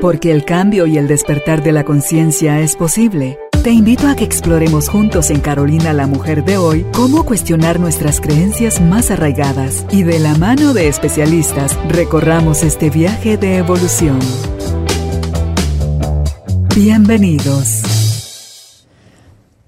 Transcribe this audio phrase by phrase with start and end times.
[0.00, 3.38] Porque el cambio y el despertar de la conciencia es posible.
[3.62, 8.18] Te invito a que exploremos juntos en Carolina la Mujer de hoy cómo cuestionar nuestras
[8.22, 14.18] creencias más arraigadas y de la mano de especialistas recorramos este viaje de evolución.
[16.74, 17.82] Bienvenidos.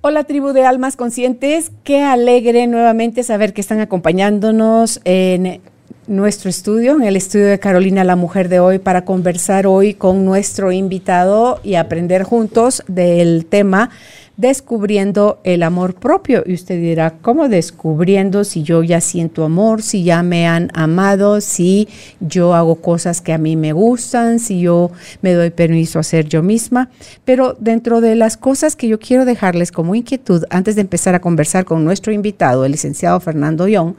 [0.01, 5.61] Hola tribu de almas conscientes, qué alegre nuevamente saber que están acompañándonos en
[6.07, 10.25] nuestro estudio, en el estudio de Carolina la Mujer de hoy, para conversar hoy con
[10.25, 13.91] nuestro invitado y aprender juntos del tema
[14.37, 16.43] descubriendo el amor propio.
[16.47, 21.41] Y usted dirá, ¿cómo descubriendo si yo ya siento amor, si ya me han amado,
[21.41, 21.89] si
[22.21, 24.91] yo hago cosas que a mí me gustan, si yo
[25.21, 26.91] me doy permiso a ser yo misma?
[27.25, 31.21] Pero dentro de las cosas que yo quiero dejarles como inquietud antes de empezar a
[31.21, 33.95] conversar con nuestro invitado, el licenciado Fernando Young,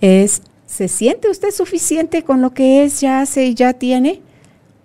[0.00, 4.20] es ¿Se siente usted suficiente con lo que es, ya hace y ya tiene?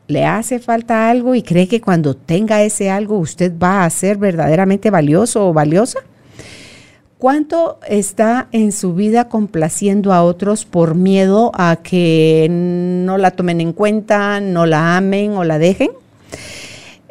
[0.08, 4.18] ¿Le hace falta algo y cree que cuando tenga ese algo usted va a ser
[4.18, 6.00] verdaderamente valioso o valiosa?
[7.20, 13.62] ¿Cuánto está en su vida complaciendo a otros por miedo a que no la tomen
[13.62, 15.92] en cuenta, no la amen o la dejen?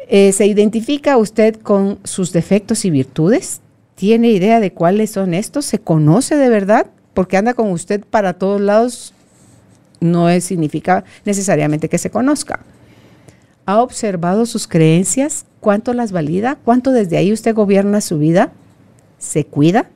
[0.09, 3.61] Eh, ¿Se identifica usted con sus defectos y virtudes?
[3.95, 5.65] ¿Tiene idea de cuáles son estos?
[5.65, 6.87] ¿Se conoce de verdad?
[7.15, 9.13] Porque anda con usted para todos lados,
[9.99, 12.59] no es, significa necesariamente que se conozca.
[13.65, 15.45] ¿Ha observado sus creencias?
[15.59, 16.59] ¿Cuánto las valida?
[16.63, 18.51] ¿Cuánto desde ahí usted gobierna su vida?
[19.17, 19.89] ¿Se cuida?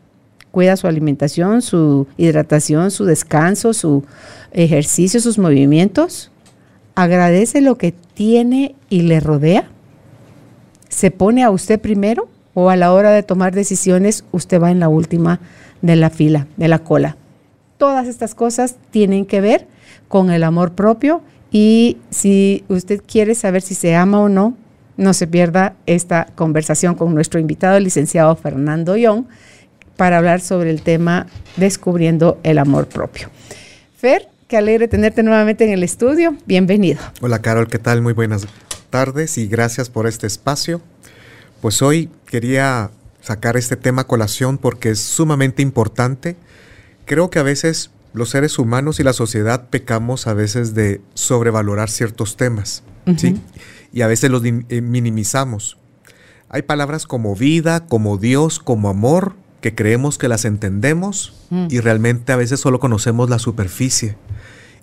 [0.50, 4.03] ¿Cuida su alimentación, su hidratación, su descanso, su
[4.52, 6.31] ejercicio, sus movimientos?
[6.95, 9.70] ¿Agradece lo que tiene y le rodea?
[10.88, 14.80] ¿Se pone a usted primero o a la hora de tomar decisiones usted va en
[14.80, 15.40] la última
[15.81, 17.17] de la fila, de la cola.
[17.77, 19.67] Todas estas cosas tienen que ver
[20.08, 24.55] con el amor propio y si usted quiere saber si se ama o no,
[24.97, 29.25] no se pierda esta conversación con nuestro invitado, el licenciado Fernando Young,
[29.95, 33.29] para hablar sobre el tema descubriendo el amor propio.
[33.95, 36.35] Fer, qué alegre tenerte nuevamente en el estudio.
[36.45, 37.00] Bienvenido.
[37.22, 38.01] Hola Carol, ¿qué tal?
[38.01, 38.45] Muy buenas
[38.89, 40.81] tardes y gracias por este espacio.
[41.62, 42.91] Pues hoy quería
[43.22, 46.35] sacar este tema a colación porque es sumamente importante.
[47.06, 51.90] Creo que a veces los seres humanos y la sociedad pecamos a veces de sobrevalorar
[51.90, 52.84] ciertos temas,
[53.18, 53.40] ¿sí?
[53.91, 55.78] Y a veces los eh, minimizamos.
[56.50, 61.68] Hay palabras como vida, como Dios, como amor, que creemos que las entendemos mm.
[61.69, 64.16] y realmente a veces solo conocemos la superficie.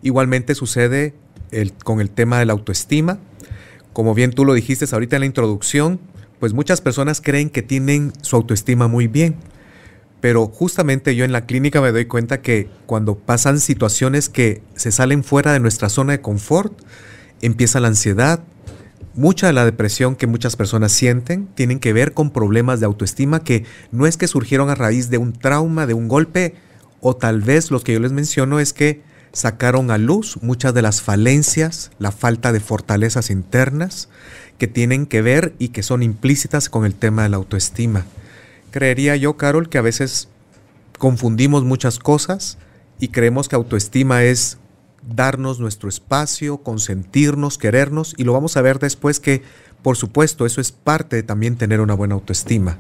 [0.02, 1.14] Igualmente sucede
[1.50, 3.18] el, con el tema de la autoestima.
[3.92, 5.98] Como bien tú lo dijiste ahorita en la introducción,
[6.40, 9.36] pues muchas personas creen que tienen su autoestima muy bien.
[10.20, 14.90] Pero justamente yo en la clínica me doy cuenta que cuando pasan situaciones que se
[14.90, 16.72] salen fuera de nuestra zona de confort,
[17.42, 18.40] empieza la ansiedad.
[19.14, 23.44] Mucha de la depresión que muchas personas sienten tienen que ver con problemas de autoestima
[23.44, 26.54] que no es que surgieron a raíz de un trauma, de un golpe,
[27.00, 30.82] o tal vez los que yo les menciono es que sacaron a luz muchas de
[30.82, 34.08] las falencias, la falta de fortalezas internas,
[34.58, 38.04] que tienen que ver y que son implícitas con el tema de la autoestima.
[38.70, 40.28] Creería yo, Carol, que a veces
[40.98, 42.58] confundimos muchas cosas
[42.98, 44.58] y creemos que autoestima es
[45.06, 49.42] darnos nuestro espacio, consentirnos, querernos, y lo vamos a ver después que,
[49.82, 52.78] por supuesto, eso es parte de también tener una buena autoestima.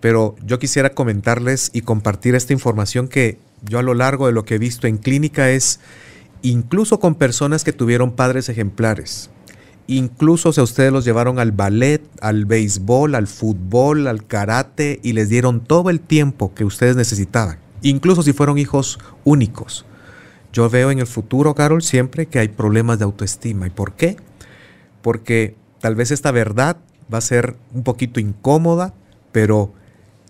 [0.00, 4.44] Pero yo quisiera comentarles y compartir esta información que yo a lo largo de lo
[4.44, 5.80] que he visto en clínica es,
[6.42, 9.30] incluso con personas que tuvieron padres ejemplares,
[9.86, 15.12] Incluso si a ustedes los llevaron al ballet, al béisbol, al fútbol, al karate y
[15.12, 17.58] les dieron todo el tiempo que ustedes necesitaban.
[17.82, 19.84] Incluso si fueron hijos únicos.
[20.54, 23.66] Yo veo en el futuro, Carol, siempre que hay problemas de autoestima.
[23.66, 24.16] ¿Y por qué?
[25.02, 26.78] Porque tal vez esta verdad
[27.12, 28.94] va a ser un poquito incómoda,
[29.32, 29.74] pero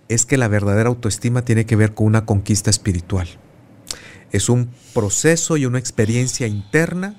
[0.08, 3.28] es que la verdadera autoestima tiene que ver con una conquista espiritual.
[4.32, 7.14] Es un proceso y una experiencia interna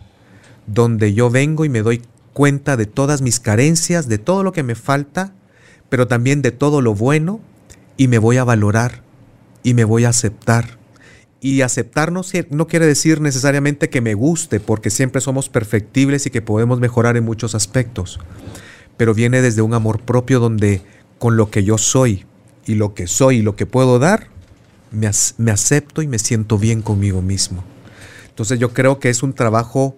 [0.67, 2.01] donde yo vengo y me doy
[2.35, 5.33] cuenta de todas mis carencias, de todo lo que me falta,
[5.87, 7.39] pero también de todo lo bueno
[7.95, 9.03] y me voy a valorar
[9.63, 10.77] y me voy a aceptar.
[11.39, 16.29] Y aceptar no, no, quiere decir necesariamente que me guste, porque siempre somos perfectibles y
[16.29, 18.19] que podemos mejorar en muchos aspectos.
[18.97, 20.81] Pero viene desde un amor propio donde
[21.19, 22.25] con lo que yo soy
[22.65, 24.27] y lo que soy y lo que puedo dar,
[24.91, 27.63] me, me acepto y me siento bien conmigo mismo.
[28.27, 29.95] Entonces yo creo que es un trabajo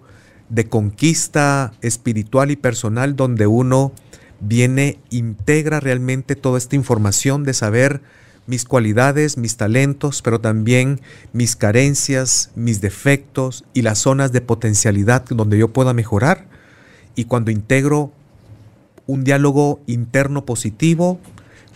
[0.48, 3.92] de conquista espiritual y personal donde uno
[4.40, 8.00] viene, integra realmente toda esta información de saber
[8.46, 11.00] mis cualidades, mis talentos, pero también
[11.32, 16.46] mis carencias, mis defectos y las zonas de potencialidad donde yo pueda mejorar.
[17.14, 18.12] y cuando integro
[19.06, 21.18] un diálogo interno positivo,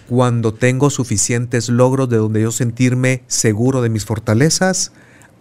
[0.08, 4.92] cuando tengo suficientes logros de donde yo sentirme seguro de mis fortalezas,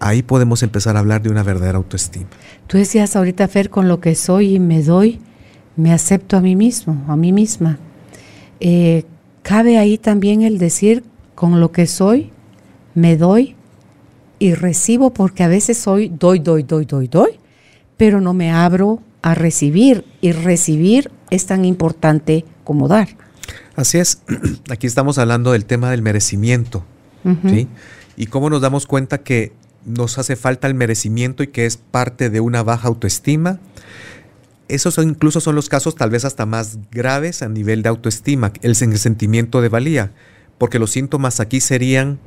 [0.01, 2.25] ahí podemos empezar a hablar de una verdadera autoestima.
[2.67, 5.21] Tú decías ahorita, Fer, con lo que soy y me doy,
[5.77, 7.77] me acepto a mí mismo, a mí misma.
[8.59, 9.05] Eh,
[9.43, 11.03] cabe ahí también el decir,
[11.35, 12.31] con lo que soy,
[12.95, 13.55] me doy
[14.39, 17.39] y recibo, porque a veces soy, doy, doy, doy, doy, doy,
[17.95, 23.09] pero no me abro a recibir y recibir es tan importante como dar.
[23.75, 24.23] Así es,
[24.69, 26.83] aquí estamos hablando del tema del merecimiento,
[27.47, 27.67] ¿sí?
[28.17, 29.53] Y cómo nos damos cuenta que
[29.85, 33.59] nos hace falta el merecimiento y que es parte de una baja autoestima.
[34.67, 38.71] Esos incluso son los casos tal vez hasta más graves a nivel de autoestima, el,
[38.79, 40.11] el sentimiento de valía,
[40.57, 42.19] porque los síntomas aquí serían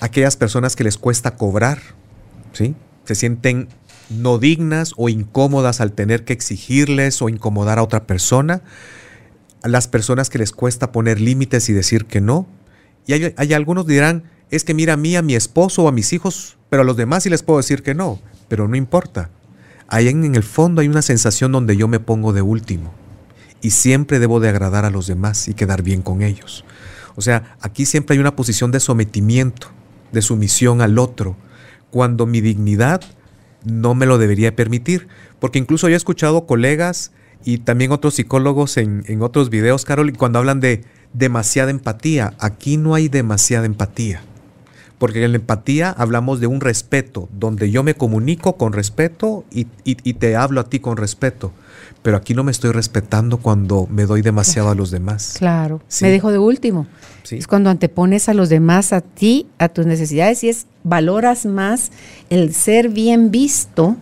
[0.00, 1.80] aquellas personas que les cuesta cobrar,
[2.52, 2.74] ¿sí?
[3.04, 3.68] Se sienten
[4.10, 8.62] no dignas o incómodas al tener que exigirles o incomodar a otra persona,
[9.62, 12.46] a las personas que les cuesta poner límites y decir que no.
[13.06, 15.92] Y hay, hay, algunos dirán, es que mira a mí, a mi esposo o a
[15.92, 19.28] mis hijos, pero a los demás sí les puedo decir que no, pero no importa.
[19.88, 22.94] Ahí en, el fondo hay una sensación donde yo me pongo de último
[23.60, 26.64] y siempre debo de agradar a los demás y quedar bien con ellos.
[27.14, 29.66] O sea, aquí siempre hay una posición de sometimiento,
[30.12, 31.36] de sumisión al otro,
[31.90, 33.02] cuando mi dignidad
[33.66, 35.08] no me lo debería permitir.
[35.40, 37.12] Porque incluso yo he escuchado colegas
[37.44, 42.32] y también otros psicólogos en, en otros videos, Carol, cuando hablan de demasiada empatía.
[42.38, 44.22] Aquí no hay demasiada empatía.
[45.02, 49.62] Porque en la empatía hablamos de un respeto, donde yo me comunico con respeto y,
[49.82, 51.50] y, y, te hablo a ti con respeto.
[52.02, 55.34] Pero aquí no me estoy respetando cuando me doy demasiado a los demás.
[55.36, 56.04] Claro, ¿Sí?
[56.04, 56.86] me dejo de último.
[57.24, 57.34] ¿Sí?
[57.34, 61.90] Es cuando antepones a los demás, a ti, a tus necesidades y es valoras más
[62.30, 63.96] el ser bien visto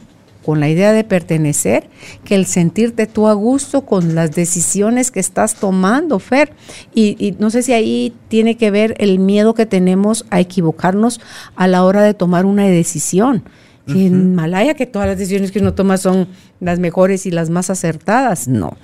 [0.44, 1.88] con la idea de pertenecer
[2.24, 6.52] que el sentirte tú a gusto con las decisiones que estás tomando, Fer.
[6.94, 11.20] Y, y, no sé si ahí tiene que ver el miedo que tenemos a equivocarnos
[11.56, 13.44] a la hora de tomar una decisión.
[13.86, 14.06] Uh -huh.
[14.06, 16.28] En Malaya que todas las decisiones que uno toma son
[16.60, 18.48] las mejores y las más acertadas.
[18.48, 18.76] No,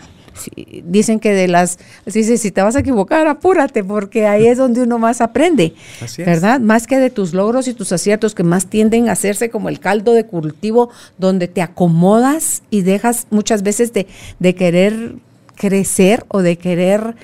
[0.85, 4.83] Dicen que de las, dice, si te vas a equivocar, apúrate, porque ahí es donde
[4.83, 6.27] uno más aprende, Así es.
[6.27, 6.61] ¿verdad?
[6.61, 9.81] Más que de tus logros y tus aciertos que más tienden a hacerse como el
[9.81, 14.07] caldo de cultivo donde te acomodas y dejas muchas veces de,
[14.39, 15.15] de querer
[15.57, 17.17] crecer o de querer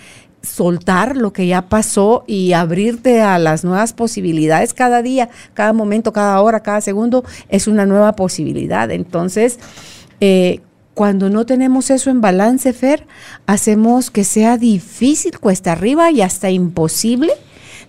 [0.42, 6.12] soltar lo que ya pasó y abrirte a las nuevas posibilidades cada día, cada momento,
[6.12, 8.90] cada hora, cada segundo, es una nueva posibilidad.
[8.90, 9.58] Entonces,
[10.20, 10.60] eh,
[10.94, 13.06] cuando no tenemos eso en balance, Fer,
[13.46, 17.32] hacemos que sea difícil, cuesta arriba y hasta imposible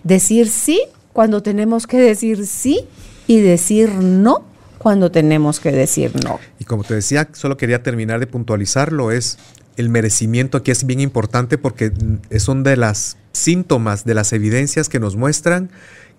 [0.02, 0.80] decir sí
[1.12, 2.86] cuando tenemos que decir sí
[3.26, 4.44] y decir no
[4.78, 6.38] cuando tenemos que decir no.
[6.58, 9.38] Y como te decía, solo quería terminar de puntualizarlo, es
[9.76, 11.92] el merecimiento aquí es bien importante porque
[12.38, 15.70] son de las síntomas, de las evidencias que nos muestran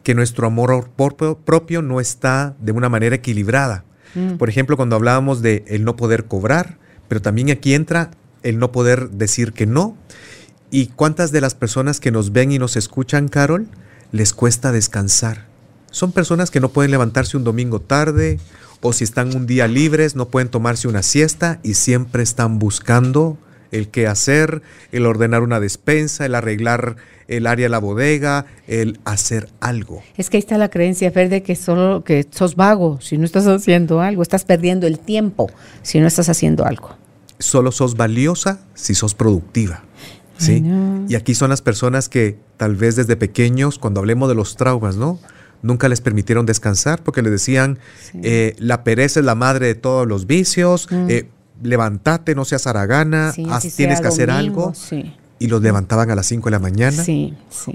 [0.04, 3.86] que nuestro amor propio no está de una manera equilibrada.
[4.14, 4.36] Mm.
[4.36, 8.12] Por ejemplo, cuando hablábamos de el no poder cobrar, pero también aquí entra
[8.44, 9.98] el no poder decir que no.
[10.72, 13.68] ¿Y cuántas de las personas que nos ven y nos escuchan, Carol,
[14.12, 15.46] les cuesta descansar?
[15.92, 18.40] Son personas que no pueden levantarse un domingo tarde
[18.82, 23.38] o si están un día libres no pueden tomarse una siesta y siempre están buscando
[23.72, 26.98] el qué hacer, el ordenar una despensa, el arreglar
[27.28, 30.04] el área de la bodega, el hacer algo.
[30.18, 33.26] Es que ahí está la creencia, Fer, de que solo que sos vago si no
[33.26, 35.50] estás haciendo algo, estás perdiendo el tiempo
[35.82, 36.96] si no estás haciendo algo.
[37.40, 39.84] Solo sos valiosa si sos productiva.
[40.38, 40.64] ¿sí?
[41.08, 44.96] Y aquí son las personas que tal vez desde pequeños, cuando hablemos de los traumas,
[44.96, 45.20] ¿no?
[45.62, 47.80] Nunca les permitieron descansar porque les decían,
[48.12, 48.20] sí.
[48.24, 51.10] eh, la pereza es la madre de todos los vicios, mm.
[51.10, 51.30] eh,
[51.64, 54.74] levántate, no seas aragana, sí, haz, tienes que domingo, hacer algo.
[54.76, 55.14] Sí.
[55.40, 57.04] Y los levantaban a las 5 de la mañana.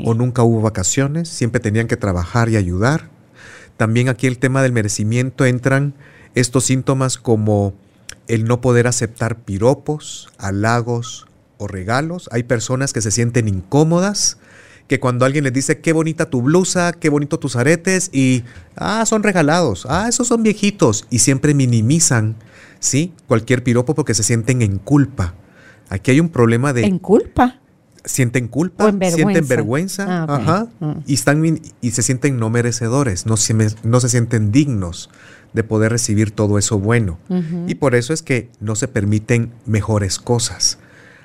[0.05, 3.11] O nunca hubo vacaciones, siempre tenían que trabajar y ayudar.
[3.77, 5.95] También aquí el tema del merecimiento entran
[6.35, 7.75] estos síntomas como
[8.29, 11.27] el no poder aceptar piropos, halagos
[11.59, 12.29] o regalos.
[12.33, 14.39] Hay personas que se sienten incómodas,
[14.87, 18.45] que cuando alguien les dice qué bonita tu blusa, qué bonito tus aretes y
[18.77, 22.37] ah, son regalados, ah, esos son viejitos y siempre minimizan
[22.81, 23.13] ¿sí?
[23.29, 25.35] Cualquier piropo porque se sienten en culpa.
[25.91, 26.85] Aquí hay un problema de...
[26.85, 27.59] ¿En culpa?
[28.05, 29.17] Sienten culpa, vergüenza.
[29.17, 30.37] sienten vergüenza, ah, okay.
[30.37, 30.93] ajá, mm.
[31.07, 35.11] y, están, y se sienten no merecedores, no se, no se sienten dignos
[35.53, 37.19] de poder recibir todo eso bueno.
[37.29, 37.65] Uh -huh.
[37.71, 40.79] Y por eso es que no se permiten mejores cosas.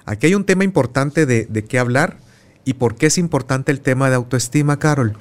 [0.06, 2.18] Aquí hay un tema importante de, de qué hablar
[2.66, 5.16] y por qué es importante el tema de autoestima, Carol.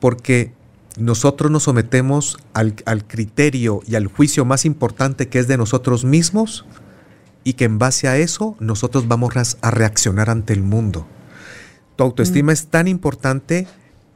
[0.00, 0.52] Porque
[0.98, 6.04] nosotros nos sometemos al, al, criterio y al juicio más importante que es de nosotros
[6.04, 6.66] mismos
[7.44, 11.06] y que en base a eso nosotros vamos a reaccionar ante el mundo.
[11.96, 12.54] Tu autoestima mm.
[12.54, 13.68] es tan importante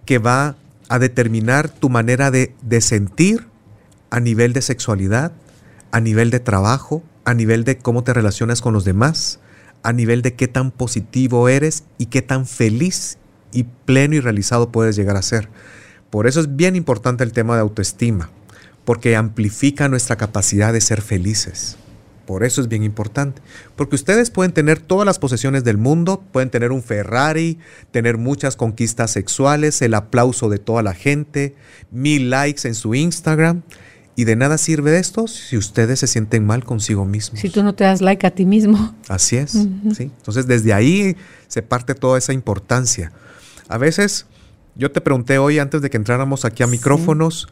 [0.04, 0.56] que va
[0.88, 3.46] a determinar tu manera de, de sentir
[4.10, 5.32] a nivel de sexualidad,
[5.92, 9.38] a nivel de trabajo, a nivel de cómo te relacionas con los demás,
[9.82, 13.18] a nivel de qué tan positivo eres y qué tan feliz
[13.52, 15.48] y pleno y realizado puedes llegar a ser.
[16.10, 18.30] Por eso es bien importante el tema de autoestima,
[18.84, 21.76] porque amplifica nuestra capacidad de ser felices.
[22.28, 23.40] Por eso es bien importante.
[23.74, 27.56] Porque ustedes pueden tener todas las posesiones del mundo, pueden tener un Ferrari,
[27.90, 31.54] tener muchas conquistas sexuales, el aplauso de toda la gente,
[31.90, 33.62] mil likes en su Instagram.
[34.14, 37.40] Y de nada sirve esto si ustedes se sienten mal consigo mismos.
[37.40, 38.94] Si tú no te das like a ti mismo.
[39.08, 39.52] Así es.
[39.52, 40.12] ¿sí?
[40.18, 41.16] Entonces desde ahí
[41.46, 43.10] se parte toda esa importancia.
[43.68, 44.26] A veces,
[44.74, 47.48] yo te pregunté hoy antes de que entráramos aquí a micrófonos,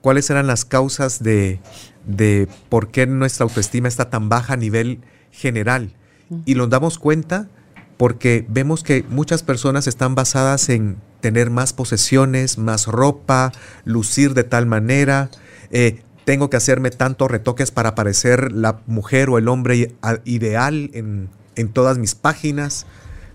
[0.00, 1.60] cuáles eran las causas de,
[2.06, 5.00] de por qué nuestra autoestima está tan baja a nivel
[5.30, 5.94] general.
[6.44, 7.48] Y nos damos cuenta
[7.96, 13.52] porque vemos que muchas personas están basadas en tener más posesiones, más ropa,
[13.84, 15.30] lucir de tal manera,
[15.70, 21.30] eh, tengo que hacerme tantos retoques para parecer la mujer o el hombre ideal en,
[21.56, 22.84] en todas mis páginas,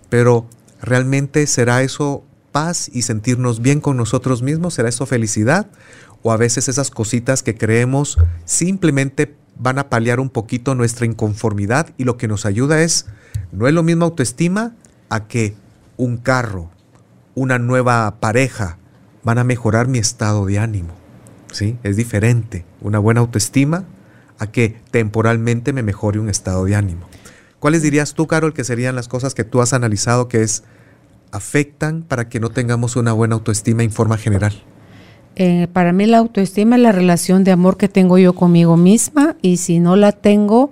[0.10, 0.46] pero
[0.79, 4.75] ¿realmente será eso paz y sentirnos bien con nosotros mismos?
[4.75, 5.67] ¿Será eso felicidad?
[6.24, 11.94] O a veces esas cositas que creemos simplemente van a paliar un poquito nuestra inconformidad
[11.98, 13.06] y lo que nos ayuda es,
[13.51, 14.74] no es lo mismo autoestima
[15.10, 15.56] a que
[15.98, 16.72] un carro,
[17.36, 18.77] una nueva pareja
[19.24, 20.94] van a mejorar mi estado de ánimo.
[21.51, 21.77] ¿Sí?
[21.84, 23.86] Es diferente una buena autoestima
[24.39, 27.08] a que temporalmente me mejore un estado de ánimo.
[27.60, 30.63] ¿Cuáles dirías tú, Carol, que serían las cosas que tú has analizado que es
[31.32, 34.63] afectan para que no tengamos una buena autoestima en forma general?
[35.36, 39.36] Eh, para mí la autoestima es la relación de amor que tengo yo conmigo misma
[39.42, 40.72] y si no la tengo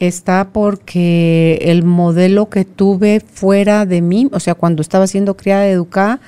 [0.00, 5.68] está porque el modelo que tuve fuera de mí, o sea, cuando estaba siendo criada
[5.68, 6.20] educada,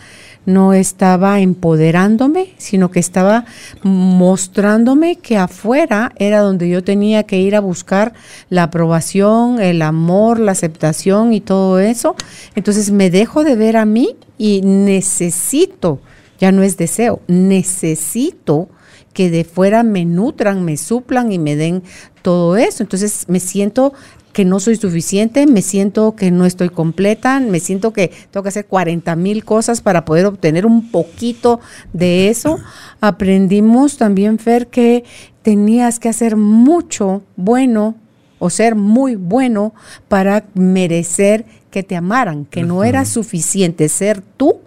[0.45, 3.45] no estaba empoderándome, sino que estaba
[3.83, 8.13] mostrándome que afuera era donde yo tenía que ir a buscar
[8.51, 12.17] la aprobación, el amor, la aceptación y todo eso.
[12.57, 16.01] Entonces me dejo de ver a mí y necesito
[16.43, 18.69] ya no es deseo, necesito
[19.13, 21.85] que de fuera me nutran, me suplan y me den
[22.21, 22.83] todo eso.
[22.83, 23.93] Entonces me siento
[24.33, 28.49] que no soy suficiente, me siento que no estoy completa, me siento que tengo que
[28.49, 31.61] hacer 40 mil cosas para poder obtener un poquito
[31.93, 32.59] de eso.
[33.01, 35.05] Aprendimos también, Fer, que
[35.43, 37.95] tenías que hacer mucho bueno
[38.41, 39.75] o ser muy bueno
[40.09, 44.62] para merecer que te amaran, que no era suficiente ser tú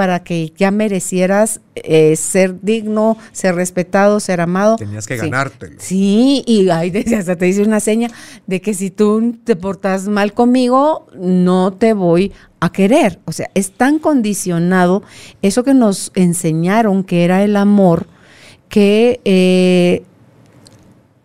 [0.00, 4.76] para que ya merecieras eh, ser digno, ser respetado, ser amado.
[4.76, 5.76] Tenías que ganártelo.
[5.78, 8.08] Sí, y ahí hasta te dice una seña
[8.46, 13.18] de que si tú te portas mal conmigo, no te voy a querer.
[13.26, 15.02] O sea, es tan condicionado
[15.42, 18.06] eso que nos enseñaron que era el amor,
[18.70, 20.04] que eh,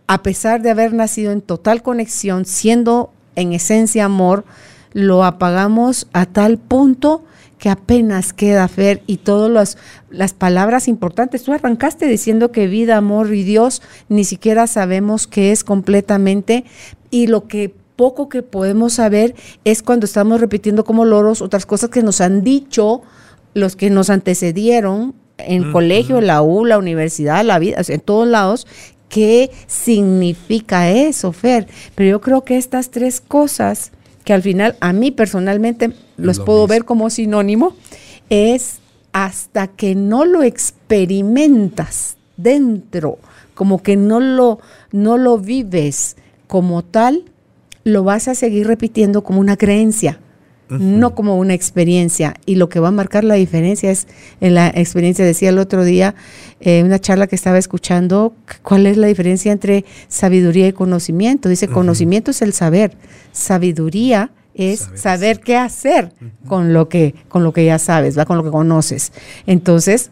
[0.07, 4.43] a pesar de haber nacido en total conexión, siendo en esencia amor,
[4.91, 7.23] lo apagamos a tal punto
[7.65, 9.75] que apenas queda Fer y todas
[10.11, 11.41] las palabras importantes.
[11.41, 16.63] Tú arrancaste diciendo que vida, amor y Dios ni siquiera sabemos qué es completamente
[17.09, 21.89] y lo que poco que podemos saber es cuando estamos repitiendo como loros otras cosas
[21.89, 23.01] que nos han dicho
[23.55, 27.99] los que nos antecedieron en el colegio, en la U, la universidad, la vida, en
[27.99, 28.67] todos lados,
[29.09, 31.65] qué significa eso, Fer.
[31.95, 33.91] Pero yo creo que estas tres cosas
[34.25, 37.75] que al final a mí personalmente los puedo ver como sinónimo,
[38.29, 38.79] es
[39.13, 43.19] hasta que no lo experimentas dentro,
[43.53, 44.59] como que no lo,
[44.91, 46.17] no lo vives
[46.47, 47.23] como tal,
[47.85, 50.19] lo vas a seguir repitiendo como una creencia,
[50.69, 52.35] no como una experiencia.
[52.45, 54.07] Y lo que va a marcar la diferencia es,
[54.41, 56.15] en la experiencia, decía el otro día,
[56.59, 61.49] en eh, una charla que estaba escuchando, cuál es la diferencia entre sabiduría y conocimiento.
[61.49, 62.97] Dice, conocimiento es el saber,
[63.31, 66.13] sabiduría es saber, qué hacer
[66.47, 68.25] con lo que con lo que ya sabes, ¿va?
[68.25, 69.11] con lo que conoces.
[69.45, 70.11] Entonces,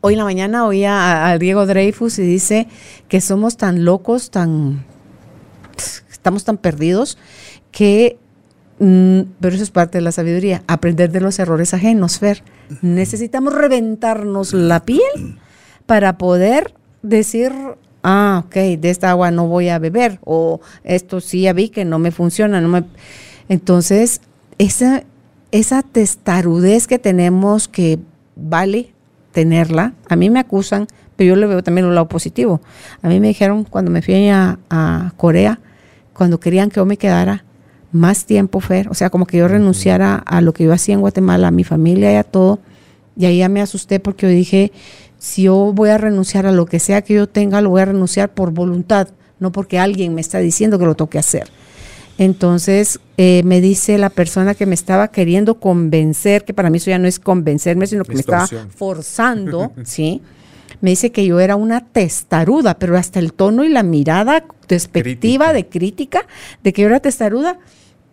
[0.00, 2.66] hoy en la mañana oía a, Diego Dreyfus y dice
[3.08, 4.84] que somos tan locos, tan
[6.10, 7.18] estamos tan perdidos
[7.70, 8.18] que
[8.80, 12.42] mm, pero eso es parte de la sabiduría, aprender de los errores ajenos, Fer.
[12.82, 15.38] Necesitamos reventarnos la piel
[15.86, 17.52] para poder decir,
[18.02, 21.84] ah, ok, de esta agua no voy a beber, o esto sí ya vi que
[21.84, 22.84] no me funciona, no me...
[23.48, 24.20] Entonces,
[24.58, 25.04] esa,
[25.50, 27.98] esa testarudez que tenemos que
[28.36, 28.92] vale
[29.32, 32.60] tenerla, a mí me acusan, pero yo le veo también un lado positivo.
[33.02, 35.60] A mí me dijeron cuando me fui a, a Corea,
[36.12, 37.44] cuando querían que yo me quedara
[37.92, 41.00] más tiempo, Fer, o sea, como que yo renunciara a lo que yo hacía en
[41.00, 42.60] Guatemala, a mi familia y a todo,
[43.16, 44.72] y ahí ya me asusté porque yo dije,
[45.18, 47.86] si yo voy a renunciar a lo que sea que yo tenga, lo voy a
[47.86, 51.50] renunciar por voluntad, no porque alguien me está diciendo que lo tengo que hacer.
[52.18, 56.90] Entonces eh, me dice la persona que me estaba queriendo convencer, que para mí eso
[56.90, 60.22] ya no es convencerme, sino que me estaba forzando, ¿sí?
[60.80, 65.52] Me dice que yo era una testaruda, pero hasta el tono y la mirada despectiva
[65.52, 66.26] de crítica
[66.62, 67.58] de que yo era testaruda,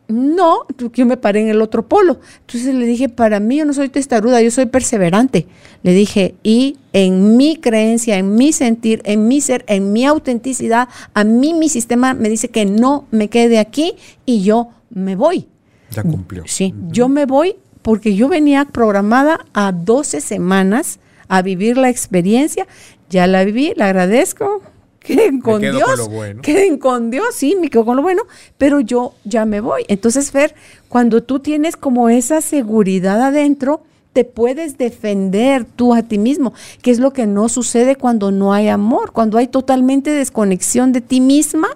[0.08, 2.20] no, yo me paré en el otro polo.
[2.42, 5.48] Entonces le dije, para mí yo no soy testaruda, yo soy perseverante.
[5.84, 10.88] Le dije, y en mi creencia, en mi sentir, en mi ser, en mi autenticidad,
[11.14, 13.96] a mí mi sistema me dice que no me quede aquí
[14.26, 15.48] y yo me voy.
[15.92, 16.44] Ya cumplió.
[16.46, 22.68] Sí, yo me voy porque yo venía programada a 12 semanas a vivir la experiencia.
[23.10, 24.62] Ya la viví, la agradezco,
[25.00, 28.24] queden con Dios, con queden con Dios, sí, me quedo con lo bueno,
[28.58, 29.86] pero yo ya me voy.
[29.88, 30.56] Entonces, Fer,
[30.90, 33.82] cuando tú tienes como esa seguridad adentro,
[34.14, 38.52] te puedes defender tú a ti mismo, que es lo que no sucede cuando no
[38.52, 41.68] hay amor, cuando hay totalmente desconexión de ti misma.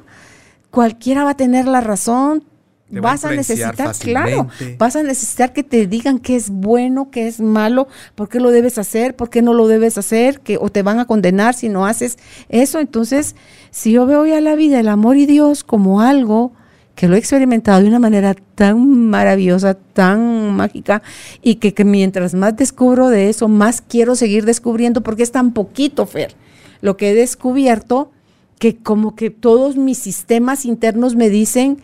[0.71, 2.43] Cualquiera va a tener la razón,
[2.91, 7.39] vas a necesitar, claro, vas a necesitar que te digan qué es bueno, qué es
[7.39, 10.83] malo, por qué lo debes hacer, por qué no lo debes hacer, que o te
[10.83, 12.17] van a condenar si no haces
[12.49, 12.79] eso.
[12.79, 13.35] Entonces,
[13.69, 16.51] si yo veo ya la vida, el amor y Dios como algo
[16.95, 21.01] que lo he experimentado de una manera tan maravillosa, tan mágica,
[21.41, 25.53] y que, que mientras más descubro de eso, más quiero seguir descubriendo, porque es tan
[25.53, 26.35] poquito, Fer,
[26.81, 28.11] lo que he descubierto,
[28.59, 31.79] que como que todos mis sistemas internos me dicen,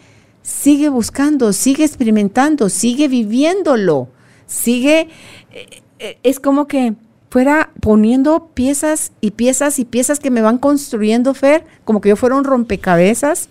[0.47, 4.07] sigue buscando, sigue experimentando, sigue viviéndolo,
[4.45, 5.09] sigue,
[5.51, 6.93] eh, eh, es como que
[7.29, 12.15] fuera poniendo piezas y piezas y piezas que me van construyendo, Fer, como que yo
[12.15, 13.49] fuera un rompecabezas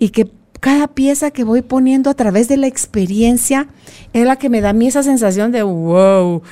[0.00, 0.28] y que
[0.58, 3.68] cada pieza que voy poniendo a través de la experiencia
[4.12, 6.42] es la que me da a mí esa sensación de wow,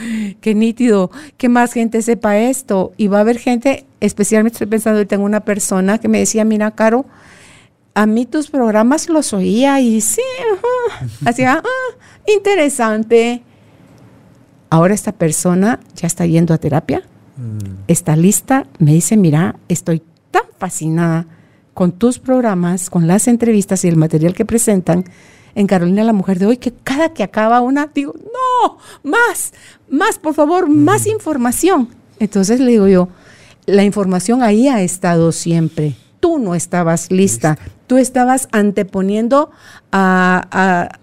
[0.40, 2.92] qué nítido, que más gente sepa esto.
[2.96, 6.44] Y va a haber gente, especialmente estoy pensando, hoy tengo una persona que me decía,
[6.44, 7.06] mira, Caro,
[7.94, 10.20] a mí tus programas los oía y sí,
[11.24, 13.42] hacía, ah, interesante.
[14.68, 17.02] Ahora esta persona ya está yendo a terapia,
[17.36, 17.84] mm.
[17.86, 20.02] está lista, me dice, mira, estoy
[20.32, 21.26] tan fascinada
[21.72, 25.04] con tus programas, con las entrevistas y el material que presentan
[25.54, 29.52] en Carolina la Mujer de hoy, que cada que acaba una, digo, no, más,
[29.88, 31.10] más, por favor, más mm.
[31.10, 31.88] información.
[32.18, 33.08] Entonces le digo yo,
[33.66, 37.58] la información ahí ha estado siempre tú no estabas lista.
[37.94, 39.52] Tú estabas anteponiendo
[39.92, 40.98] a,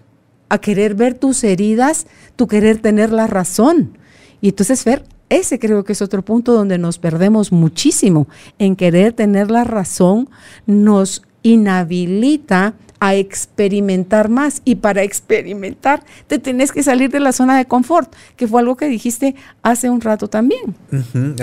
[0.60, 3.96] querer ver tus heridas, tu querer tener la razón.
[4.42, 8.28] Y entonces, Fer, ese creo que es otro punto donde nos perdemos muchísimo.
[8.58, 10.28] En querer tener la razón
[10.66, 14.60] nos inhabilita a experimentar más.
[14.66, 18.76] Y para experimentar te tienes que salir de la zona de confort, que fue algo
[18.76, 20.76] que dijiste hace un rato también.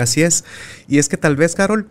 [0.00, 0.44] así es.
[0.86, 1.88] Y es que tal vez, Carol,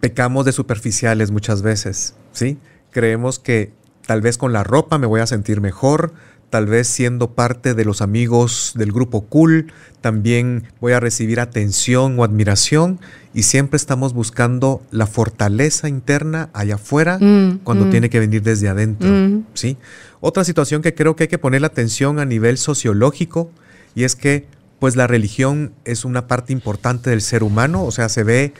[0.00, 2.58] pecamos de superficiales muchas veces, ¿sí?
[2.90, 3.72] Creemos que
[4.06, 6.12] tal vez con la ropa me voy a sentir mejor,
[6.48, 12.18] tal vez siendo parte de los amigos del grupo cool, también voy a recibir atención
[12.18, 12.98] o admiración
[13.32, 17.90] y siempre estamos buscando la fortaleza interna allá afuera mm, cuando mm.
[17.90, 19.46] tiene que venir desde adentro, mm.
[19.54, 19.76] ¿sí?
[20.20, 23.50] Otra situación que creo que hay que poner la atención a nivel sociológico
[23.94, 24.46] y es que
[24.80, 28.54] pues la religión es una parte importante del ser humano, o sea, se ve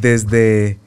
[0.00, 0.78] desde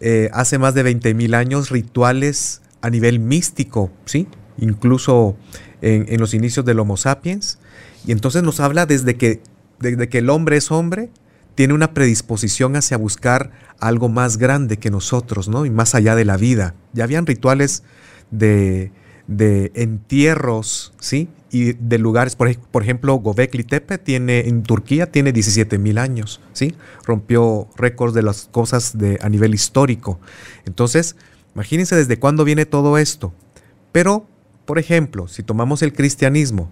[0.00, 4.28] eh, hace más de 20 mil años rituales a nivel místico, ¿sí?
[4.58, 5.36] Incluso
[5.80, 7.58] en, los inicios del Homo sapiens.
[8.06, 9.42] Y entonces nos habla desde que,
[9.80, 11.10] desde que el hombre es hombre,
[11.54, 15.64] tiene una predisposición hacia buscar algo más grande que nosotros, ¿no?
[15.64, 16.74] Y más allá de la vida.
[16.92, 17.82] Ya habían rituales
[18.30, 18.92] de,
[19.26, 21.28] de entierros, ¿sí?
[21.74, 26.74] De lugares, por, por ejemplo, Gobekli Tepe tiene, en Turquía tiene 17 mil años, ¿sí?
[27.04, 30.18] Rompió récords de las cosas de, a nivel histórico.
[30.64, 31.16] Entonces,
[31.54, 33.32] imagínense desde cuándo viene todo esto.
[33.92, 34.26] Pero,
[34.64, 36.70] por ejemplo, si tomamos el cristianismo,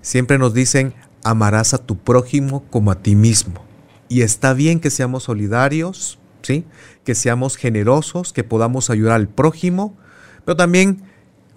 [0.00, 3.64] siempre nos dicen, amarás a tu prójimo como a ti mismo.
[4.08, 6.64] Y está bien que seamos solidarios, ¿sí?
[7.04, 9.96] Que seamos generosos, que podamos ayudar al prójimo,
[10.44, 11.02] pero también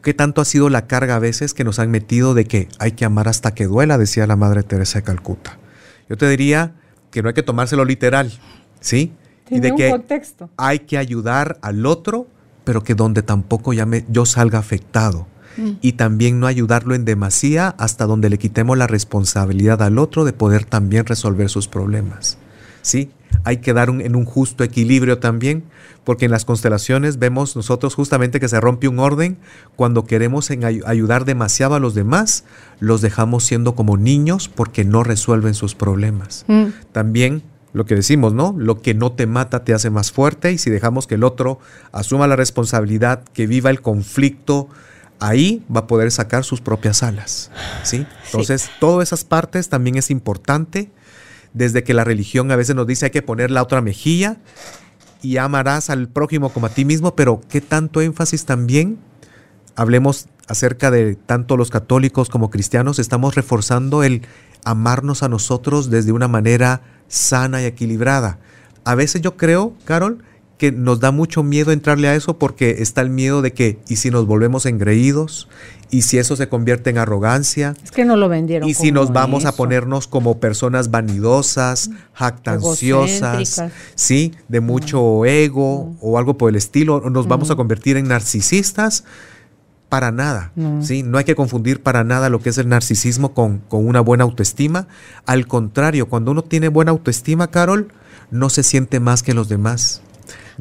[0.01, 2.93] ¿Qué tanto ha sido la carga a veces que nos han metido de que hay
[2.93, 5.59] que amar hasta que duela, decía la Madre Teresa de Calcuta?
[6.09, 6.73] Yo te diría
[7.11, 8.31] que no hay que tomárselo literal,
[8.79, 9.13] ¿sí?
[9.51, 10.49] y de que contexto.
[10.57, 12.27] hay que ayudar al otro,
[12.63, 15.27] pero que donde tampoco ya yo salga afectado.
[15.57, 15.71] Mm.
[15.81, 20.31] Y también no ayudarlo en demasía hasta donde le quitemos la responsabilidad al otro de
[20.31, 22.37] poder también resolver sus problemas.
[22.81, 23.11] ¿Sí?
[23.43, 25.63] Hay que dar en un justo equilibrio también,
[26.03, 29.37] porque en las constelaciones vemos nosotros justamente que se rompe un orden
[29.75, 32.43] cuando queremos ayudar demasiado a los demás,
[32.79, 36.45] los dejamos siendo como niños porque no resuelven sus problemas.
[36.47, 36.65] Mm.
[36.91, 38.53] También lo que decimos, ¿no?
[38.57, 41.59] Lo que no te mata te hace más fuerte y si dejamos que el otro
[41.91, 44.67] asuma la responsabilidad, que viva el conflicto,
[45.19, 47.51] ahí va a poder sacar sus propias alas,
[47.83, 48.05] ¿sí?
[48.25, 50.89] Entonces, todas esas partes también es importante,
[51.53, 54.37] desde que la religión a veces nos dice hay que poner la otra mejilla
[55.21, 58.97] y amarás al prójimo como a ti mismo, pero ¿qué tanto énfasis también?
[59.75, 64.23] Hablemos acerca de tanto los católicos como cristianos, estamos reforzando el
[64.65, 68.39] amarnos a nosotros desde una manera sana y equilibrada.
[68.83, 70.23] A veces yo creo, Carol,
[70.61, 73.95] que nos da mucho miedo entrarle a eso porque está el miedo de que, ¿y
[73.95, 75.49] si nos volvemos engreídos?
[75.89, 77.73] ¿Y si eso se convierte en arrogancia?
[77.83, 78.69] Es que no lo vendieron.
[78.69, 83.63] ¿Y si nos vamos a ponernos como personas vanidosas, jactanciosas,
[83.95, 87.09] sí, de mucho ego o algo por el estilo?
[87.09, 89.03] ¿Nos vamos a convertir en narcisistas?
[89.89, 91.01] Para nada, ¿sí?
[91.01, 94.25] No hay que confundir para nada lo que es el narcisismo con, con una buena
[94.25, 94.87] autoestima.
[95.25, 97.87] Al contrario, cuando uno tiene buena autoestima, Carol,
[98.29, 100.03] no se siente más que los demás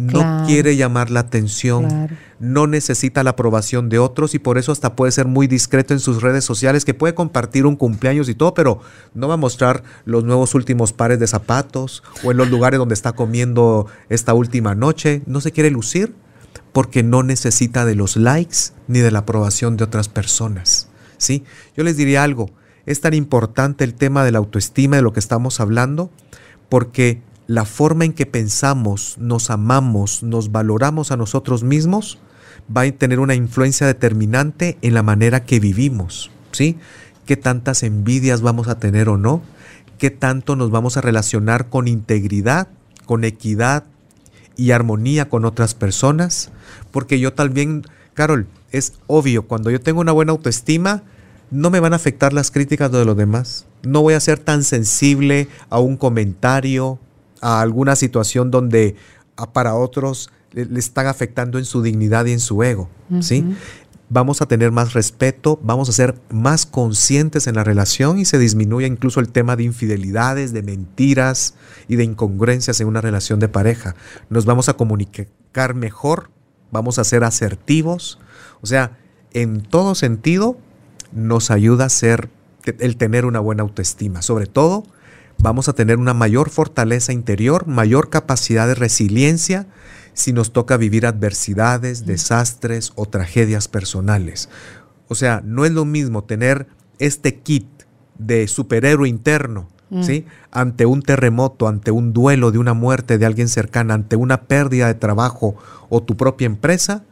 [0.01, 2.09] no quiere llamar la atención,
[2.39, 6.01] no necesita la aprobación de otros y por eso hasta puede ser muy discreto en
[6.01, 8.81] sus redes sociales, que puede compartir un cumpleaños y todo, pero
[9.15, 12.95] no va a mostrar los nuevos últimos pares de zapatos o en los lugares donde
[12.95, 16.15] está comiendo esta última noche, no se quiere lucir
[16.73, 20.89] porque no necesita de los likes ni de la aprobación de otras personas.
[21.19, 21.45] ¿sí?
[21.77, 22.51] Yo les diría algo,
[22.87, 26.11] es tan importante el tema de la autoestima de lo que estamos hablando,
[26.69, 32.21] porque la forma en que pensamos, nos amamos, nos valoramos a nosotros mismos,
[32.75, 36.79] va a tener una influencia determinante en la manera que vivimos, ¿sí?
[37.27, 39.43] ¿Qué tantas envidias vamos a tener o no?
[39.99, 42.69] ¿Qué tanto nos vamos a relacionar con integridad,
[43.05, 43.83] con equidad
[44.57, 46.53] y armonía con otras personas?
[46.93, 47.83] Porque yo también,
[48.15, 51.03] Carol, es obvio, cuando yo tengo una buena autoestima,
[51.51, 53.67] no me van a afectar las críticas de los demás.
[53.83, 57.01] No voy a ser tan sensible a un comentario,
[57.41, 58.97] a alguna situación donde
[59.53, 62.89] para otros le, están afectando en su dignidad y en su ego,
[63.21, 63.45] ¿sí?
[64.13, 68.39] Vamos a tener más respeto, vamos a ser más conscientes en la relación y se
[68.39, 71.55] disminuye incluso el tema de infidelidades, de mentiras
[71.87, 73.95] y de incongruencias en una relación de pareja.
[74.29, 76.31] Nos vamos a comunicar mejor,
[76.73, 78.19] vamos a ser asertivos,
[78.63, 78.99] o sea,
[79.33, 80.59] en todo sentido
[81.13, 82.31] nos ayuda a ser
[82.81, 84.83] el tener una buena autoestima, sobre todo
[85.41, 89.67] vamos a tener una mayor fortaleza interior, mayor capacidad de resiliencia
[90.13, 94.49] si nos toca vivir adversidades, desastres o tragedias personales.
[95.09, 96.67] O sea, no es lo mismo tener
[96.99, 97.67] este kit
[98.19, 100.03] de superhéroe interno, mm.
[100.03, 100.27] ¿sí?
[100.51, 104.89] Ante un terremoto, ante un duelo de una muerte de alguien cercana, ante una pérdida
[104.89, 105.57] de trabajo
[105.89, 107.05] o tu propia empresa,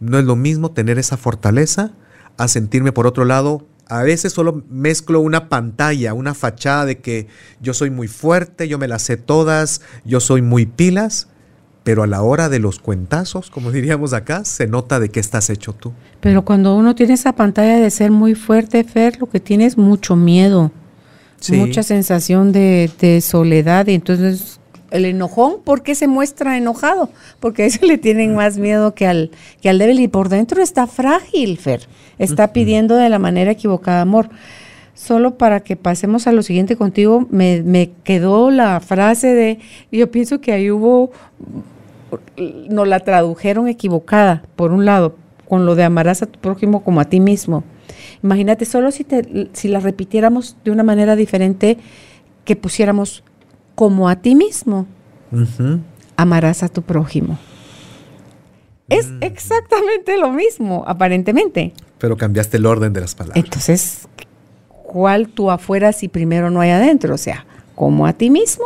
[0.00, 1.92] no es lo mismo tener esa fortaleza
[2.38, 7.28] a sentirme por otro lado a veces solo mezclo una pantalla, una fachada de que
[7.60, 11.28] yo soy muy fuerte, yo me las sé todas, yo soy muy pilas,
[11.84, 15.50] pero a la hora de los cuentazos, como diríamos acá, se nota de qué estás
[15.50, 15.92] hecho tú.
[16.20, 19.78] Pero cuando uno tiene esa pantalla de ser muy fuerte, Fer, lo que tiene es
[19.78, 20.72] mucho miedo,
[21.50, 24.58] mucha sensación de, de soledad y entonces
[24.90, 27.10] el enojón, ¿por qué se muestra enojado?
[27.40, 30.62] Porque a eso le tienen más miedo que al, que al débil y por dentro
[30.62, 31.88] está frágil, Fer.
[32.18, 34.28] Está pidiendo de la manera equivocada amor.
[34.94, 39.58] Solo para que pasemos a lo siguiente contigo, me, me quedó la frase de,
[39.92, 41.10] yo pienso que ahí hubo,
[42.70, 45.16] nos la tradujeron equivocada, por un lado,
[45.48, 47.62] con lo de amarás a tu prójimo como a ti mismo.
[48.22, 51.76] Imagínate, solo si, te, si la repitiéramos de una manera diferente,
[52.44, 53.22] que pusiéramos
[53.76, 54.86] como a ti mismo,
[56.16, 57.38] amarás a tu prójimo.
[58.88, 59.22] Es mm.
[59.22, 61.72] exactamente lo mismo, aparentemente.
[61.98, 63.44] Pero cambiaste el orden de las palabras.
[63.44, 64.08] Entonces,
[64.68, 67.14] ¿cuál tú afuera si primero no hay adentro?
[67.14, 68.64] O sea, como a ti mismo,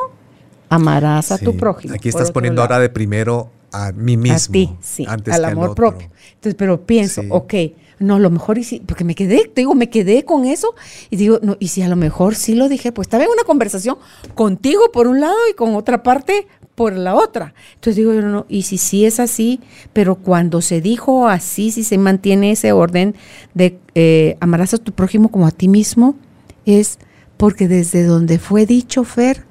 [0.69, 1.95] amarás a tu prójimo.
[1.95, 4.51] Aquí estás poniendo ahora de primero a mí mismo.
[4.51, 6.09] A ti, sí, al amor propio.
[6.35, 7.55] Entonces, pero pienso, ok,
[8.01, 10.75] no, a lo mejor, y sí, porque me quedé, te digo, me quedé con eso
[11.11, 13.45] y digo, no, y si a lo mejor sí lo dije, pues estaba en una
[13.45, 13.99] conversación
[14.35, 17.53] contigo por un lado y con otra parte por la otra.
[17.75, 19.61] Entonces digo, no, no, y si sí es así,
[19.93, 23.15] pero cuando se dijo así, si se mantiene ese orden
[23.53, 26.17] de eh, amarás a tu prójimo como a ti mismo,
[26.65, 26.99] es
[27.37, 29.45] porque desde donde fue dicho Fer,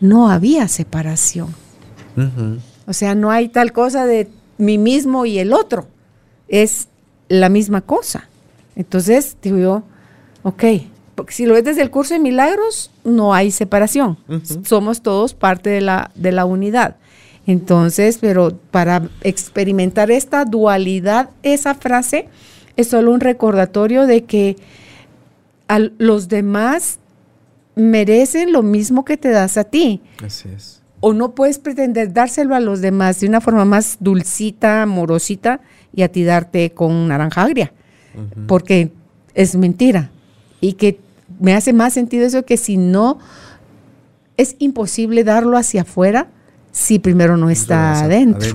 [0.00, 1.54] no había separación.
[2.86, 5.86] O sea, no hay tal cosa de mí mismo y el otro.
[6.48, 6.88] Es
[7.28, 8.28] la misma cosa.
[8.76, 9.82] Entonces, digo yo,
[10.42, 10.64] ok,
[11.14, 14.18] porque si lo ves desde el curso de milagros, no hay separación.
[14.64, 16.96] Somos todos parte de la, de la unidad.
[17.46, 22.28] Entonces, pero para experimentar esta dualidad, esa frase
[22.76, 24.56] es solo un recordatorio de que
[25.68, 26.98] a los demás
[27.76, 30.00] merecen lo mismo que te das a ti.
[30.24, 30.82] Así es.
[31.00, 35.60] O no puedes pretender dárselo a los demás de una forma más dulcita, amorosita
[35.94, 37.72] y a ti darte con naranja agria,
[38.46, 38.90] porque
[39.34, 40.10] es mentira.
[40.60, 40.98] Y que
[41.40, 43.18] me hace más sentido eso que si no,
[44.36, 46.28] es imposible darlo hacia afuera
[46.72, 48.50] si primero no está adentro,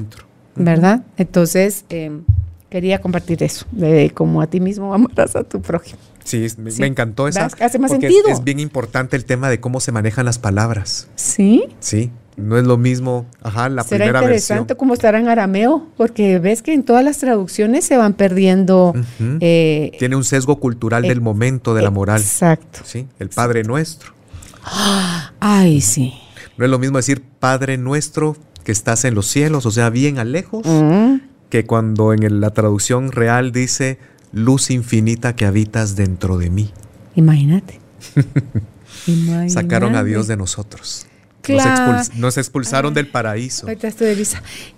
[0.56, 1.04] ¿verdad?
[1.17, 2.23] Entonces, em,
[2.69, 5.99] quería compartir eso, de como a ti mismo amarás a tu prójimo.
[6.25, 7.45] Sí, me, encantó esa.
[7.45, 8.28] Hace más sentido.
[8.28, 11.08] Es, bien importante el tema de cómo se manejan las palabras.
[11.15, 11.63] Sí.
[11.80, 12.12] Sí.
[12.39, 16.62] No es lo mismo, ajá, la Será primera interesante cómo estará en arameo, porque ves
[16.62, 18.93] que en todas las traducciones se van perdiendo.
[19.39, 22.21] Eh, Tiene un sesgo cultural del momento, de la moral.
[22.21, 22.80] Exacto.
[22.84, 24.13] Sí, el Padre Nuestro.
[25.39, 26.13] ay, sí.
[26.58, 30.19] No es lo mismo decir Padre Nuestro que estás en los cielos, o sea, bien
[30.19, 30.65] a lejos,
[31.49, 33.97] que cuando en la traducción real dice
[34.32, 36.71] luz infinita que habitas dentro de mí.
[37.15, 37.80] Imagínate.
[39.47, 41.08] Sacaron a Dios de nosotros.
[42.15, 43.67] Nos, expulsaron del paraíso.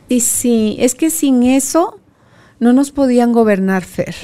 [0.08, 2.00] Y sí, es que sin eso
[2.60, 4.15] no nos podían gobernar, Fer.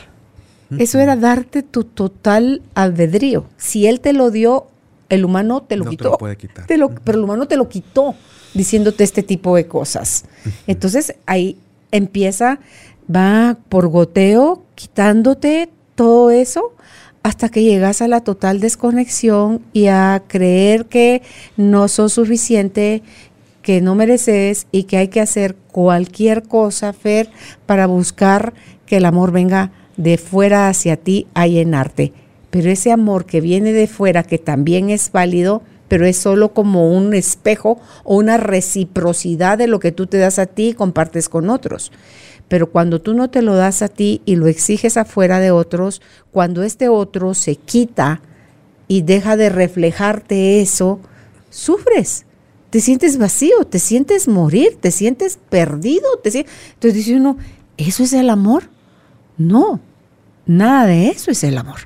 [0.78, 3.45] Eso era darte tu total albedrío.
[3.56, 4.67] Si Él te lo dio,
[5.10, 6.04] el humano te lo quitó.
[6.04, 6.65] Te lo puede quitar.
[6.67, 8.15] Pero el humano te lo quitó
[8.54, 10.26] diciéndote este tipo de cosas.
[10.67, 11.58] Entonces ahí
[11.91, 12.60] empieza,
[13.13, 16.73] va por goteo, quitándote todo eso
[17.27, 21.21] hasta que llegas a la total desconexión y a creer que
[21.57, 23.03] no sos suficiente,
[23.61, 27.29] que no mereces y que hay que hacer cualquier cosa, Fer,
[27.65, 28.53] para buscar
[28.85, 32.13] que el amor venga de fuera hacia ti a llenarte.
[32.49, 36.93] Pero ese amor que viene de fuera, que también es válido, pero es solo como
[36.93, 41.27] un espejo o una reciprocidad de lo que tú te das a ti y compartes
[41.27, 41.91] con otros.
[42.47, 46.01] Pero cuando tú no te lo das a ti y lo exiges afuera de otros,
[46.31, 48.21] cuando este otro se quita
[48.88, 50.99] y deja de reflejarte eso,
[51.49, 52.25] sufres.
[52.69, 56.05] Te sientes vacío, te sientes morir, te sientes perdido.
[56.23, 57.38] Te Entonces dice uno,
[57.77, 58.63] ¿eso es el amor?
[59.38, 59.79] No,
[60.45, 61.79] nada de eso es el amor.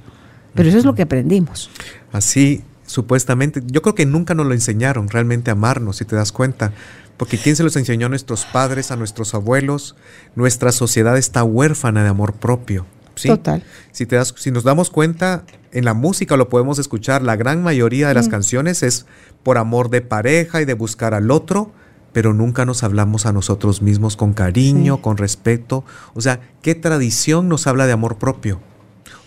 [0.54, 1.70] Pero eso es lo que aprendimos.
[2.12, 6.32] Así, supuestamente, yo creo que nunca nos lo enseñaron realmente a amarnos, si te das
[6.32, 6.74] cuenta.
[7.22, 9.96] Porque ¿quién se los enseñó a nuestros padres, a nuestros abuelos?
[10.34, 12.88] Nuestra sociedad está huérfana de amor propio.
[13.14, 13.28] ¿sí?
[13.28, 13.62] Total.
[13.92, 17.62] Si, te das, si nos damos cuenta, en la música lo podemos escuchar, la gran
[17.62, 18.32] mayoría de las mm.
[18.32, 19.06] canciones es
[19.44, 21.72] por amor de pareja y de buscar al otro,
[22.12, 25.84] pero nunca nos hablamos a nosotros mismos con cariño, con respeto.
[26.16, 28.60] O sea, ¿qué tradición nos habla de amor propio?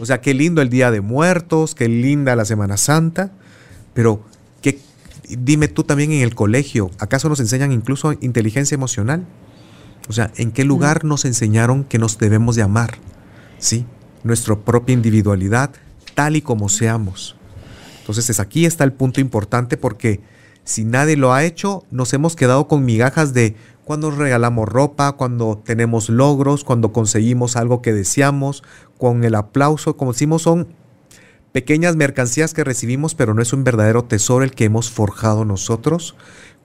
[0.00, 3.30] O sea, qué lindo el Día de Muertos, qué linda la Semana Santa,
[3.94, 4.20] pero
[4.62, 4.80] ¿qué,
[5.28, 9.26] dime tú también en el colegio, ¿acaso nos enseñan incluso inteligencia emocional?
[10.08, 12.98] O sea, ¿en qué lugar nos enseñaron que nos debemos de amar?
[13.58, 13.86] ¿Sí?
[14.22, 15.70] Nuestra propia individualidad,
[16.14, 17.36] tal y como seamos.
[18.00, 20.20] Entonces, aquí está el punto importante porque
[20.64, 25.62] si nadie lo ha hecho, nos hemos quedado con migajas de cuando regalamos ropa, cuando
[25.64, 28.62] tenemos logros, cuando conseguimos algo que deseamos,
[28.98, 30.68] con el aplauso, como decimos, son
[31.54, 36.16] pequeñas mercancías que recibimos, pero no es un verdadero tesoro el que hemos forjado nosotros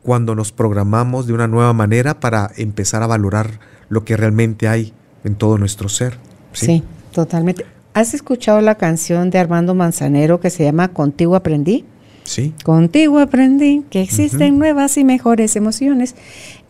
[0.02, 4.91] cuando nos programamos de una nueva manera para empezar a valorar lo que realmente hay
[5.23, 6.17] en todo nuestro ser.
[6.54, 7.67] Sí, totalmente.
[7.93, 11.86] ¿Has escuchado la canción de Armando Manzanero que se llama Contigo aprendí?
[12.23, 12.56] Sí.
[12.63, 16.15] Contigo aprendí que existen nuevas y mejores emociones.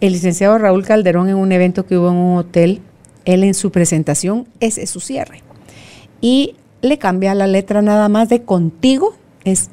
[0.02, 2.82] El licenciado Raúl Calderón en un evento que hubo en un hotel,
[3.24, 5.42] él en su presentación, ese es su cierre.
[6.20, 9.70] Y le cambia la letra nada más de contigo, es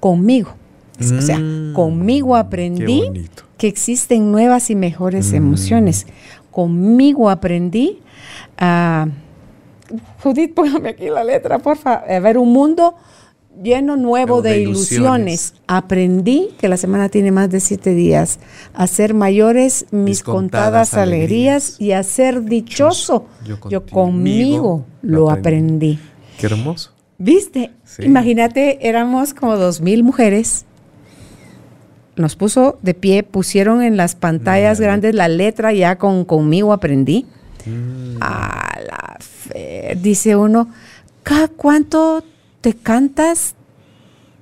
[0.00, 0.54] conmigo.
[1.00, 1.72] o sea, mm.
[1.74, 3.28] conmigo aprendí
[3.58, 5.36] que existen nuevas y mejores mm.
[5.36, 6.06] emociones.
[6.50, 8.00] Conmigo aprendí
[8.58, 9.08] a...
[10.22, 11.94] Judith, póngame aquí la letra, porfa.
[11.94, 12.96] A ver, un mundo
[13.62, 15.54] lleno nuevo de, ilusiones.
[15.66, 18.38] Aprendí, que la semana tiene más de siete días,
[18.74, 23.26] a ser mayores mis, contadas, alegrías, y a ser dichoso.
[23.68, 25.98] Yo, conmigo, lo aprendí.
[26.38, 26.92] Qué hermoso.
[27.18, 27.72] ¿Viste?
[27.98, 30.66] Imagínate, éramos como dos mil mujeres.
[32.16, 37.26] Nos puso de pie, pusieron en las pantallas grandes la letra ya con conmigo aprendí.
[37.64, 38.18] Mm.
[38.20, 39.98] A la fe.
[40.00, 40.70] Dice uno,
[41.22, 42.22] ¿cada cuánto
[42.60, 43.54] te cantas,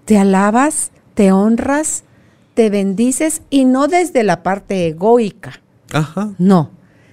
[0.04, 2.04] te alabas, te honras,
[2.54, 5.60] te bendices y no desde la parte egoica.
[5.92, 6.32] Ajá.
[6.38, 6.70] No,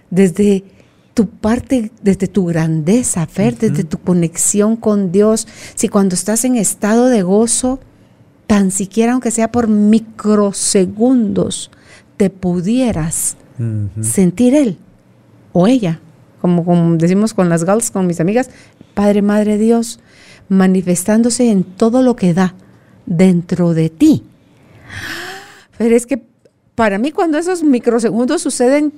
[0.10, 0.64] desde
[1.14, 5.48] tu parte, desde tu grandeza, Fer, desde tu conexión con Dios.
[5.76, 7.80] Si cuando estás en estado de gozo,
[8.48, 11.72] tan siquiera aunque sea por microsegundos,
[12.18, 13.38] te pudieras
[14.02, 14.78] sentir Él
[15.54, 16.00] o ella,
[16.40, 18.50] como, como decimos con las gals, con mis amigas,
[18.94, 20.00] Padre, Madre Dios,
[20.50, 22.56] manifestándose en todo lo que da
[23.06, 24.24] dentro de ti.
[25.78, 26.24] Pero es que
[26.76, 28.94] para mí cuando esos microsegundos suceden,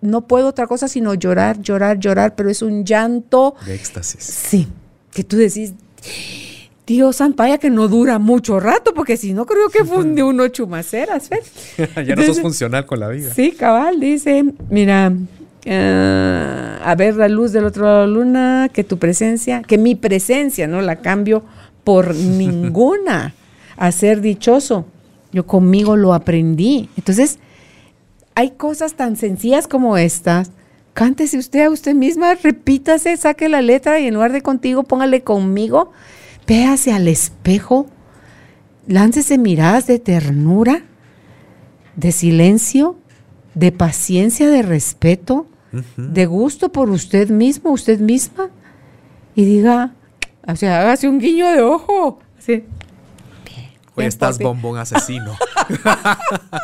[0.00, 3.54] no puedo otra cosa sino llorar, llorar, llorar, pero es un llanto.
[3.66, 4.22] De éxtasis.
[4.22, 4.68] Sí,
[5.12, 5.74] que tú decís,
[6.86, 10.48] Dios santo, vaya que no dura mucho rato, porque si no creo que funde uno
[10.48, 11.52] chumaceras, ¿ves?
[12.06, 13.32] ya no sos funcional con la vida.
[13.34, 18.70] Sí, cabal, dice, mira, uh, a ver la luz del otro lado de la luna,
[18.72, 21.42] que tu presencia, que mi presencia no la cambio
[21.84, 23.34] por ninguna,
[23.76, 24.86] a ser dichoso.
[25.30, 26.88] Yo conmigo lo aprendí.
[26.96, 27.38] Entonces,
[28.38, 30.52] hay cosas tan sencillas como estas.
[30.94, 35.24] Cántese usted a usted misma, repítase, saque la letra y en lugar de contigo, póngale
[35.24, 35.90] conmigo.
[36.46, 37.88] Véase al espejo,
[38.86, 40.84] láncese miradas de ternura,
[41.96, 42.96] de silencio,
[43.54, 45.48] de paciencia, de respeto,
[45.96, 48.50] de gusto por usted mismo, usted misma,
[49.34, 49.94] y diga,
[50.46, 52.20] o sea, hágase un guiño de ojo.
[52.38, 52.64] Así.
[53.96, 55.36] Hoy estás bombón asesino.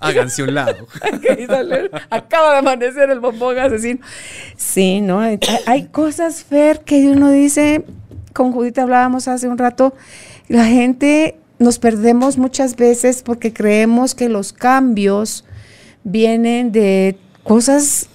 [0.00, 0.86] Háganse un lado.
[2.10, 4.00] Acaba de amanecer el bombón asesino.
[4.56, 5.20] Sí, ¿no?
[5.20, 7.84] Hay, hay, cosas, Fer, que uno dice,
[8.32, 9.94] con Judith hablábamos hace un rato,
[10.48, 15.44] la gente nos perdemos muchas veces porque creemos que los cambios
[16.04, 18.08] vienen de cosas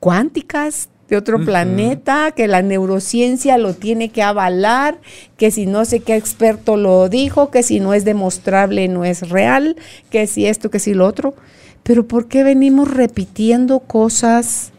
[0.00, 4.98] cuánticas, de otro planeta, que la neurociencia lo tiene que avalar,
[5.36, 9.28] que si no sé qué experto lo dijo, que si no es demostrable no es
[9.28, 9.76] real,
[10.08, 11.34] que si esto, que si lo otro.
[11.82, 14.72] Pero ¿por qué venimos repitiendo cosas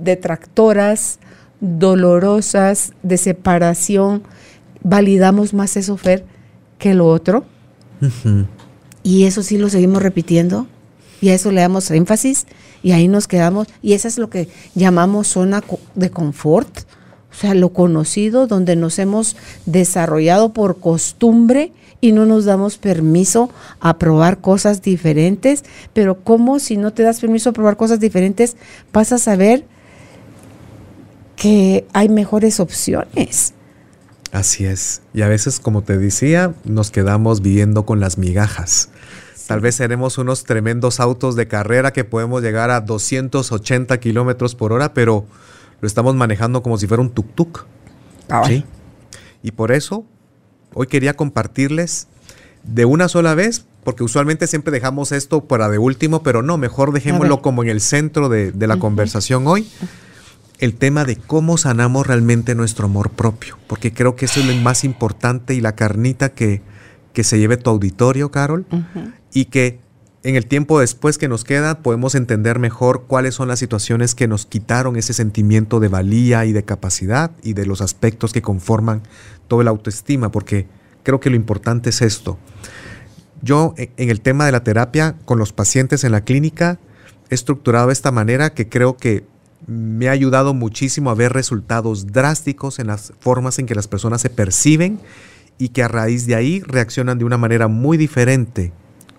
[0.00, 1.20] detractoras,
[1.60, 4.24] dolorosas, de separación?
[4.82, 6.24] Validamos más eso, Fer,
[6.80, 7.44] que lo otro.
[9.04, 10.66] Y eso sí lo seguimos repitiendo
[11.20, 12.44] y a eso le damos énfasis
[12.82, 15.62] y ahí nos quedamos y eso es lo que llamamos zona
[15.94, 16.80] de confort,
[17.30, 19.36] o sea, lo conocido donde nos hemos
[19.66, 26.76] desarrollado por costumbre y no nos damos permiso a probar cosas diferentes, pero ¿cómo si
[26.76, 28.56] no te das permiso a probar cosas diferentes
[28.92, 29.64] vas a saber
[31.36, 33.52] que hay mejores opciones?
[34.32, 35.02] Así es.
[35.14, 38.90] Y a veces, como te decía, nos quedamos viviendo con las migajas.
[39.46, 44.72] Tal vez seremos unos tremendos autos de carrera que podemos llegar a 280 kilómetros por
[44.72, 45.24] hora, pero
[45.80, 47.64] lo estamos manejando como si fuera un tuk-tuk.
[48.28, 48.64] Ah, ¿sí?
[49.42, 50.04] Y por eso,
[50.74, 52.08] hoy quería compartirles
[52.64, 56.92] de una sola vez, porque usualmente siempre dejamos esto para de último, pero no, mejor
[56.92, 59.68] dejémoslo como en el centro de, la conversación hoy.
[60.58, 64.54] El tema de cómo sanamos realmente nuestro amor propio, porque creo que eso es lo
[64.56, 66.62] más importante y la carnita que,
[67.12, 68.66] que se lleve tu auditorio, Carol,
[69.32, 69.78] y que
[70.26, 74.26] en el tiempo después que nos queda podemos entender mejor cuáles son las situaciones que
[74.26, 79.02] nos quitaron ese sentimiento de valía y de capacidad y de los aspectos que conforman
[79.46, 80.66] toda la autoestima, porque
[81.04, 82.38] creo que lo importante es esto.
[83.40, 86.80] Yo en el tema de la terapia con los pacientes en la clínica
[87.30, 89.24] he estructurado de esta manera que creo que
[89.68, 94.22] me ha ayudado muchísimo a ver resultados drásticos en las formas en que las personas
[94.22, 94.98] se perciben
[95.56, 98.72] y que a raíz de ahí reaccionan de una manera muy diferente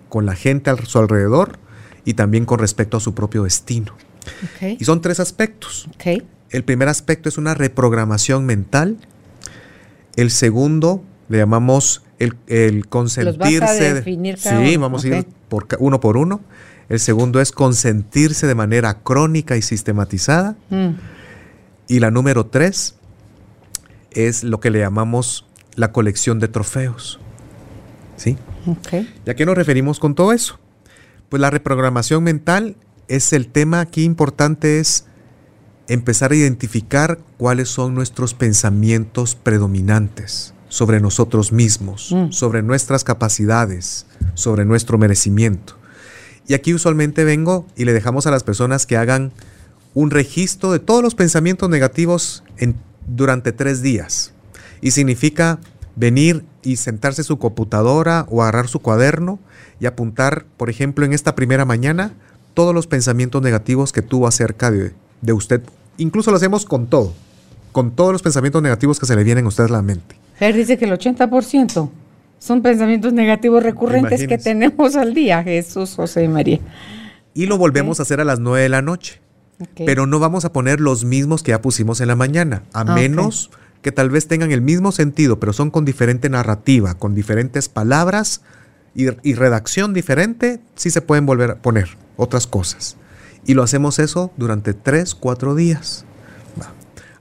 [0.08, 1.58] con la gente a su alrededor
[2.04, 3.94] y también con respecto a su propio destino.
[4.78, 5.88] Y son tres aspectos.
[6.50, 8.96] El primer aspecto es una reprogramación mental.
[10.16, 14.02] El segundo le llamamos el, consentirse.
[14.36, 16.40] sí, vamos a ir por, uno por uno.
[16.88, 20.56] El segundo es consentirse de manera crónica y sistematizada.
[20.70, 20.92] Mm.
[21.86, 22.96] Y la número tres
[24.10, 27.20] es lo que le llamamos la colección de trofeos.
[28.16, 28.36] ¿Sí?
[29.26, 30.58] ¿Y a qué nos referimos con todo eso?
[31.28, 32.76] Pues la reprogramación mental
[33.08, 35.06] es el tema aquí importante es
[35.88, 42.30] empezar a identificar cuáles son nuestros pensamientos predominantes sobre nosotros mismos, mm.
[42.30, 45.78] sobre nuestras capacidades, sobre nuestro merecimiento.
[46.46, 49.32] Y aquí usualmente vengo y le dejamos a las personas que hagan
[49.94, 52.76] un registro de todos los pensamientos negativos en,
[53.06, 54.32] durante tres días
[54.80, 55.58] y significa
[55.96, 59.38] venir y sentarse su computadora o agarrar su cuaderno
[59.80, 62.12] y apuntar, por ejemplo, en esta primera mañana,
[62.54, 64.92] todos los pensamientos negativos que tuvo acerca de,
[65.32, 65.62] usted.
[65.96, 67.14] Incluso lo hacemos con todo,
[67.72, 70.16] con todos los pensamientos negativos que se le vienen a usted a la mente.
[70.40, 71.90] Él dice que el 80%
[72.38, 76.60] son pensamientos negativos recurrentes que tenemos al día, Jesús, José y María.
[77.34, 79.20] y lo volvemos a hacer a las 9 de la noche.
[79.74, 82.84] Pero no vamos a poner los mismos que ya pusimos en la mañana, a ah,
[82.84, 83.50] menos
[83.82, 88.42] que tal vez tengan el mismo sentido, pero son con diferente narrativa, con diferentes palabras
[88.94, 92.96] y, redacción diferente, sí se pueden volver a poner otras cosas.
[93.46, 96.04] Y lo hacemos eso durante tres, cuatro días.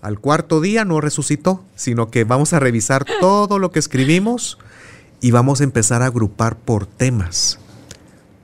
[0.01, 4.58] Al cuarto día no resucitó, sino que vamos a revisar todo lo que escribimos
[5.22, 7.60] y vamos a empezar a agrupar por temas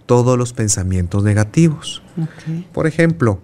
[0.05, 2.03] todos los pensamientos negativos.
[2.74, 3.39] Por ejemplo,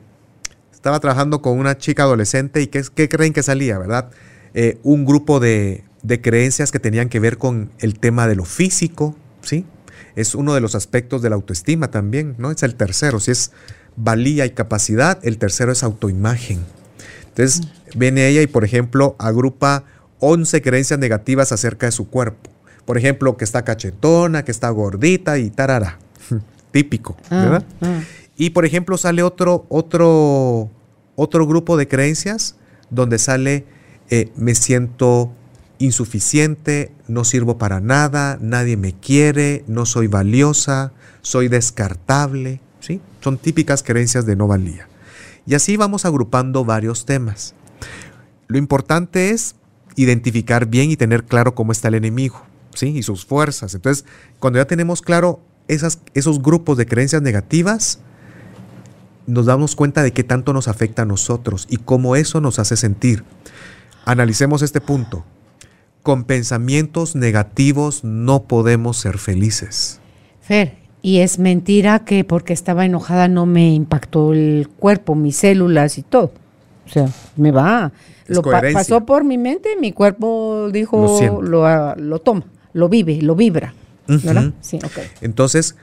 [0.73, 4.11] estaba trabajando con una chica adolescente y ¿qué, creen que salía, verdad?
[4.53, 8.45] Eh, un grupo de, de, creencias que tenían que ver con el tema de lo
[8.45, 9.65] físico, ¿sí?
[10.15, 12.51] Es uno de los aspectos de la autoestima también, ¿no?
[12.51, 13.51] Es el tercero, si es
[13.95, 16.59] valía y capacidad, el tercero es autoimagen.
[17.27, 19.83] Entonces, viene ella y, por ejemplo, agrupa
[20.19, 22.49] 11 creencias negativas acerca de su cuerpo.
[22.85, 25.99] Por ejemplo, que está cachetona, que está gordita y tarara.
[26.71, 27.63] Típico, ah, ¿verdad?
[27.81, 28.01] Ah.
[28.35, 30.69] Y por ejemplo, sale otro, otro,
[31.15, 32.55] otro grupo de creencias
[32.89, 33.65] donde sale
[34.09, 35.31] eh, me siento
[35.77, 40.91] insuficiente, no sirvo para nada, nadie me quiere, no soy valiosa,
[41.21, 42.61] soy descartable.
[42.79, 43.01] ¿sí?
[43.21, 44.87] Son típicas creencias de no valía.
[45.45, 47.55] Y así vamos agrupando varios temas.
[48.47, 49.55] Lo importante es
[49.95, 52.49] identificar bien y tener claro cómo está el enemigo.
[52.73, 52.87] ¿sí?
[52.89, 53.73] y sus fuerzas.
[53.75, 54.05] Entonces,
[54.39, 57.99] cuando ya tenemos claro esas, esos grupos de creencias negativas,
[59.27, 62.77] nos damos cuenta de qué tanto nos afecta a nosotros y cómo eso nos hace
[62.77, 63.23] sentir.
[64.09, 65.23] Analicemos este punto.
[66.03, 69.99] Con pensamientos negativos no podemos ser felices.
[70.41, 75.97] Fer, y es mentira que porque estaba enojada no me impactó el cuerpo, mis células
[75.97, 76.31] y todo.
[76.87, 77.91] O sea, me va.
[78.27, 83.73] lo pasó por mi mente, mi cuerpo dijo, lo, lo toma lo vive, lo vibra.
[84.07, 84.53] ¿Verdad?
[84.61, 84.79] Sí,
[85.21, 85.75] Entonces,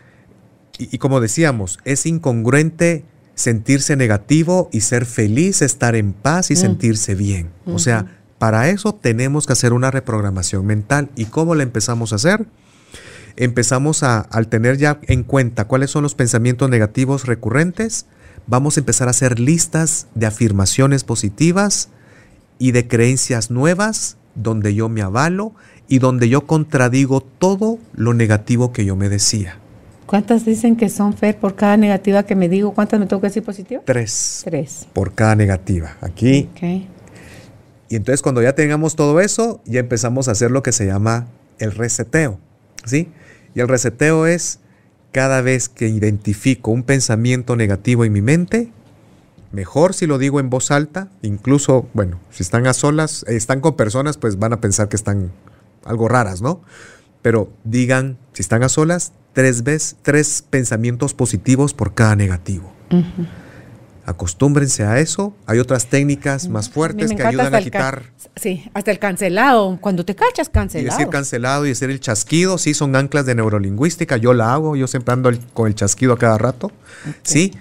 [0.79, 3.05] y, como decíamos, es incongruente
[3.37, 6.57] sentirse negativo y ser feliz, estar en paz y mm.
[6.57, 7.51] sentirse bien.
[7.67, 11.11] O sea, para eso tenemos que hacer una reprogramación mental.
[11.17, 12.47] ¿Y cómo la empezamos a hacer?
[13.37, 18.07] Empezamos a, al tener ya en cuenta cuáles son los pensamientos negativos recurrentes,
[18.47, 21.91] vamos a empezar a hacer listas de afirmaciones positivas
[22.59, 25.53] y de creencias nuevas donde yo me avalo
[25.89, 29.59] y donde yo contradigo todo lo negativo que yo me decía.
[30.07, 32.73] ¿Cuántas dicen que son Fer por cada negativa que me digo?
[32.73, 33.83] ¿Cuántas me tengo que decir positiva?
[33.85, 34.43] Tres.
[34.45, 34.87] Tres.
[34.93, 35.97] Por cada negativa.
[36.01, 36.49] Aquí.
[36.53, 36.89] Okay.
[37.89, 41.29] Y entonces cuando ya tengamos todo eso, ya empezamos a hacer lo que se llama
[41.59, 42.39] el reseteo.
[42.85, 43.09] ¿Sí?
[43.55, 44.61] Y el reseteo es
[45.13, 48.71] cada vez que identifico un pensamiento negativo en mi mente,
[49.51, 53.61] mejor si lo digo en voz alta, incluso, bueno, si están a solas, eh, están
[53.61, 55.33] con personas, pues van a pensar que están
[55.85, 56.61] algo raras, ¿no?
[57.23, 62.71] Pero digan, si están a solas, tres veces, tres pensamientos positivos por cada negativo.
[64.07, 65.35] Acostúmbrense a eso.
[65.47, 68.05] Hay otras técnicas más fuertes que ayudan a quitar.
[68.37, 69.79] Sí, hasta el cancelado.
[69.81, 70.87] Cuando te cachas, cancelado.
[70.87, 74.17] Y decir cancelado y decir el chasquido, sí, son anclas de neurolingüística.
[74.17, 76.71] Yo la hago, yo siempre ando con el chasquido a cada rato.
[77.25, 77.53] Sí.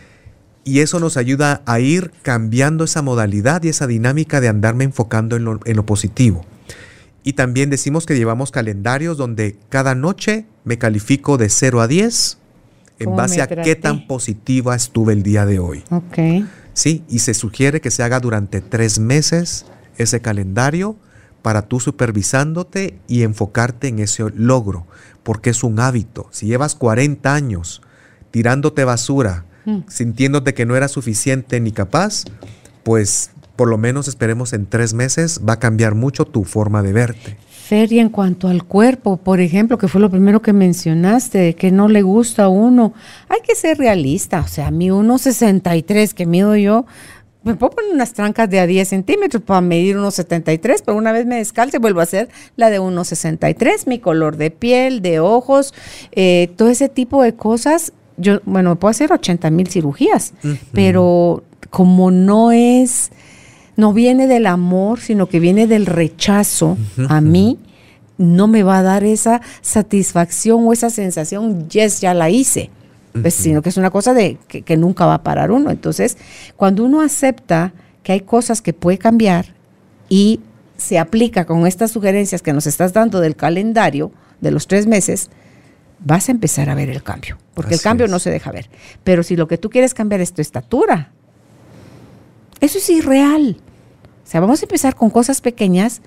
[0.64, 5.36] Y eso nos ayuda a ir cambiando esa modalidad y esa dinámica de andarme enfocando
[5.36, 6.46] en lo, en lo positivo.
[7.24, 12.38] Y también decimos que llevamos calendarios donde cada noche me califico de 0 a 10
[13.00, 15.84] en base a qué tan positiva estuve el día de hoy.
[15.90, 16.18] Ok.
[16.74, 19.66] Sí, y se sugiere que se haga durante tres meses
[19.98, 20.98] ese calendario
[21.42, 24.88] para tú supervisándote y enfocarte en ese logro,
[25.24, 26.28] porque es un hábito.
[26.32, 27.82] Si llevas 40 años
[28.32, 29.82] tirándote basura, mm.
[29.88, 32.24] sintiéndote que no era suficiente ni capaz,
[32.84, 36.94] pues por lo menos esperemos en tres meses, va a cambiar mucho tu forma de
[36.94, 37.38] verte.
[37.66, 41.72] Fer, y en cuanto al cuerpo, por ejemplo, que fue lo primero que mencionaste, que
[41.72, 42.94] no le gusta a uno,
[43.28, 44.42] hay que ser realista.
[44.42, 46.86] O sea, a mí 1,63 que mido yo,
[47.42, 51.26] me puedo poner unas trancas de a 10 centímetros para medir 1,73, pero una vez
[51.26, 55.74] me descalce vuelvo a hacer la de 1,63, mi color de piel, de ojos,
[56.12, 57.94] eh, todo ese tipo de cosas.
[58.18, 60.34] Yo, bueno, puedo hacer 80 mil cirugías,
[60.72, 63.12] pero como no es
[63.76, 66.78] no viene del amor, sino que viene del rechazo
[67.10, 67.60] a mí,
[68.18, 72.70] no me va a dar esa satisfacción o esa sensación, yes, ya la hice.
[73.22, 75.72] Pues, sino que es una cosa de que, nunca va a parar uno.
[75.72, 76.18] Entonces,
[76.58, 77.72] cuando uno acepta
[78.04, 79.54] que hay cosas que puede cambiar
[80.10, 80.42] y
[80.76, 84.12] se aplica con estas sugerencias que nos estás dando del calendario
[84.42, 85.30] de los tres meses,
[86.00, 88.70] vas a empezar a ver el cambio, porque el cambio no se deja ver.
[89.06, 91.14] Pero si lo que tú quieres cambiar es tu estatura,
[92.62, 93.58] eso es irreal.
[94.24, 96.02] O sea, vamos a empezar con cosas pequeñas,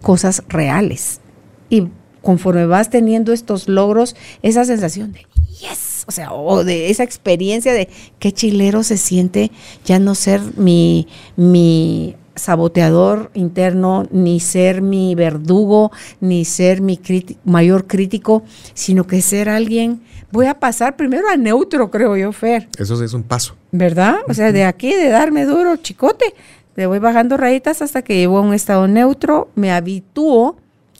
[0.00, 1.20] cosas reales.
[1.68, 1.88] Y
[2.22, 5.26] conforme vas teniendo estos logros, esa sensación de,
[5.60, 7.88] yes, o sea, o de esa experiencia de
[8.18, 9.50] qué chilero se siente
[9.84, 16.98] ya no ser mi, mi saboteador interno, ni ser mi verdugo, ni ser mi
[17.44, 18.42] mayor crítico,
[18.74, 20.02] sino que ser alguien,
[20.34, 22.68] voy a pasar primero a neutro, creo yo, Fer.
[22.76, 23.54] Eso es un paso.
[23.70, 24.16] ¿Verdad?
[24.28, 26.34] O sea, de aquí, de darme duro, chicote,
[26.74, 30.56] le voy bajando rayitas hasta que llevo a un estado neutro, me habitúo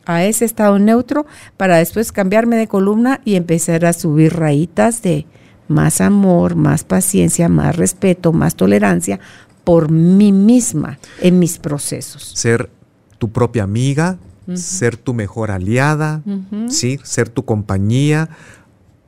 [0.07, 1.26] a ese estado neutro
[1.57, 5.26] para después cambiarme de columna y empezar a subir rayitas de
[5.66, 9.18] más amor, más paciencia, más respeto, más tolerancia
[9.64, 12.22] por mí misma en mis procesos.
[12.37, 12.70] Ser
[13.18, 14.16] tu propia amiga,
[14.55, 16.22] ser tu mejor aliada,
[16.68, 17.01] ¿sí?
[17.03, 18.28] ser tu compañía,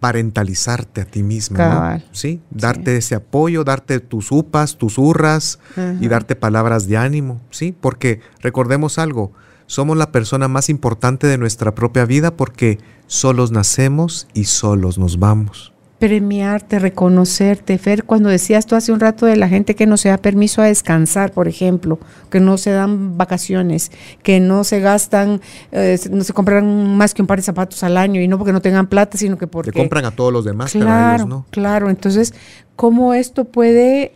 [0.01, 2.41] parentalizarte a ti misma, ¿sí?
[2.51, 5.59] Darte ese apoyo, darte tus upas, tus hurras
[6.01, 7.75] y darte palabras de ánimo, ¿sí?
[7.79, 9.33] Porque recordemos algo,
[9.67, 15.19] somos la persona más importante de nuestra propia vida porque solos nacemos y solos nos
[15.19, 15.76] vamos.
[15.99, 20.11] Premiarte, reconocerte, Fer, cuando decías tú hace un rato de la gente que no se
[20.11, 21.99] da permiso a descansar, por ejemplo,
[22.31, 23.91] que no se dan vacaciones,
[24.23, 25.41] que no se gastan,
[25.73, 28.53] eh, no se compran más que un par de zapatos al año y no porque
[28.53, 29.73] no tengan plata, sino que porque...
[29.73, 31.47] Que compran a todos los demás, claro, ¿no?
[31.51, 32.35] Claro, entonces,
[32.77, 34.13] ¿cómo esto puede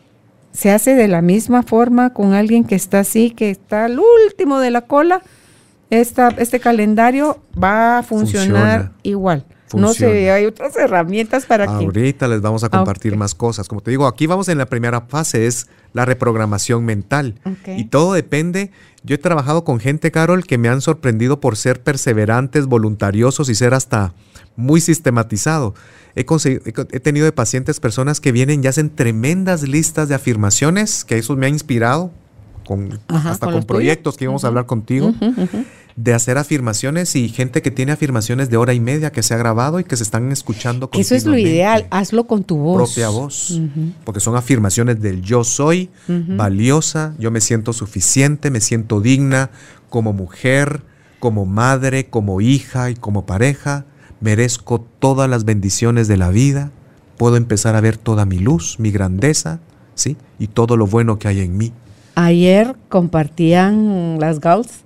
[0.52, 4.58] se hace de la misma forma con alguien que está así, que está al último
[4.58, 5.22] de la cola,
[5.90, 9.44] esta, este calendario va a funcionar igual.
[9.74, 11.84] No sé, hay otras herramientas para que...
[11.84, 13.68] Ahorita les vamos a compartir más cosas.
[13.68, 17.34] Como te digo, aquí vamos en la primera fase, es la reprogramación mental.
[17.66, 18.70] Y todo depende.
[19.02, 23.54] Yo he trabajado con gente, Carol, que me han sorprendido por ser perseverantes, voluntariosos y
[23.54, 24.14] ser hasta
[24.56, 25.74] muy sistematizado.
[26.16, 31.18] He, he tenido de pacientes personas que vienen y hacen tremendas listas de afirmaciones, que
[31.18, 32.10] eso me ha inspirado,
[32.70, 35.12] con, hasta con, proyectos que íbamos a hablar contigo
[36.02, 39.36] de hacer afirmaciones y gente que tiene afirmaciones de hora y media que se ha
[39.36, 40.88] grabado y que se están escuchando.
[40.94, 42.76] Eso es lo ideal, hazlo con tu voz.
[42.76, 43.60] Propia voz,
[44.04, 49.50] porque son afirmaciones del yo soy valiosa, yo me siento suficiente, me siento digna
[49.90, 50.82] como mujer,
[51.18, 53.84] como madre, como hija y como pareja,
[54.20, 56.70] merezco todas las bendiciones de la vida,
[57.18, 59.60] puedo empezar a ver toda mi luz, mi grandeza,
[59.94, 60.16] ¿sí?
[60.38, 61.72] Y todo lo bueno que hay en mí.
[62.14, 64.84] Ayer compartían las Gauls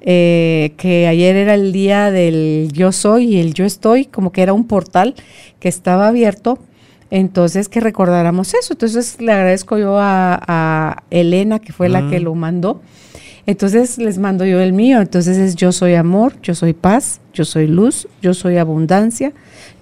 [0.00, 4.42] eh, que ayer era el día del yo soy y el yo estoy, como que
[4.42, 5.14] era un portal
[5.60, 6.58] que estaba abierto.
[7.10, 8.74] Entonces, que recordáramos eso.
[8.74, 12.22] Entonces, le agradezco yo a, Elena, que fue la que mm.
[12.22, 12.82] lo mandó.
[13.46, 15.00] Entonces, les mando yo el mío.
[15.00, 19.32] Entonces, es yo soy amor, yo soy paz, yo soy luz, yo soy abundancia,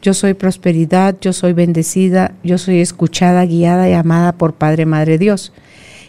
[0.01, 5.19] yo soy prosperidad, yo soy bendecida, yo soy escuchada, guiada y amada por Padre, Madre
[5.19, 5.53] Dios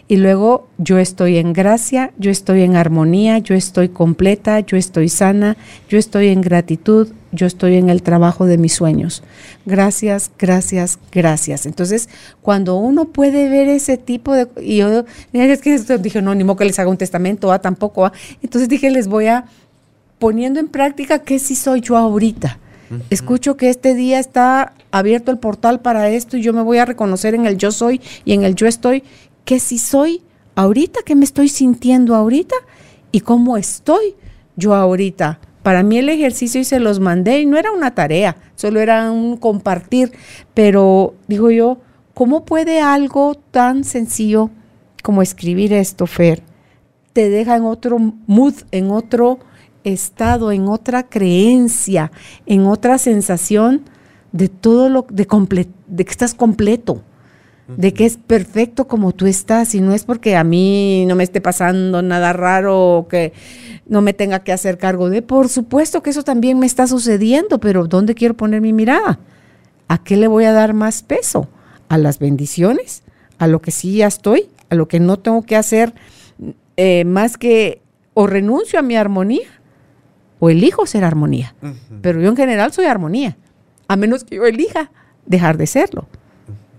[0.08, 5.10] y luego yo estoy en gracia, yo estoy en armonía, yo estoy completa, yo estoy
[5.10, 5.58] sana,
[5.90, 9.22] yo estoy en gratitud, yo estoy en el trabajo de mis sueños.
[9.66, 11.66] Gracias, gracias, gracias.
[11.66, 12.08] Entonces,
[12.40, 14.48] cuando uno puede ver ese tipo de...
[14.62, 18.06] Y yo es que dije, no, ni modo que les haga un testamento, ah, tampoco.
[18.06, 18.12] Ah.
[18.42, 19.44] Entonces dije, les voy a
[20.18, 22.58] poniendo en práctica qué sí soy yo ahorita.
[23.10, 26.86] Escucho que este día está abierto el portal para esto y yo me voy a
[26.86, 29.04] reconocer en el yo soy y en el yo estoy
[29.48, 30.20] qué si soy
[30.56, 32.54] ahorita, qué me estoy sintiendo ahorita
[33.12, 34.14] y cómo estoy
[34.56, 35.40] yo ahorita.
[35.62, 39.10] Para mí el ejercicio y se los mandé y no era una tarea, solo era
[39.10, 40.12] un compartir,
[40.52, 41.78] pero digo yo,
[42.12, 44.50] ¿cómo puede algo tan sencillo
[45.02, 46.42] como escribir esto, Fer,
[47.14, 49.38] te deja en otro mood, en otro
[49.82, 52.12] estado, en otra creencia,
[52.44, 53.80] en otra sensación
[54.30, 55.26] de todo lo de,
[55.86, 57.02] de que estás completo?
[57.68, 61.24] De que es perfecto como tú estás y no es porque a mí no me
[61.24, 63.34] esté pasando nada raro o que
[63.86, 67.58] no me tenga que hacer cargo de, por supuesto que eso también me está sucediendo,
[67.58, 69.18] pero ¿dónde quiero poner mi mirada?
[69.86, 71.48] ¿A qué le voy a dar más peso?
[71.88, 73.02] ¿A las bendiciones?
[73.38, 74.48] ¿A lo que sí ya estoy?
[74.70, 75.94] ¿A lo que no tengo que hacer
[76.76, 77.82] eh, más que
[78.14, 79.48] o renuncio a mi armonía
[80.38, 81.54] o elijo ser armonía?
[82.00, 83.36] Pero yo en general soy armonía,
[83.88, 84.90] a menos que yo elija
[85.26, 86.08] dejar de serlo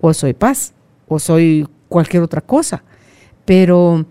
[0.01, 0.73] o soy paz
[1.09, 2.83] o soy cualquier otra cosa.
[3.43, 4.05] Pero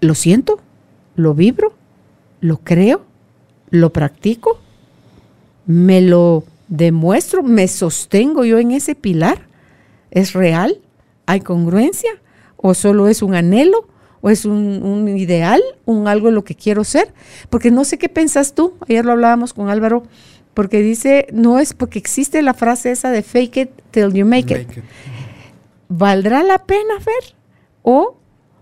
[0.00, 0.60] lo siento,
[1.14, 1.74] lo vibro,
[2.40, 3.04] lo creo,
[3.70, 4.58] lo practico,
[5.66, 9.46] me lo demuestro, me sostengo yo en ese pilar.
[10.10, 10.80] ¿Es real?
[11.26, 12.10] ¿Hay congruencia?
[12.56, 13.86] ¿O solo es un anhelo?
[14.20, 15.60] ¿O es un, ideal?
[15.84, 17.12] ¿Un algo lo que quiero ser?
[17.50, 18.74] Porque no sé qué pensas tú.
[18.88, 20.04] Ayer lo hablábamos con Álvaro
[20.54, 24.52] porque dice, no es porque existe la frase esa de fake it till you make,
[24.52, 24.68] it.
[25.88, 27.34] ¿Valdrá la pena, Fer?
[27.82, 28.16] O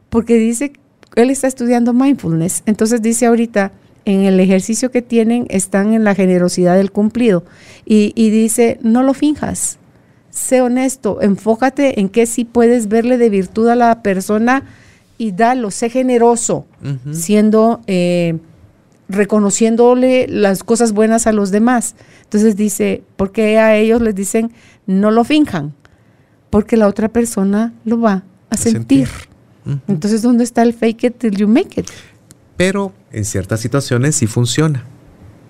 [0.08, 0.72] porque dice,
[1.14, 3.72] él está estudiando mindfulness, entonces dice ahorita,
[4.04, 7.44] en el ejercicio que tienen están en la generosidad del cumplido.
[7.84, 9.78] Y, y dice, no lo finjas,
[10.30, 14.62] sé honesto, enfócate en que sí puedes verle de virtud a la persona
[15.18, 16.66] y dalo, sé generoso,
[17.10, 18.36] siendo, eh,
[19.08, 21.94] reconociéndole las cosas buenas a los demás.
[22.24, 24.52] Entonces dice, porque a ellos les dicen,
[24.86, 25.74] no lo finjan,
[26.50, 29.08] porque la otra persona lo va a, sentir.
[29.88, 31.86] Entonces, ¿dónde está el fake it till you make it?
[32.56, 34.84] Pero en ciertas situaciones sí funciona,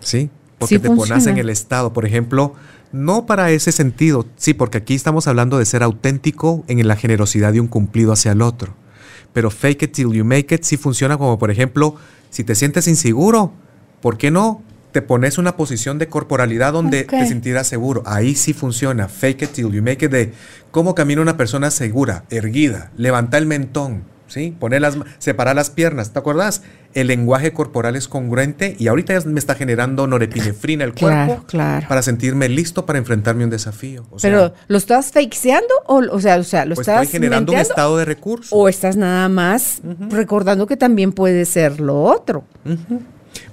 [0.01, 0.30] ¿sí?
[0.59, 2.55] Porque te pones en el estado, por ejemplo,
[2.92, 7.53] no para ese sentido, sí, porque aquí estamos hablando de ser auténtico en la generosidad
[7.53, 8.74] de un cumplido hacia el otro.
[9.32, 11.97] Pero fake it till you make it sí funciona como, por ejemplo,
[12.30, 13.53] si te sientes inseguro,
[14.01, 14.62] ¿por qué no
[14.97, 18.03] te pones una posición de corporalidad donde te sentirás seguro?
[18.07, 19.09] Ahí sí funciona.
[19.09, 20.32] Fake it till you make it de
[20.70, 24.57] cómo camina una persona segura, erguida, levanta el mentón, ¿sí?
[24.59, 26.62] Poner las, separar las piernas, ¿te acuerdas?
[26.94, 31.44] El lenguaje corporal es congruente y ahorita ya me está generando norepinefrina el cuerpo
[31.86, 34.07] para sentirme listo para enfrentarme a un desafío.
[34.22, 37.99] Pero, ¿lo estás fakeando o, o sea, o sea, lo pues estás generando un estado
[37.99, 38.57] de recurso?
[38.57, 42.44] ¿O estás nada más recordando que también puede ser lo otro?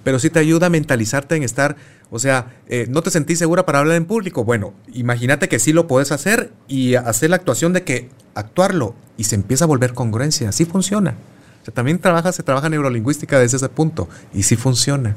[0.04, 1.76] Pero sí te ayuda a mentalizarte en estar
[2.16, 4.43] o sea, eh, no te sentís segura para hablar en público.
[4.43, 9.24] Bueno, imagínate que sí lo puedes hacer y hacer la actuación de que actuarlo y
[9.24, 10.49] se empieza a volver congruencia.
[10.49, 11.16] Así funciona.
[11.64, 15.16] O sea, también trabaja, se trabaja neurolingüística desde ese punto y sí funciona.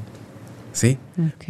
[0.73, 0.97] ¿Sí?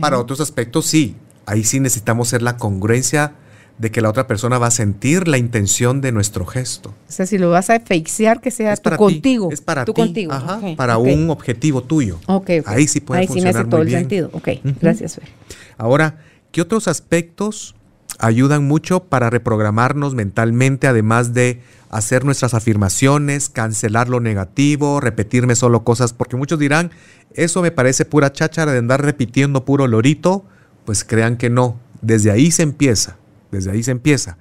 [0.02, 1.16] Para otros aspectos, sí.
[1.46, 3.32] Ahí sí necesitamos ser la congruencia
[3.78, 6.90] de que la otra persona va a sentir la intención de nuestro gesto.
[6.90, 9.50] O sea, si lo vas a fakear, que sea tú contigo.
[9.52, 9.94] Es para ti.
[9.94, 10.34] Contigo.
[10.34, 12.20] Ajá, para un objetivo tuyo.
[12.26, 14.30] Okay, Ahí sí puede funcionar Ahí sí me hace todo el sentido.
[14.34, 14.50] Ok,
[14.82, 15.16] gracias.
[15.16, 15.30] Fer.
[15.78, 16.18] Ahora,
[16.52, 17.76] ¿qué otros aspectos
[18.20, 25.84] ayudan mucho para reprogramarnos mentalmente, además de hacer nuestras afirmaciones, cancelar lo negativo, repetirme solo
[25.84, 26.14] cosas?
[26.14, 26.90] Porque muchos dirán,
[27.36, 30.46] eso me parece pura cháchara de andar repitiendo puro lorito.
[30.84, 31.80] Pues crean que no.
[32.02, 33.18] Desde ahí se empieza.
[33.52, 34.38] Desde ahí se empieza.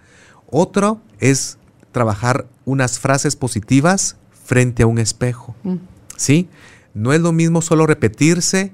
[0.50, 1.58] Otro es
[1.92, 5.54] trabajar unas frases positivas frente a un espejo.
[5.62, 5.76] Mm.
[6.16, 6.48] ¿Sí?
[6.94, 8.72] No es lo mismo solo repetirse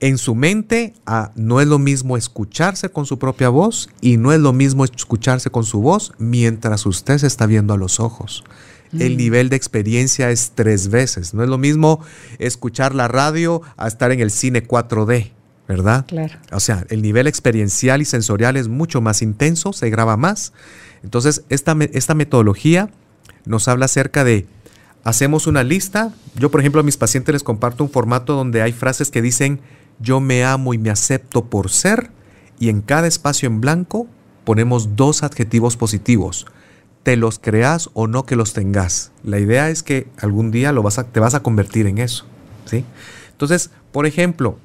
[0.00, 0.94] en su mente,
[1.34, 5.50] no es lo mismo escucharse con su propia voz y no es lo mismo escucharse
[5.50, 8.44] con su voz mientras usted se está viendo a los ojos.
[8.98, 9.16] El mm.
[9.16, 11.34] nivel de experiencia es tres veces.
[11.34, 12.00] No es lo mismo
[12.38, 15.32] escuchar la radio a estar en el cine 4D.
[15.68, 16.06] ¿Verdad?
[16.08, 16.34] Claro.
[16.50, 20.54] O sea, el nivel experiencial y sensorial es mucho más intenso, se graba más.
[21.04, 22.88] Entonces, esta, esta metodología
[23.44, 24.46] nos habla acerca de,
[25.04, 26.12] hacemos una lista.
[26.36, 29.60] Yo, por ejemplo, a mis pacientes les comparto un formato donde hay frases que dicen,
[30.00, 32.10] yo me amo y me acepto por ser,
[32.58, 34.06] y en cada espacio en blanco
[34.44, 36.46] ponemos dos adjetivos positivos.
[37.02, 39.12] Te los creas o no que los tengas.
[39.22, 42.24] La idea es que algún día lo vas a, te vas a convertir en eso.
[42.64, 42.84] ¿sí?
[43.32, 44.58] Entonces, por ejemplo,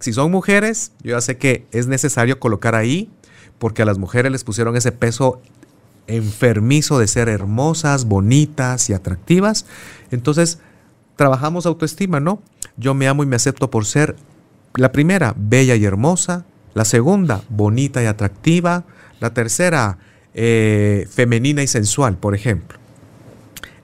[0.00, 3.10] si son mujeres, yo ya sé que es necesario colocar ahí,
[3.58, 5.40] porque a las mujeres les pusieron ese peso
[6.06, 9.66] enfermizo de ser hermosas, bonitas y atractivas.
[10.10, 10.58] Entonces,
[11.16, 12.42] trabajamos autoestima, ¿no?
[12.76, 14.16] Yo me amo y me acepto por ser
[14.74, 16.44] la primera, bella y hermosa.
[16.74, 18.84] La segunda, bonita y atractiva.
[19.20, 19.98] La tercera,
[20.34, 22.78] eh, femenina y sensual, por ejemplo.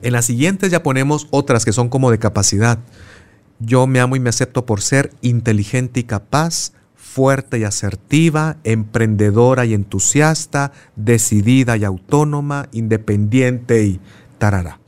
[0.01, 2.79] En las siguientes ya ponemos otras que son como de capacidad.
[3.61, 9.65] Yo me amo y me acepto por ser inteligente y capaz, fuerte y asertiva, emprendedora
[9.65, 14.01] y entusiasta, decidida y autónoma, independiente y
[14.39, 14.81] tarara.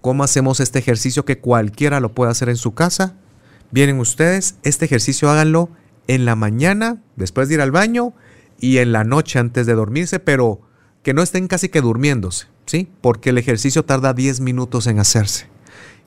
[0.00, 3.14] ¿Cómo hacemos este ejercicio que cualquiera lo puede hacer en su casa?
[3.70, 5.70] Vienen ustedes, este ejercicio háganlo
[6.06, 8.14] en la mañana, después de ir al baño,
[8.60, 10.60] y en la noche antes de dormirse, pero
[11.02, 12.88] que no estén casi que durmiéndose, ¿sí?
[13.00, 15.48] Porque el ejercicio tarda 10 minutos en hacerse.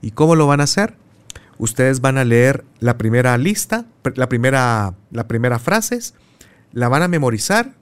[0.01, 0.95] ¿Y cómo lo van a hacer?
[1.59, 3.85] Ustedes van a leer la primera lista,
[4.15, 5.99] la primera, la primera frase,
[6.71, 7.75] la van a memorizar,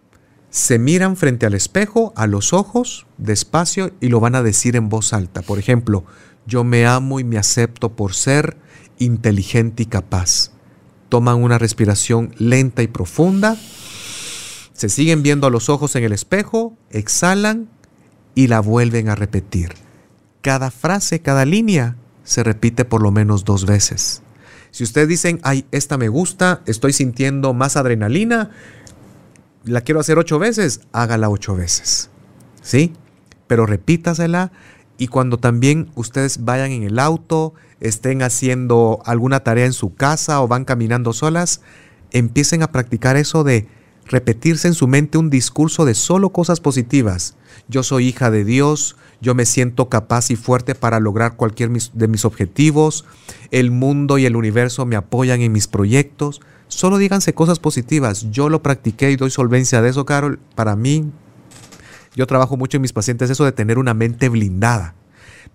[0.49, 4.89] se miran frente al espejo, a los ojos, despacio, y lo van a decir en
[4.89, 5.41] voz alta.
[5.41, 6.05] Por ejemplo,
[6.45, 8.57] yo me amo y me acepto por ser
[8.97, 10.51] inteligente y capaz.
[11.09, 13.57] Toman una respiración lenta y profunda,
[14.73, 17.69] se siguen viendo a los ojos en el espejo, exhalan
[18.33, 19.73] y la vuelven a repetir.
[20.41, 21.95] Cada frase, cada línea
[22.25, 24.21] se repite por lo menos dos veces.
[24.71, 28.51] Si ustedes dicen, ay, esta me gusta, estoy sintiendo más adrenalina,
[29.63, 32.09] la quiero hacer ocho veces, hágala ocho veces.
[32.61, 32.93] ¿Sí?
[33.47, 34.51] Pero repítasela
[34.97, 40.41] y cuando también ustedes vayan en el auto, estén haciendo alguna tarea en su casa
[40.41, 41.61] o van caminando solas,
[42.11, 43.67] empiecen a practicar eso de
[44.05, 47.35] repetirse en su mente un discurso de solo cosas positivas.
[47.67, 48.95] Yo soy hija de Dios,
[49.25, 53.05] yo me siento capaz y fuerte para lograr cualquier de mis objetivos,
[53.49, 56.41] el mundo y el universo me apoyan en mis proyectos.
[56.67, 58.27] Solo díganse cosas positivas.
[58.29, 60.37] Yo lo practiqué y doy solvencia de eso, Carol.
[60.53, 61.09] Para mí,
[62.15, 64.93] yo trabajo mucho en mis pacientes eso de tener una mente blindada.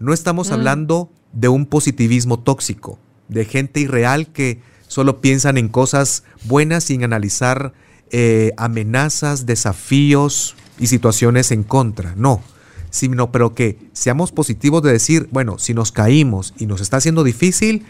[0.01, 0.53] No estamos mm.
[0.53, 2.99] hablando de un positivismo tóxico,
[3.29, 7.73] de gente irreal que solo piensan en cosas buenas sin analizar
[8.11, 12.15] eh, amenazas, desafíos y situaciones en contra.
[12.17, 12.43] No,
[12.91, 17.25] sino pero que seamos positivos de decir, bueno, si nos caímos y nos está haciendo
[17.25, 17.87] difícil,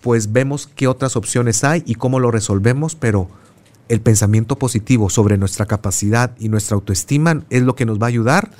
[0.00, 3.28] pues vemos qué otras opciones hay y cómo lo resolvemos, pero
[3.88, 8.08] el pensamiento positivo sobre nuestra capacidad y nuestra autoestima es lo que nos va a
[8.08, 8.50] ayudar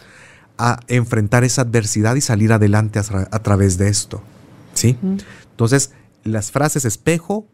[0.59, 4.22] a enfrentar esa adversidad y salir adelante a, través de esto.
[4.74, 4.97] ¿Sí?
[5.51, 5.93] Entonces,
[6.24, 7.47] las frases espejo,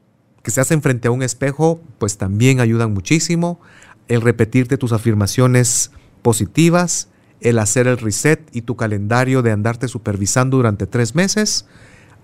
[0.43, 3.61] que se hacen frente a un espejo, pues también ayudan muchísimo.
[4.09, 5.91] El repetirte tus afirmaciones
[6.23, 7.09] positivas,
[7.43, 11.67] el hacer el reset y tu calendario de andarte supervisando durante tres meses,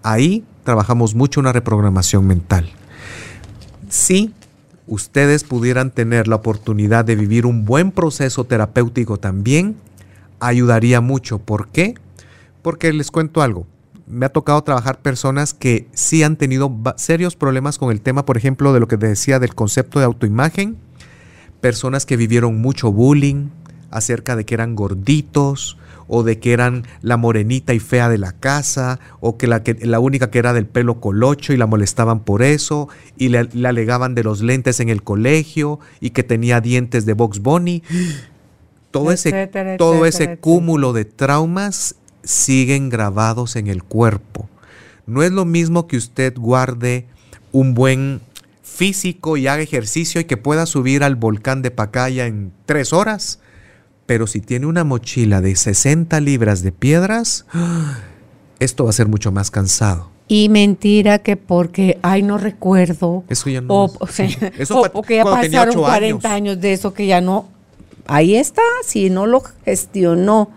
[0.02, 2.70] ahí trabajamos mucho una reprogramación mental.
[3.88, 4.32] Si
[4.86, 9.76] ustedes pudieran tener la oportunidad de vivir un buen proceso terapéutico también,
[10.40, 11.38] ayudaría mucho.
[11.38, 11.94] ¿Por qué?
[12.62, 13.66] Porque les cuento algo.
[14.06, 18.38] Me ha tocado trabajar personas que sí han tenido serios problemas con el tema, por
[18.38, 20.78] ejemplo, de lo que decía del concepto de autoimagen,
[21.60, 23.50] personas que vivieron mucho bullying,
[23.90, 25.76] acerca de que eran gorditos
[26.08, 29.74] o de que eran la morenita y fea de la casa o que la, que,
[29.74, 34.14] la única que era del pelo colocho y la molestaban por eso y le, alegaban
[34.14, 37.82] de los lentes en el colegio y que tenía dientes de Box Bunny.
[38.90, 44.48] Todo ese, todo ese cúmulo de traumas siguen grabados en el cuerpo.
[45.06, 47.06] No es lo mismo que usted guarde
[47.52, 48.22] un buen
[48.62, 53.40] físico y haga ejercicio y que pueda subir al volcán de Pacaya en tres horas
[54.08, 57.44] pero si tiene una mochila de 60 libras de piedras,
[58.58, 60.08] esto va a ser mucho más cansado.
[60.28, 63.24] Y mentira que porque, ay, no recuerdo.
[63.28, 63.74] Eso ya no.
[63.74, 64.08] O, o,
[64.58, 66.58] eso porque ya pasaron 40 años.
[66.58, 67.48] de eso que ya no.
[68.06, 70.48] Ahí está, si no lo gestionó,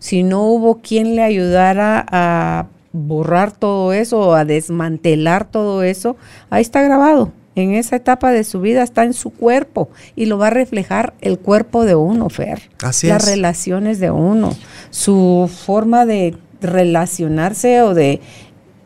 [0.00, 6.16] si no hubo quien le ayudara a borrar todo eso, a desmantelar todo eso,
[6.50, 10.38] ahí está grabado en esa etapa de su vida está en su cuerpo y lo
[10.38, 12.70] va a reflejar el cuerpo de uno, Fer.
[12.82, 14.56] Así Las relaciones de uno,
[14.90, 18.20] su forma de relacionarse o de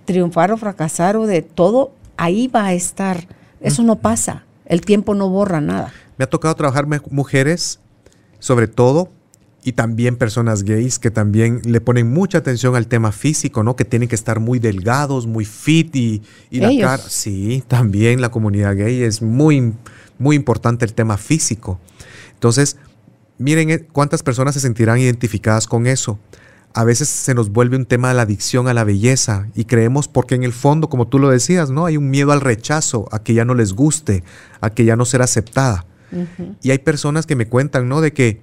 [0.04, 3.26] triunfar o fracasar o de todo, ahí va a estar.
[3.60, 4.44] Eso no pasa.
[4.64, 5.92] El tiempo no borra nada.
[6.16, 7.80] Me ha tocado trabajar mujeres,
[8.38, 9.10] sobre todo
[9.64, 13.76] y también personas gays que también le ponen mucha atención al tema físico, ¿no?
[13.76, 17.02] Que tienen que estar muy delgados, muy fit y, la cara.
[17.08, 19.74] Sí, también la comunidad gay es muy,
[20.18, 21.78] muy importante el tema físico.
[22.34, 22.76] Entonces,
[23.38, 26.18] miren eh, cuántas personas se sentirán identificadas con eso.
[26.74, 30.08] A veces se nos vuelve un tema de la adicción a la belleza y creemos
[30.08, 31.86] porque en el fondo, como tú lo decías, ¿no?
[31.86, 34.24] Hay un miedo al rechazo, a que ya no les guste,
[34.60, 35.86] a que ya no será aceptada.
[36.60, 38.02] Y hay personas que me cuentan, ¿no?
[38.02, 38.42] De que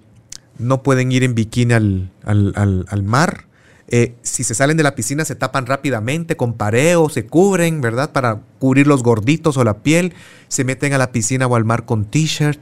[0.60, 3.46] no pueden ir en bikini al, mar.
[3.88, 8.12] Eh, si se salen de la piscina se tapan rápidamente con pareo, se cubren, ¿verdad?
[8.12, 10.14] Para cubrir los gorditos o la piel.
[10.48, 12.60] Se meten a la piscina o al mar con t-shirt.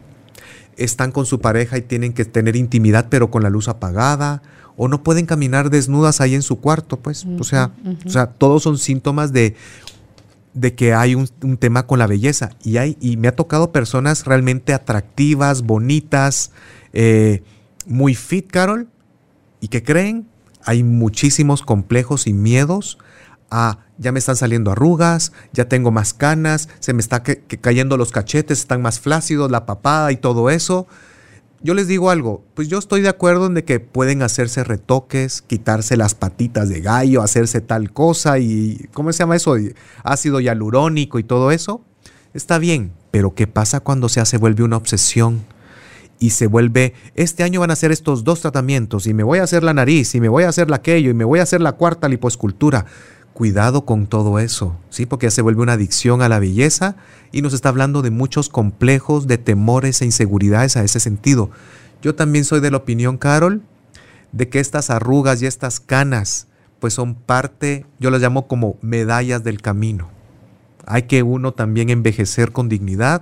[0.78, 4.42] Están con su pareja y tienen que tener intimidad pero con la luz apagada.
[4.78, 7.26] O no pueden caminar desnudas ahí en su cuarto, pues.
[7.40, 7.72] o, sea,
[8.06, 9.56] o sea, todos son síntomas de,
[10.54, 11.28] de que hay un,
[11.58, 12.52] tema con la belleza.
[12.64, 16.52] Y, hay, y me ha tocado personas realmente atractivas, bonitas,
[16.94, 17.42] eh,
[17.88, 18.88] muy fit, Carol,
[19.60, 20.28] y que creen,
[20.64, 22.98] hay muchísimos complejos y miedos
[23.50, 28.12] a ya me están saliendo arrugas, ya tengo más canas, se me está cayendo los
[28.12, 30.88] cachetes, están más flácidos, la papada y todo eso.
[31.64, 35.98] Yo les digo algo, pues yo estoy de acuerdo en que pueden hacerse retoques, quitarse
[35.98, 39.56] las patitas de gallo, hacerse tal cosa y ¿cómo se llama eso?
[40.04, 41.82] Ácido hialurónico y todo eso.
[42.36, 45.44] Está bien, pero ¿qué pasa cuando se hace vuelve una obsesión?
[46.20, 49.44] Y se vuelve, este año van a hacer estos dos tratamientos y me voy a
[49.44, 51.62] hacer la nariz y me voy a hacer la aquello y me voy a hacer
[51.62, 52.86] la cuarta lipoescultura.
[53.34, 55.06] Cuidado con todo eso, ¿sí?
[55.06, 56.96] Porque ya se vuelve una adicción a la belleza
[57.32, 61.52] y nos está hablando de muchos complejos, de temores e inseguridades a ese sentido.
[62.02, 63.62] Yo también soy de la opinión, Carol,
[64.32, 66.48] de que estas arrugas y estas canas,
[66.80, 70.10] pues son parte, yo las llamo como medallas del camino.
[70.88, 73.22] Hay que uno también envejecer con dignidad,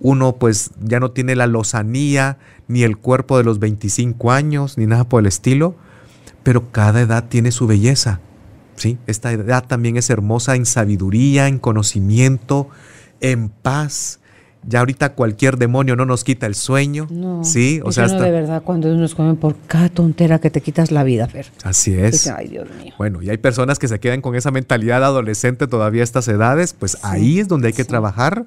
[0.00, 2.38] uno pues ya no tiene la lozanía
[2.68, 5.74] ni el cuerpo de los 25 años ni nada por el estilo,
[6.42, 8.20] pero cada edad tiene su belleza.
[8.76, 8.98] ¿sí?
[9.06, 12.68] Esta edad también es hermosa en sabiduría, en conocimiento,
[13.20, 14.20] en paz,
[14.66, 17.06] Ya ahorita cualquier demonio no nos quita el sueño.
[17.10, 20.60] No, sí, o sea, no de verdad cuando nos comen por cada tontera que te
[20.60, 21.46] quitas la vida, Fer.
[21.62, 22.26] Así es.
[22.26, 22.92] Ay, Dios mío.
[22.98, 26.72] Bueno, y hay personas que se quedan con esa mentalidad adolescente todavía a estas edades,
[26.72, 28.46] pues ahí es donde hay que trabajar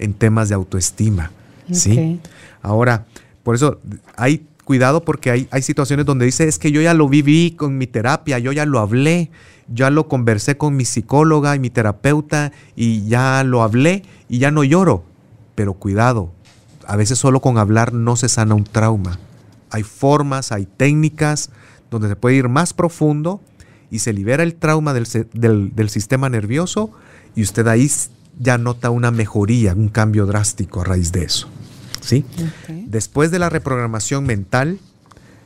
[0.00, 1.30] en temas de autoestima.
[1.70, 2.20] ¿sí?
[2.62, 3.06] Ahora,
[3.44, 3.78] por eso
[4.16, 7.78] hay cuidado porque hay, hay situaciones donde dice, es que yo ya lo viví con
[7.78, 9.30] mi terapia, yo ya lo hablé,
[9.72, 14.50] ya lo conversé con mi psicóloga y mi terapeuta y ya lo hablé y ya
[14.50, 15.04] no lloro.
[15.54, 16.32] Pero cuidado,
[16.86, 19.18] a veces solo con hablar no se sana un trauma.
[19.70, 21.50] Hay formas, hay técnicas
[21.90, 23.40] donde se puede ir más profundo
[23.90, 25.06] y se libera el trauma del,
[25.74, 26.90] del sistema nervioso
[27.34, 27.88] y usted ahí
[28.38, 31.48] ya nota una mejoría, un cambio drástico a raíz de eso.
[32.00, 32.24] ¿sí?
[32.86, 34.78] Después de la reprogramación mental,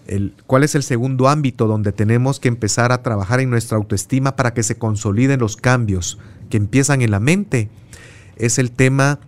[0.06, 4.36] el, ¿cuál es el segundo ámbito donde tenemos que empezar a trabajar en nuestra autoestima
[4.36, 6.18] para que se consoliden los cambios
[6.50, 7.68] que empiezan en la mente?
[8.36, 9.20] Es el tema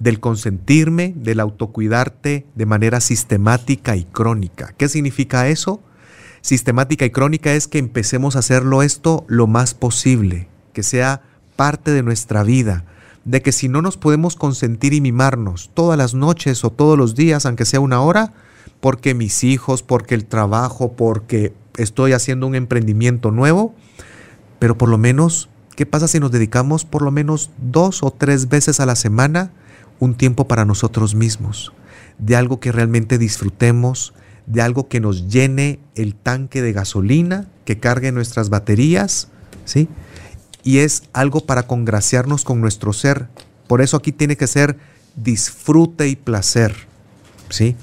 [0.00, 4.74] del consentirme, del autocuidarte de manera sistemática y crónica.
[4.76, 5.80] ¿Qué significa eso?
[6.40, 11.22] Sistemática y crónica es que empecemos a hacerlo esto lo más posible, que sea
[11.56, 12.84] parte de nuestra vida,
[13.24, 17.14] de que si no nos podemos consentir y mimarnos todas las noches o todos los
[17.14, 18.32] días, aunque sea una hora,
[18.80, 23.74] porque mis hijos, porque el trabajo, porque estoy haciendo un emprendimiento nuevo,
[24.58, 28.48] pero por lo menos, ¿qué pasa si nos dedicamos por lo menos dos o tres
[28.48, 29.52] veces a la semana
[30.00, 31.72] un tiempo para nosotros mismos?
[32.18, 34.12] De algo que realmente disfrutemos,
[34.46, 39.28] de algo que nos llene el tanque de gasolina, que cargue nuestras baterías,
[39.64, 39.88] ¿sí?
[40.64, 43.28] Y es algo para congraciarnos con nuestro ser.
[43.68, 44.78] Por eso aquí tiene que ser
[45.14, 46.74] disfrute y placer.
[47.50, 47.76] ¿Sí?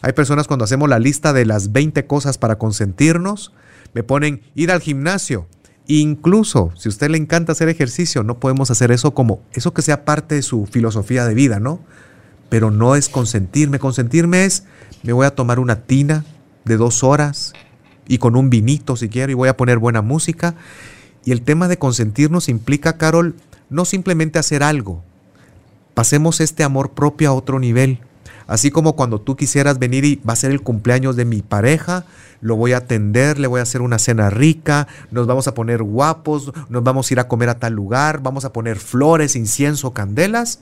[0.00, 3.52] Hay personas cuando hacemos la lista de las 20 cosas para consentirnos,
[3.92, 5.48] me ponen ir al gimnasio.
[5.88, 9.82] Incluso si a usted le encanta hacer ejercicio, no podemos hacer eso como eso que
[9.82, 11.80] sea parte de su filosofía de vida, ¿no?
[12.48, 13.78] Pero no es consentirme.
[13.78, 14.64] Consentirme es,
[15.02, 16.24] me voy a tomar una tina
[16.64, 17.54] de dos horas
[18.06, 20.54] y con un vinito si quiero y voy a poner buena música
[21.28, 23.34] y el tema de consentirnos implica, Carol,
[23.68, 25.02] no simplemente hacer algo.
[25.92, 28.00] Pasemos este amor propio a otro nivel.
[28.46, 32.06] Así como cuando tú quisieras venir y va a ser el cumpleaños de mi pareja,
[32.40, 35.82] lo voy a atender, le voy a hacer una cena rica, nos vamos a poner
[35.82, 39.92] guapos, nos vamos a ir a comer a tal lugar, vamos a poner flores, incienso,
[39.92, 40.60] candelas.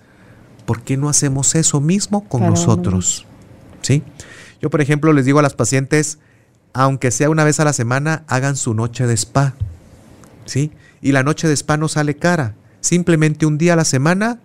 [0.65, 3.25] ¿Por qué no hacemos eso mismo con nosotros?
[3.83, 4.03] ¿Sí?
[4.61, 6.19] Yo, por ejemplo, les digo a las pacientes,
[6.73, 9.55] aunque sea una vez a la semana, hagan su noche de spa.
[10.47, 10.73] ¿Sí?
[11.03, 12.55] Y la noche de spa no sale cara.
[12.81, 14.41] Simplemente un día a la semana,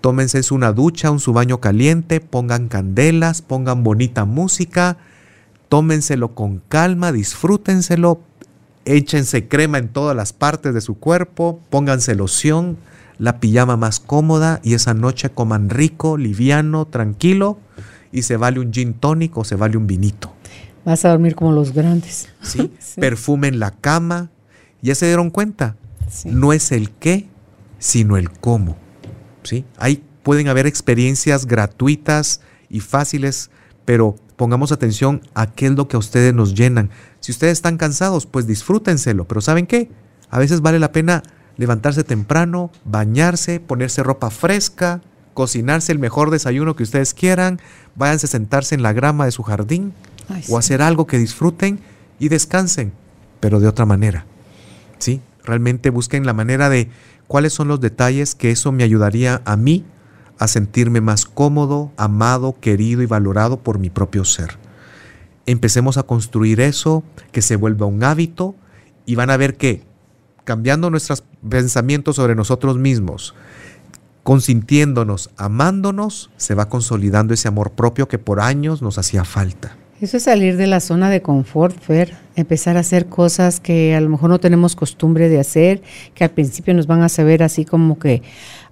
[0.00, 4.98] tómense una ducha, un su baño caliente, pongan candelas, pongan bonita música,
[5.68, 8.20] tómenselo con calma, disfrútenselo,
[8.84, 12.78] échense crema en todas las partes de su cuerpo, pónganse loción,
[13.18, 17.58] la pijama más cómoda y esa noche coman rico, liviano, tranquilo
[18.12, 20.32] y se vale un gin tónico se vale un vinito.
[20.84, 22.28] Vas a dormir como los grandes.
[22.42, 24.30] Sí, perfumen la cama,
[24.82, 25.76] ya se dieron cuenta,
[26.24, 27.28] no es el qué,
[27.78, 28.76] sino el cómo.
[29.42, 29.64] ¿sí?
[29.78, 33.50] Ahí pueden haber experiencias gratuitas y fáciles,
[33.84, 36.90] pero pongamos atención a qué es lo que a ustedes nos llenan.
[37.20, 39.90] Si ustedes están cansados, pues disfrútenselo, pero ¿saben qué?
[40.30, 41.22] A veces vale la pena
[41.56, 45.02] levantarse temprano, bañarse, ponerse ropa fresca,
[45.34, 47.60] cocinarse el mejor desayuno que ustedes quieran,
[47.96, 49.92] váyanse a sentarse en la grama de su jardín
[50.48, 51.80] o hacer algo que disfruten
[52.18, 52.92] y descansen,
[53.40, 54.26] pero de otra manera.
[54.98, 55.20] ¿Sí?
[55.44, 56.90] Realmente busquen la manera de
[57.26, 59.84] cuáles son los detalles que eso me ayudaría a mí
[60.38, 64.58] a sentirme más cómodo, amado, querido y valorado por mi propio ser.
[65.46, 68.54] Empecemos a construir eso, que se vuelva un hábito
[69.06, 69.82] y van a ver que
[70.44, 73.34] cambiando nuestros pensamientos sobre nosotros mismos,
[74.22, 79.76] consintiéndonos, amándonos, se va consolidando ese amor propio que por años nos hacía falta.
[80.00, 84.00] Eso es salir de la zona de confort, Fer, empezar a hacer cosas que a
[84.00, 85.82] lo mejor no tenemos costumbre de hacer,
[86.14, 88.22] que al principio nos van a saber así como que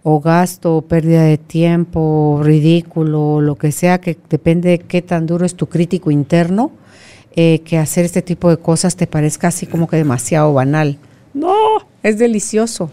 [0.04, 5.26] o gasto, o pérdida de tiempo, ridículo, lo que sea, que depende de qué tan
[5.26, 6.70] duro es tu crítico interno,
[7.34, 10.96] eh, que hacer este tipo de cosas te parezca así como que demasiado banal.
[11.34, 11.54] No,
[12.04, 12.92] es delicioso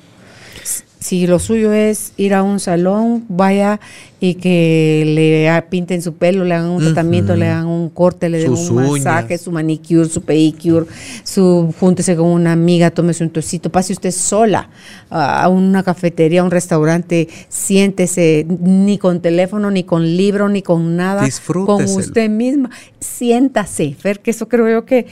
[1.04, 3.82] si lo suyo es ir a un salón, vaya
[4.22, 8.40] y que le pinten su pelo, le hagan un tratamiento, le hagan un corte, le
[8.40, 10.86] den un masaje, su manicure, su pedicure,
[11.26, 14.70] su júntese con una amiga, tómese un tocito, pase usted sola
[15.10, 20.96] a una cafetería, a un restaurante, siéntese ni con teléfono, ni con libro, ni con
[20.96, 21.28] nada,
[21.66, 22.70] con usted misma.
[23.02, 25.08] Siéntase, Fer, que eso creo yo que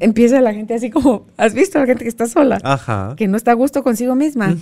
[0.00, 2.58] empieza la gente así como, ¿has visto a la gente que está sola?
[2.64, 3.14] Ajá.
[3.16, 4.56] Que no está a gusto consigo misma.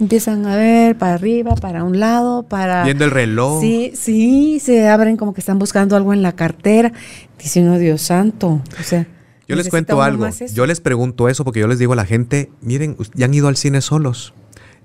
[0.00, 2.84] Empiezan a ver para arriba, para un lado, para...
[2.84, 3.60] Viendo el reloj.
[3.60, 6.92] Sí, sí, se abren como que están buscando algo en la cartera.
[7.38, 8.62] Dicen, oh Dios santo.
[8.80, 9.06] O sea,
[9.46, 10.26] Yo les cuento algo.
[10.52, 13.48] Yo les pregunto eso porque yo les digo a la gente, miren, ya han ido
[13.48, 14.32] al cine solos,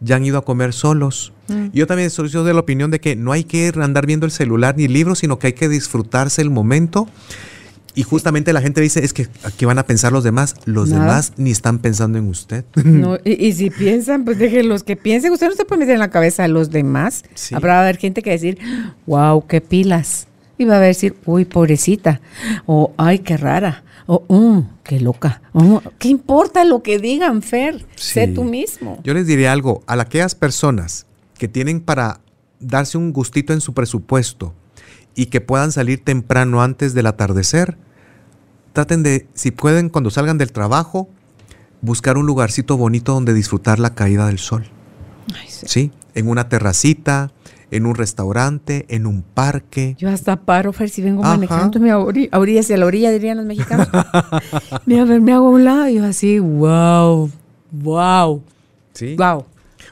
[0.02, 1.34] ya han ido a comer solos.
[1.48, 1.68] Mm.
[1.74, 4.76] Yo también soy de la opinión de que no hay que andar viendo el celular
[4.78, 7.08] ni libros, sino que hay que disfrutarse el momento.
[7.96, 10.56] Y justamente la gente dice, es que aquí van a pensar los demás.
[10.66, 11.02] Los Nada.
[11.04, 12.66] demás ni están pensando en usted.
[12.84, 15.32] No, y, y si piensan, pues déjenlos que piensen.
[15.32, 17.24] Usted no se puede meter en la cabeza de los demás.
[17.36, 17.54] Sí.
[17.54, 18.58] Habrá a haber gente que a decir,
[19.06, 20.28] wow, qué pilas.
[20.58, 22.20] Y va a decir, uy, pobrecita.
[22.66, 23.84] O, ay, qué rara.
[24.06, 25.42] O, "Mm, qué loca.
[25.54, 27.86] Oh, ¿Qué importa lo que digan, Fer?
[27.96, 29.00] Sé tú mismo.
[29.04, 31.06] Yo les diré algo, a aquellas personas
[31.38, 32.20] que tienen para
[32.60, 34.54] darse un gustito en su presupuesto
[35.16, 37.78] y que puedan salir temprano antes del atardecer,
[38.74, 41.08] traten de, si pueden, cuando salgan del trabajo,
[41.82, 44.66] buscar un lugarcito bonito donde disfrutar la caída del sol.
[45.36, 45.66] Ay, sí.
[45.68, 45.92] ¿Sí?
[46.16, 47.32] En una terracita,
[47.72, 49.96] en un restaurante, en un parque.
[49.98, 51.34] Yo hasta paro, Fer, si vengo Ajá.
[51.36, 53.88] manejando, me hago ori- a orillas y a la orilla, dirían los mexicanos.
[54.86, 57.30] Mira, a ver, me hago a un lado y yo así, wow,
[57.72, 58.44] wow,
[58.94, 59.16] ¿Sí?
[59.18, 59.46] wow.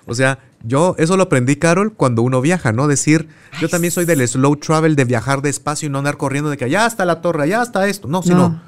[0.06, 2.88] O sea, yo eso lo aprendí, Carol, cuando uno viaja, ¿no?
[2.88, 3.28] Decir,
[3.60, 6.66] yo también soy del slow travel, de viajar despacio y no andar corriendo de que
[6.66, 8.08] allá está la torre, allá está esto.
[8.08, 8.62] No, sino No.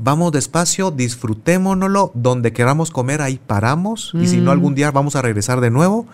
[0.00, 4.12] vamos despacio, disfrutémonoslo, donde queramos comer, ahí paramos.
[4.14, 4.54] Y si no, Mm.
[4.54, 6.06] algún día vamos a regresar de nuevo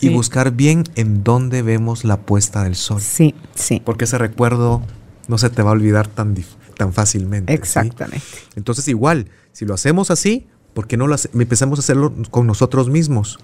[0.00, 0.14] y Sí.
[0.14, 3.00] buscar bien en dónde vemos la puesta del sol.
[3.00, 4.82] Sí, sí, Porque ese recuerdo
[5.26, 6.34] no se te va a olvidar tan,
[6.76, 7.52] tan fácilmente.
[7.52, 7.58] ¿sí?
[7.58, 8.24] exactamente.
[8.56, 12.88] Entonces, igual, si lo hacemos así, ¿por qué no lo empezamos a hacerlo con nosotros
[12.88, 13.38] mismos?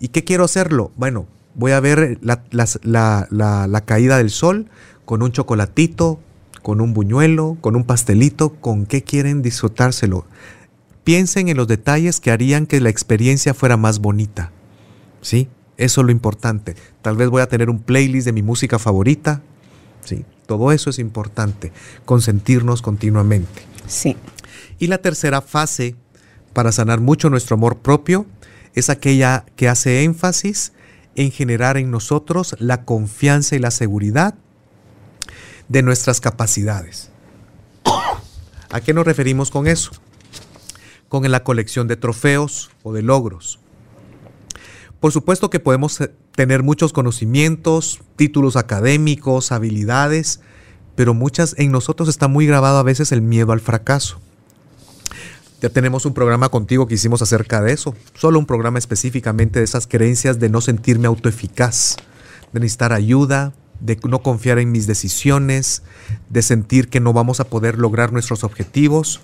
[0.00, 0.92] ¿Y qué quiero hacerlo?
[0.96, 4.66] Bueno, voy a ver la, las- la- la- la caída del sol
[5.04, 6.20] con un chocolatito,
[6.62, 10.24] con un buñuelo, con un pastelito, ¿con qué quieren disfrutárselo?
[11.04, 14.52] Piensen en los detalles que harían que la experiencia fuera más bonita.
[15.22, 15.48] ¿Sí?
[15.78, 16.74] Eso es lo importante.
[17.02, 19.40] Tal vez voy a tener un playlist de mi música favorita.
[20.04, 21.72] Sí, todo eso es importante.
[22.04, 23.62] Consentirnos continuamente.
[23.86, 24.16] Sí.
[24.78, 25.94] Y la tercera fase
[26.52, 28.26] para sanar mucho nuestro amor propio
[28.74, 30.72] es aquella que hace énfasis
[31.14, 34.34] en generar en nosotros la confianza y la seguridad
[35.68, 37.10] de nuestras capacidades.
[38.70, 39.92] ¿A qué nos referimos con eso?
[41.08, 43.58] Con la colección de trofeos o de logros.
[45.00, 50.40] Por supuesto que podemos eh, tener muchos conocimientos, títulos académicos, habilidades,
[50.96, 54.20] pero muchas en nosotros está muy grabado a veces el miedo al fracaso.
[55.60, 59.64] Ya tenemos un programa contigo que hicimos acerca de eso, solo un programa específicamente de
[59.64, 61.96] esas creencias de no sentirme autoeficaz,
[62.52, 65.82] de necesitar ayuda, de no confiar en mis decisiones,
[66.28, 69.20] de sentir que no vamos a poder lograr nuestros objetivos.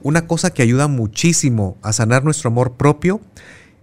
[0.00, 3.20] Una cosa que ayuda muchísimo a sanar nuestro amor propio,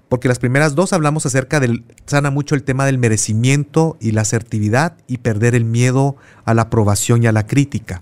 [0.08, 4.22] porque las primeras dos hablamos acerca del, sana mucho el tema del merecimiento y la
[4.22, 6.16] asertividad y perder el miedo
[6.46, 8.02] a la aprobación y a la crítica.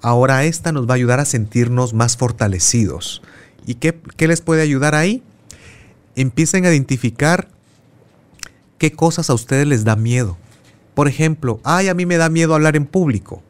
[0.00, 3.22] Ahora esta nos va a ayudar a sentirnos más fortalecidos.
[3.66, 5.22] ¿Y qué, qué les puede ayudar ahí?
[6.14, 7.48] Empiecen a identificar
[8.78, 10.36] qué cosas a ustedes les da miedo.
[10.94, 13.42] Por ejemplo, ay, a mí me da miedo hablar en público.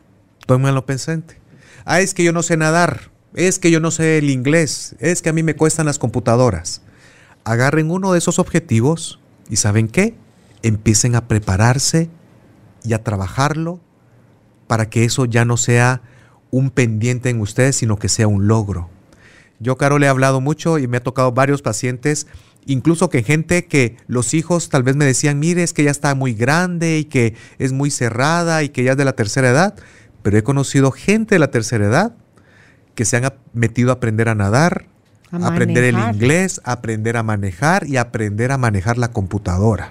[0.47, 1.39] Tómenlo presente.
[1.85, 3.11] Ah, es que yo no sé nadar.
[3.35, 4.97] Es que yo no sé el inglés.
[4.99, 6.83] Es que a mí me cuestan las computadoras.
[7.45, 10.15] Agarren uno de esos objetivos y ¿saben qué?
[10.63, 12.11] Empiecen a prepararse
[12.85, 13.81] y a trabajarlo
[14.67, 16.03] para que eso ya no sea
[16.51, 18.89] un pendiente en ustedes, sino que sea un logro.
[19.61, 22.27] Yo, Carol, he hablado mucho y me ha tocado varios pacientes,
[22.67, 26.15] incluso que gente que los hijos tal vez me decían, mire, es que ya está
[26.15, 29.75] muy grande y que es muy cerrada y que ya es de la tercera edad,
[30.23, 32.15] pero he conocido gente de la tercera edad
[32.95, 34.87] que se han metido a aprender a nadar,
[35.31, 36.15] A aprender el manejar.
[36.15, 39.89] inglés, a aprender a manejar y aprender a manejar la computadora.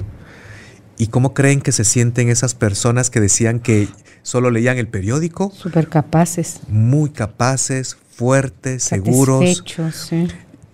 [0.97, 3.87] ¿Y cómo creen que se sienten esas personas que decían que
[4.23, 5.51] solo leían el periódico?
[5.55, 6.61] Súper capaces.
[6.67, 9.63] Muy capaces, fuertes, seguros.
[9.93, 10.27] Sí.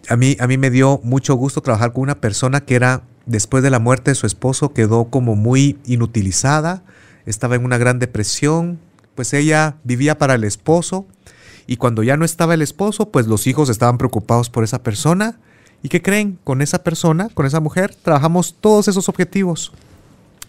[0.08, 3.64] A mí, a mí me dio mucho gusto trabajar con una persona que era, después
[3.64, 6.84] de la muerte de su esposo, quedó como muy inutilizada,
[7.26, 8.80] estaba en una gran depresión,
[9.16, 11.06] pues ella vivía para el esposo
[11.68, 15.40] y cuando ya no estaba el esposo, pues los hijos estaban preocupados por esa persona.
[15.82, 16.40] ¿Y qué creen?
[16.44, 19.72] Con esa persona, con esa mujer, trabajamos todos esos objetivos.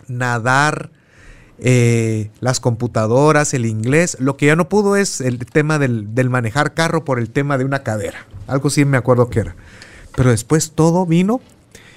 [0.09, 0.91] Nadar,
[1.59, 4.17] eh, las computadoras, el inglés.
[4.21, 7.59] Lo que ya no pudo es el tema del, del manejar carro por el tema
[7.59, 8.27] de una cadera.
[8.47, 9.57] Algo sí me acuerdo que era.
[10.17, 11.41] Pero después todo vino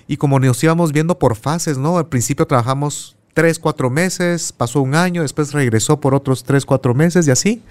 [0.07, 1.97] y como nos íbamos viendo por fases, ¿no?
[1.97, 6.95] Al principio trabajamos tres, cuatro meses, pasó un año, después regresó por otros tres, cuatro
[6.95, 7.61] meses y así.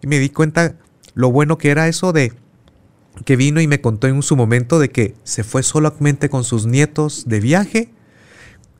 [0.00, 0.76] Y me di cuenta
[1.14, 2.32] lo bueno que era eso de
[3.24, 6.66] que vino y me contó en su momento de que se fue solamente con sus
[6.66, 7.88] nietos de viaje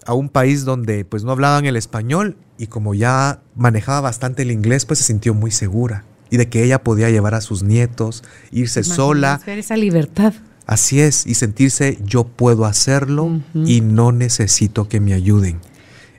[0.06, 4.50] a un país donde pues no hablaban el español y como ya manejaba bastante el
[4.50, 8.24] inglés, pues se sintió muy segura y de que ella podía llevar a sus nietos,
[8.50, 9.40] irse sola.
[9.46, 10.34] esa libertad.
[10.66, 15.60] Así es, y sentirse yo puedo hacerlo y no necesito que me ayuden.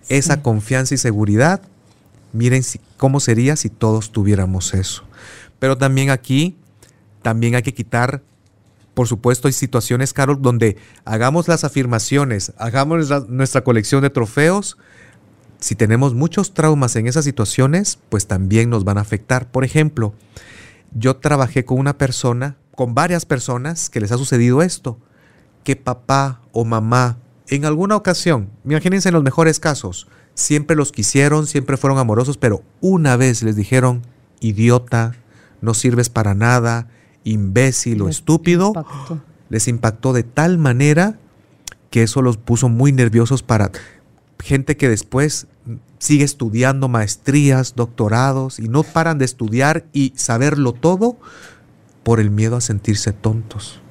[0.07, 1.61] Esa confianza y seguridad,
[2.31, 2.63] miren
[2.95, 5.03] cómo sería si todos tuviéramos eso.
[5.59, 6.55] Pero también aquí,
[7.21, 8.23] también hay que quitar,
[8.97, 10.75] por supuesto, hay situaciones, Carol, donde
[11.05, 14.75] hagamos las afirmaciones, hagamos nuestra colección de trofeos,
[15.59, 19.51] si tenemos muchos traumas en esas situaciones, pues también nos van a afectar.
[19.51, 20.15] Por ejemplo,
[20.95, 24.97] yo trabajé con una persona, con varias personas que les ha sucedido esto,
[25.63, 27.19] que papá o mamá
[27.49, 32.63] en alguna ocasión, imagínense en los mejores casos, siempre los quisieron, siempre fueron amorosos, pero
[32.81, 34.01] una vez les dijeron,
[34.39, 35.13] idiota,
[35.61, 36.87] no sirves para nada,
[37.27, 38.73] imbécil o estúpido,
[39.49, 41.19] les impactó de tal manera
[41.89, 43.71] que eso los puso muy nerviosos para
[44.39, 45.47] gente que después
[45.99, 51.17] sigue estudiando maestrías, doctorados y no paran de estudiar y saberlo todo
[52.03, 53.81] por el miedo a sentirse tontos.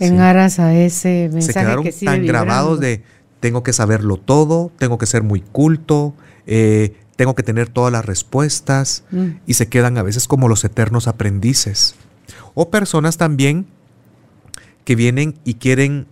[0.00, 3.02] En aras a ese mensaje se quedaron tan grabados de
[3.40, 6.14] tengo que saberlo todo, tengo que ser muy culto,
[6.46, 9.26] eh, tengo que tener todas las respuestas mm.
[9.46, 11.94] y se quedan a veces como los eternos aprendices.
[12.54, 13.66] O personas también
[14.84, 16.06] que vienen y quieren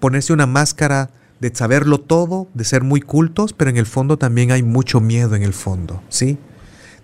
[0.00, 1.10] ponerse una máscara
[1.40, 5.36] de saberlo todo, de ser muy cultos, pero en el fondo también hay mucho miedo
[5.36, 6.38] en el fondo, ¿sí?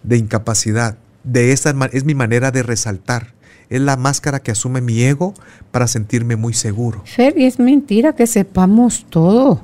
[0.02, 0.98] De incapacidad.
[1.22, 3.32] De es mi manera de resaltar.
[3.70, 5.34] Es la máscara que asume mi ego
[5.70, 7.02] para sentirme muy seguro.
[7.06, 9.62] Fer, y es mentira que sepamos todo.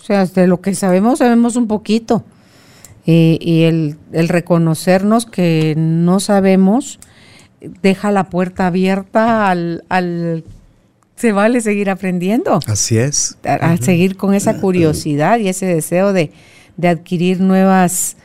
[0.00, 2.24] O sea, de lo que sabemos, sabemos un poquito.
[3.04, 6.98] y el, el reconocernos que no sabemos
[7.60, 10.44] deja la puerta abierta al, al
[11.16, 12.60] se vale seguir aprendiendo.
[12.66, 13.38] Así es.
[13.44, 16.30] A, seguir con esa curiosidad y ese deseo de,
[16.82, 18.16] adquirir nuevas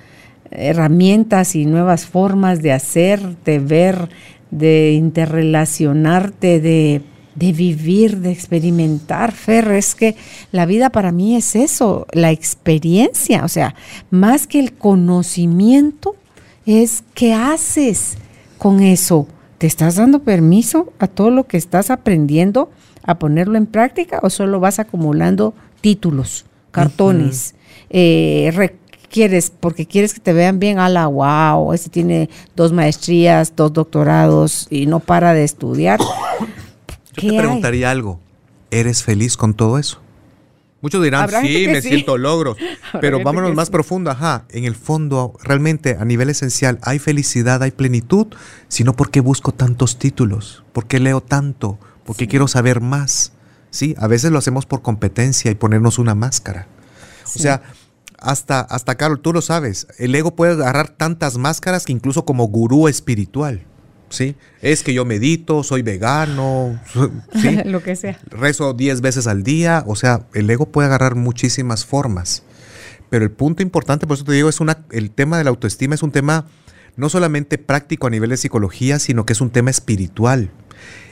[0.51, 4.09] herramientas y nuevas formas de hacer, de ver,
[4.51, 7.01] de interrelacionarte, de,
[7.35, 9.31] de vivir, de experimentar.
[9.31, 10.17] Fer, es que
[10.51, 13.73] la vida para mí es eso, la experiencia, o sea,
[14.09, 16.17] más que el conocimiento,
[16.65, 18.17] es qué haces
[18.61, 19.27] con eso.
[19.57, 22.69] ¿Te estás dando permiso a todo lo que estás aprendiendo
[23.01, 27.55] a ponerlo en práctica o solo vas acumulando títulos, cartones?
[27.89, 28.71] Eh,
[29.09, 33.73] quieres, porque quieres que te vean bien, a la wow, este tiene dos maestrías, dos
[33.73, 35.99] doctorados y no para de estudiar.
[37.17, 38.19] Yo te preguntaría algo,
[38.69, 39.99] ¿eres feliz con todo eso?
[40.81, 42.57] Muchos dirán, sí, me siento logros,
[43.01, 47.71] pero vámonos más profundo, ajá, en el fondo, realmente a nivel esencial, ¿hay felicidad, hay
[47.71, 48.27] plenitud?
[48.67, 53.33] Sino porque busco tantos títulos, porque leo tanto, porque quiero saber más.
[53.69, 56.67] Sí, a veces lo hacemos por competencia y ponernos una máscara.
[57.35, 57.61] O sea,
[58.17, 62.45] hasta, hasta Carol, tú lo sabes, el ego puede agarrar tantas máscaras que incluso como
[62.45, 63.65] gurú espiritual.
[64.11, 64.35] ¿Sí?
[64.61, 66.79] Es que yo medito, soy vegano,
[67.41, 67.57] ¿sí?
[67.65, 68.19] lo que sea.
[68.29, 72.43] Rezo 10 veces al día, o sea, el ego puede agarrar muchísimas formas.
[73.09, 75.95] Pero el punto importante, por eso te digo, es una, el tema de la autoestima
[75.95, 76.45] es un tema
[76.95, 80.51] no solamente práctico a nivel de psicología, sino que es un tema espiritual.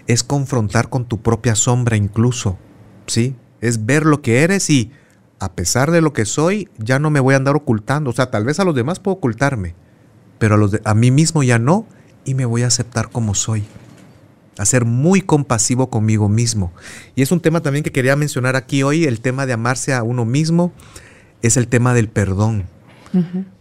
[0.08, 2.58] Es confrontar con tu propia sombra incluso,
[3.08, 3.36] ¿sí?
[3.62, 4.92] Es ver lo que eres y
[5.40, 8.10] a pesar de lo que soy, ya no me voy a andar ocultando.
[8.10, 9.76] O sea, tal vez a los demás puedo ocultarme,
[10.38, 11.86] pero a, los a mí mismo ya no
[12.30, 13.64] y me voy a aceptar como soy.
[14.60, 16.72] A ser muy compasivo conmigo mismo.
[17.16, 20.04] Y es un tema también que quería mencionar aquí hoy, el tema de amarse a
[20.04, 20.72] uno mismo,
[21.42, 22.66] es el tema del perdón.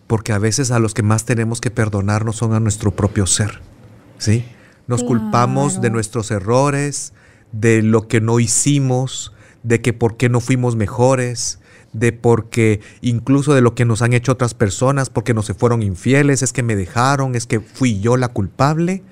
[0.07, 3.63] Porque a veces a los que más tenemos que perdonarnos son a nuestro propio ser.
[4.19, 4.45] ¿Sí?
[4.87, 7.15] Nos culpamos de nuestros errores,
[7.53, 11.59] de lo que no hicimos, de que por qué no fuimos mejores,
[11.93, 15.83] de porque incluso de lo que nos han hecho otras personas, porque no se fueron
[15.83, 19.03] infieles, es que me dejaron, es que fui yo la culpable.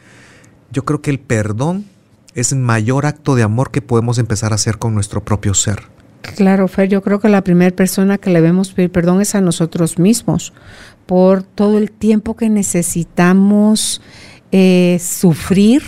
[0.71, 1.87] Yo creo que el perdón
[2.35, 5.85] es el mayor acto de amor que podemos empezar a hacer con nuestro propio ser.
[6.35, 9.41] Claro, Fer, yo creo que la primera persona que le debemos pedir perdón es a
[9.41, 10.53] nosotros mismos
[11.07, 14.03] por todo el tiempo que necesitamos
[14.53, 15.83] eh, sufrir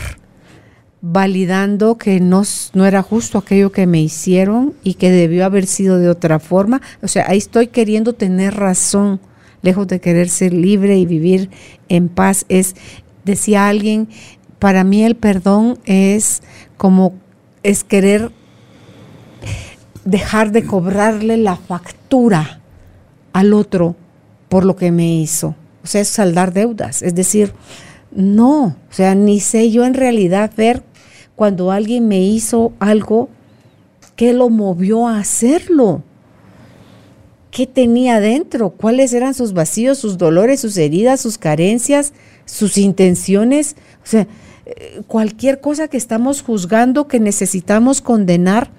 [1.00, 2.42] validando que no,
[2.74, 6.80] no era justo aquello que me hicieron y que debió haber sido de otra forma.
[7.02, 9.20] O sea, ahí estoy queriendo tener razón,
[9.62, 11.50] lejos de querer ser libre y vivir
[11.88, 12.46] en paz.
[12.48, 12.74] Es,
[13.24, 14.08] decía alguien,
[14.58, 16.42] para mí el perdón es
[16.76, 17.14] como,
[17.62, 18.32] es querer
[20.04, 22.60] dejar de cobrarle la factura
[23.32, 23.94] al otro
[24.48, 25.54] por lo que me hizo.
[25.84, 27.02] O sea, es saldar deudas.
[27.02, 27.52] Es decir,
[28.10, 30.82] no, o sea, ni sé yo en realidad ver
[31.39, 33.28] cuando alguien me hizo algo,
[34.16, 36.02] ¿qué lo movió a hacerlo?
[37.52, 38.70] ¿Qué tenía dentro?
[38.70, 42.12] ¿Cuáles eran sus vacíos, sus dolores, sus heridas, sus carencias,
[42.44, 43.77] sus intenciones?
[44.02, 44.27] O sea,
[44.66, 48.73] eh, cualquier cosa que estamos juzgando, que necesitamos condenar,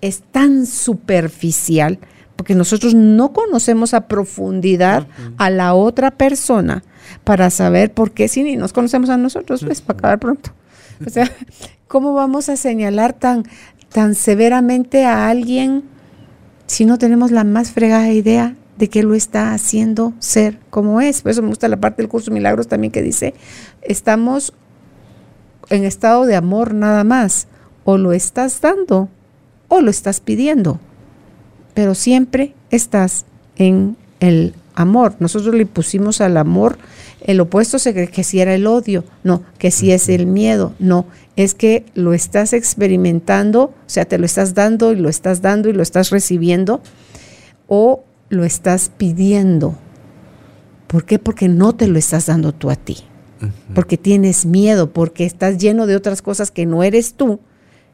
[0.00, 1.98] es tan superficial,
[2.34, 5.06] porque nosotros no conocemos a profundidad
[5.36, 6.82] a la otra persona
[7.24, 10.52] para saber por qué si ni nos conocemos a nosotros, pues para acabar pronto.
[11.06, 11.30] O sea,
[11.88, 13.44] ¿cómo vamos a señalar tan,
[13.90, 15.84] tan severamente a alguien
[16.66, 21.22] si no tenemos la más fregada idea de que lo está haciendo ser como es?
[21.22, 23.34] Por eso me gusta la parte del curso Milagros también que dice,
[23.82, 24.52] estamos
[25.70, 27.48] en estado de amor nada más,
[27.84, 29.08] o lo estás dando
[29.68, 30.78] o lo estás pidiendo,
[31.74, 33.24] pero siempre estás
[33.56, 35.16] en el amor.
[35.18, 36.78] Nosotros le pusimos al amor
[37.26, 40.74] el opuesto se cree que si era el odio, no, que si es el miedo,
[40.78, 45.42] no, es que lo estás experimentando, o sea, te lo estás dando y lo estás
[45.42, 46.80] dando y lo estás recibiendo,
[47.66, 49.74] o lo estás pidiendo.
[50.86, 51.18] ¿Por qué?
[51.18, 52.98] Porque no te lo estás dando tú a ti,
[53.74, 57.40] porque tienes miedo, porque estás lleno de otras cosas que no eres tú,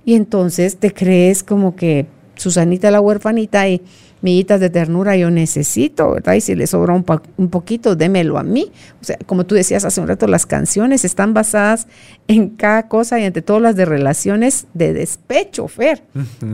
[0.05, 2.07] y entonces te crees como que
[2.37, 3.81] Susanita la huerfanita y
[4.23, 6.35] millitas de ternura yo necesito, ¿verdad?
[6.35, 7.05] Y si le sobra un,
[7.37, 8.71] un, poquito, démelo a mí.
[9.01, 11.89] O sea, como tú decías hace un rato, las canciones están basadas
[12.29, 16.03] en cada cosa y entre todas las de relaciones de despecho, Fer.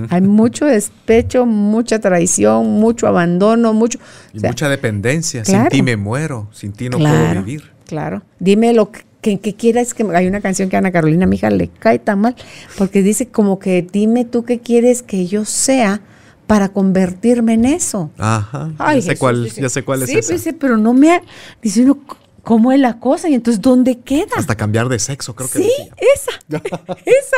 [0.09, 3.99] Hay mucho despecho, mucha traición, mucho abandono, mucho...
[4.33, 5.45] Y mucha dependencia.
[5.45, 7.71] sin ti me muero, sin ti no puedo vivir.
[7.87, 8.23] Claro.
[8.39, 11.35] Dime lo que que, que, quieras que hay una canción que a Ana Carolina, mi
[11.35, 12.37] hija, le cae tan mal,
[12.77, 16.01] porque dice como que dime tú qué quieres que yo sea
[16.49, 18.11] para convertirme en eso.
[18.17, 18.73] Ajá.
[18.79, 21.23] ya, sé cuál, ya sé cuál es sí, Dice, pero no me
[21.63, 21.99] dice uno
[22.43, 24.33] cómo es la cosa y entonces dónde queda.
[24.35, 25.71] Hasta cambiar de sexo, creo que Sí,
[26.15, 26.59] esa.
[27.05, 27.37] esa.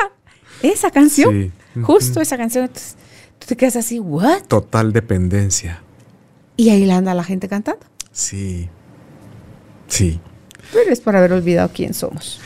[0.63, 1.53] Esa canción.
[1.83, 2.67] Justo esa canción.
[2.67, 2.95] Entonces,
[3.41, 4.43] tú te quedas así, ¿what?
[4.47, 5.83] Total dependencia.
[6.57, 7.85] Y ahí la anda la gente cantando.
[8.13, 8.69] Sí.
[9.89, 10.21] Sí.
[10.73, 12.41] Pero es por haber olvidado quién somos.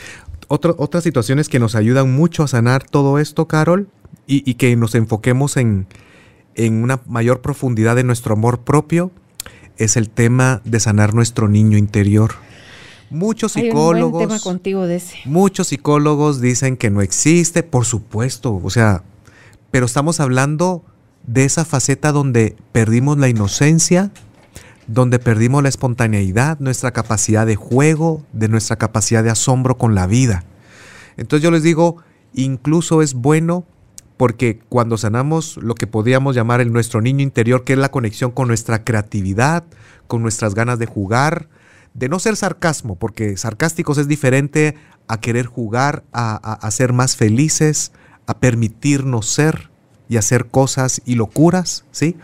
[0.47, 3.87] otras situaciones que nos ayudan mucho a sanar todo esto, Carol,
[4.25, 5.85] y, y que nos enfoquemos en,
[6.55, 9.11] en una mayor profundidad de nuestro amor propio,
[9.77, 12.33] es el tema de sanar nuestro niño interior.
[13.09, 14.27] Muchos psicólogos.
[14.27, 15.17] tema contigo de ese.
[15.25, 19.03] Muchos psicólogos dicen que no existe, por supuesto, o sea,
[19.71, 20.83] pero estamos hablando
[21.27, 24.11] de esa faceta donde perdimos la inocencia,
[24.87, 30.07] donde perdimos la espontaneidad, nuestra capacidad de juego, de nuestra capacidad de asombro con la
[30.07, 30.43] vida.
[31.17, 31.97] Entonces yo les digo,
[32.33, 33.65] incluso es bueno
[34.17, 38.31] porque cuando sanamos lo que podríamos llamar el nuestro niño interior, que es la conexión
[38.31, 39.63] con nuestra creatividad,
[40.07, 41.49] con nuestras ganas de jugar,
[41.93, 44.75] de no ser sarcasmo, porque sarcásticos es diferente
[45.07, 47.91] a querer jugar, a, a ser más felices,
[48.27, 49.69] a permitirnos ser
[50.09, 52.17] y hacer cosas y locuras, ¿sí?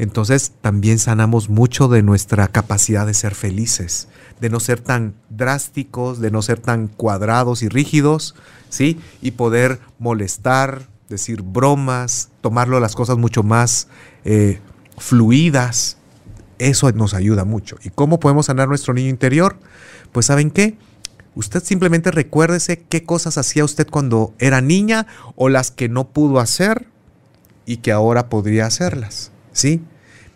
[0.00, 4.08] entonces también sanamos mucho de nuestra capacidad de ser felices,
[4.40, 8.34] de no ser tan drásticos, de no ser tan cuadrados y rígidos,
[8.70, 8.98] ¿sí?
[9.20, 13.88] Y poder molestar, decir bromas, tomarlo las cosas mucho más
[14.24, 14.60] eh,
[14.96, 15.98] fluidas.
[16.58, 17.76] Eso nos ayuda mucho.
[17.82, 19.58] ¿Y cómo podemos sanar nuestro niño interior?
[20.12, 20.78] Pues ¿saben qué?
[21.34, 25.06] Usted simplemente recuérdese qué cosas hacía usted cuando era niña
[25.36, 26.88] o las que no pudo hacer
[27.66, 29.32] y que ahora podría hacerlas.
[29.52, 29.82] ¿sí?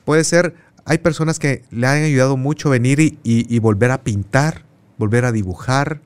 [0.04, 4.64] Puede ser, hay personas que le han ayudado mucho venir y, volver a pintar,
[4.98, 6.00] volver a dibujar,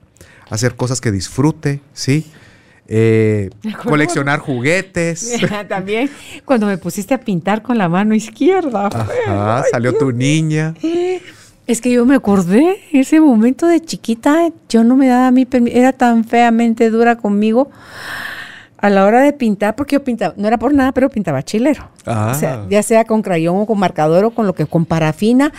[0.51, 2.27] hacer cosas que disfrute, ¿sí?
[2.89, 3.51] Eh,
[3.85, 5.39] coleccionar juguetes.
[5.69, 6.11] También
[6.45, 8.87] cuando me pusiste a pintar con la mano izquierda.
[8.87, 10.75] Ajá, salió tu niña.
[11.67, 15.47] Es que yo me acordé, ese momento de chiquita, yo no me daba a mí,
[15.71, 17.71] era tan feamente dura conmigo
[18.79, 21.91] a la hora de pintar, porque yo pintaba, no era por nada, pero pintaba chilero.
[22.07, 22.67] O sea, ah.
[22.71, 25.53] ya sea con crayón o con marcador o con lo que, con parafina.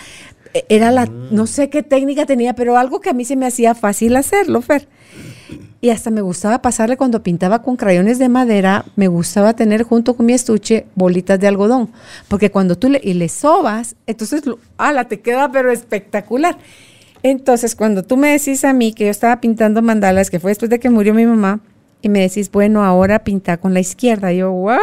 [0.52, 1.28] E, era la, mm.
[1.30, 4.62] no sé qué técnica tenía, pero algo que a mí se me hacía fácil hacerlo,
[4.62, 4.88] Fer.
[5.82, 10.14] Y hasta me gustaba pasarle cuando pintaba con crayones de madera, me gustaba tener junto
[10.14, 11.90] con mi estuche bolitas de algodón.
[12.28, 14.42] Porque cuando tú le, y le sobas, entonces,
[14.76, 16.58] ala, te queda pero espectacular.
[17.22, 20.70] Entonces, cuando tú me decís a mí que yo estaba pintando mandalas, que fue después
[20.70, 21.60] de que murió mi mamá,
[22.02, 24.32] y me decís, bueno, ahora pinta con la izquierda.
[24.32, 24.78] yo, ¿what?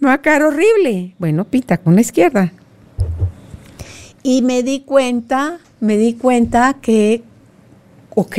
[0.00, 1.14] Me va a quedar horrible.
[1.18, 2.52] Bueno, pinta con la izquierda.
[4.22, 7.22] Y me di cuenta, me di cuenta que,
[8.14, 8.38] ok,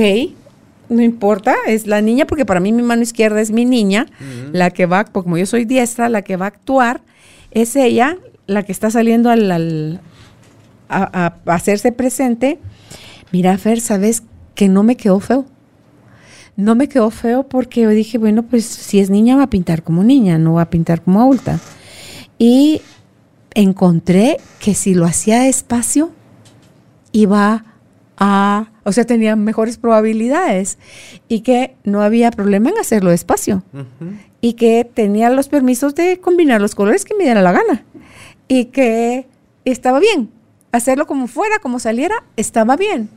[0.90, 4.08] no importa, es la niña, porque para mí mi mano izquierda es mi niña,
[4.52, 7.02] la que va, como yo soy diestra, la que va a actuar,
[7.52, 8.18] es ella,
[8.48, 10.00] la que está saliendo al,
[10.90, 12.60] a, a hacerse presente.
[13.32, 15.46] Mira, Fer, ¿sabes que no me quedó feo?
[16.58, 19.84] no me quedó feo porque yo dije, bueno, pues si es niña va a pintar
[19.84, 21.60] como niña, no va a pintar como adulta.
[22.38, 22.82] Y
[23.54, 26.12] encontré que si lo hacía despacio,
[27.12, 27.66] iba
[28.18, 30.78] a, o sea, tenía mejores probabilidades
[31.28, 33.64] y que no había problema en hacerlo despacio
[34.42, 37.84] y que tenía los permisos de combinar los colores que me diera la gana
[38.48, 39.28] y que
[39.66, 40.30] estaba bien.
[40.72, 43.10] Hacerlo como fuera, como saliera, estaba bien.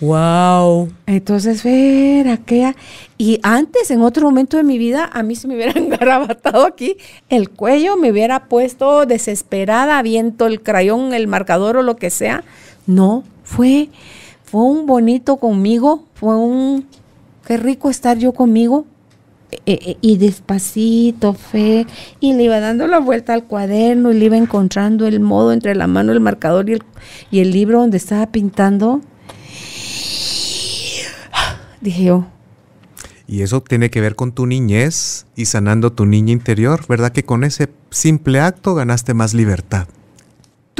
[0.00, 0.90] ¡Wow!
[1.06, 2.74] Entonces, ver aquella.
[3.18, 6.96] Y antes, en otro momento de mi vida, a mí se me hubiera engarabatado aquí
[7.28, 12.42] el cuello, me hubiera puesto desesperada, viento el crayón, el marcador o lo que sea.
[12.86, 13.90] No, fue,
[14.50, 16.86] fue un bonito conmigo, fue un.
[17.46, 18.84] Qué rico estar yo conmigo.
[19.52, 21.86] E, e, y despacito, fe,
[22.20, 25.74] y le iba dando la vuelta al cuaderno y le iba encontrando el modo entre
[25.74, 26.82] la mano, el marcador y el,
[27.32, 29.00] y el libro donde estaba pintando
[31.80, 32.26] dije yo.
[33.26, 37.10] Y eso tiene que ver con tu niñez y sanando tu niña interior, ¿verdad?
[37.12, 39.88] Que con ese simple acto ganaste más libertad.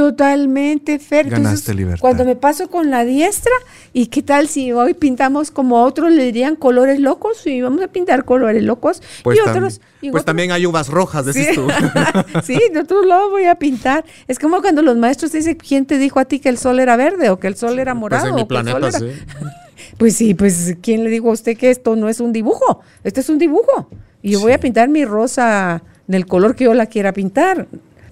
[0.01, 1.29] Totalmente, Fer.
[1.29, 2.01] Ganaste libertad.
[2.01, 3.53] Cuando me paso con la diestra,
[3.93, 7.47] ¿y qué tal si hoy pintamos como otros le dirían colores locos?
[7.47, 9.03] Y vamos a pintar colores locos.
[9.23, 11.55] Pues, y otros, pues también hay uvas rojas, decís sí.
[11.55, 11.69] tú.
[12.43, 14.07] sí, de otro lado voy a pintar.
[14.27, 16.97] Es como cuando los maestros dicen, ¿quién te dijo a ti que el sol era
[16.97, 18.23] verde o que el sol era morado?
[18.23, 19.05] Pues en mi planeta, sí.
[19.99, 22.81] Pues sí, pues ¿quién le dijo a usted que esto no es un dibujo?
[23.05, 23.91] Este es un dibujo.
[24.23, 27.67] Y yo voy a pintar mi rosa del color que yo la quiera pintar.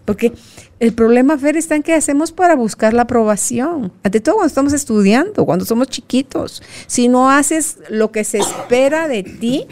[0.08, 0.32] Porque
[0.80, 3.92] el problema, Fer, está en que hacemos para buscar la aprobación.
[4.02, 6.62] Ante todo cuando estamos estudiando, cuando somos chiquitos.
[6.86, 9.66] Si no haces lo que se espera de ti,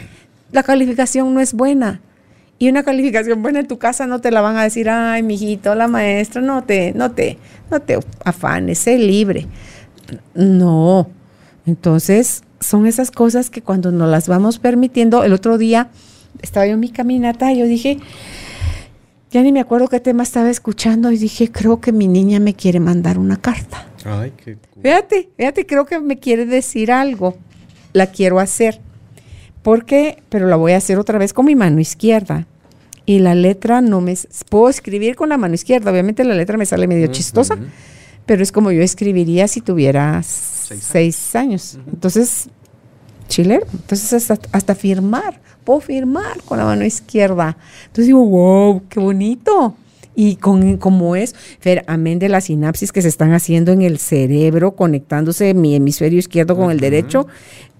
[0.51, 2.01] la calificación no es buena.
[2.59, 5.73] Y una calificación buena en tu casa no te la van a decir, ay, mijito,
[5.73, 7.39] la maestra, no te, no te,
[7.71, 9.47] no te afanes, sé libre.
[10.35, 11.09] No,
[11.65, 15.89] entonces, son esas cosas que cuando nos las vamos permitiendo, el otro día
[16.43, 17.97] estaba yo en mi caminata y yo dije,
[19.31, 22.53] ya ni me acuerdo qué tema estaba escuchando y dije, creo que mi niña me
[22.53, 23.85] quiere mandar una carta.
[24.05, 27.35] Ay, qué Fíjate, fíjate, creo que me quiere decir algo.
[27.93, 28.79] La quiero hacer.
[29.63, 32.47] Porque, pero la voy a hacer otra vez con mi mano izquierda.
[33.05, 34.15] Y la letra no me...
[34.49, 35.91] Puedo escribir con la mano izquierda.
[35.91, 37.57] Obviamente la letra me sale medio chistosa,
[38.25, 40.25] pero es como yo escribiría si tuvieras
[40.79, 41.79] seis, años.
[41.91, 42.49] Entonces,
[43.27, 43.65] chilero.
[43.71, 45.39] Entonces, hasta, firmar.
[45.63, 47.57] Puedo firmar con la mano izquierda.
[47.81, 49.75] Entonces digo, wow, qué bonito.
[50.15, 53.99] Y con, como es, Fer, amén de las sinapsis que se están haciendo en el
[53.99, 57.27] cerebro, conectándose mi hemisferio izquierdo con el derecho,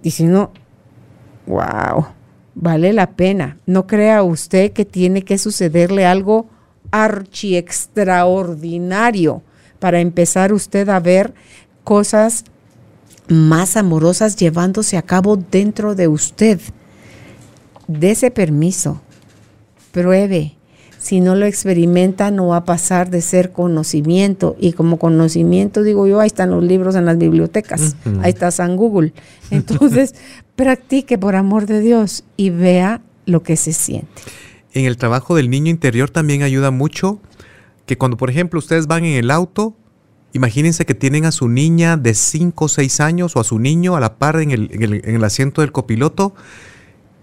[0.04, 0.52] diciendo,
[1.48, 2.08] wow,
[2.54, 3.58] vale la pena.
[3.66, 6.48] No crea usted que tiene que sucederle algo
[6.92, 9.42] archi extraordinario
[9.80, 11.34] para empezar usted a ver
[11.84, 12.44] cosas
[13.28, 16.60] más amorosas llevándose a cabo dentro de usted.
[17.88, 19.02] Dese permiso,
[19.92, 20.54] pruebe.
[21.00, 24.56] Si no lo experimenta, no va a pasar de ser conocimiento.
[24.60, 28.76] Y como conocimiento, digo yo, ahí están los libros en las bibliotecas, ahí está San
[28.76, 29.14] Google.
[29.52, 30.16] Entonces,
[30.56, 34.10] practique por amor de Dios y vea lo que se siente.
[34.74, 37.20] En el trabajo del niño interior también ayuda mucho
[37.86, 39.76] que cuando, por ejemplo, ustedes van en el auto,
[40.38, 43.96] Imagínense que tienen a su niña de 5 o 6 años o a su niño
[43.96, 46.36] a la par en el, asiento del copiloto.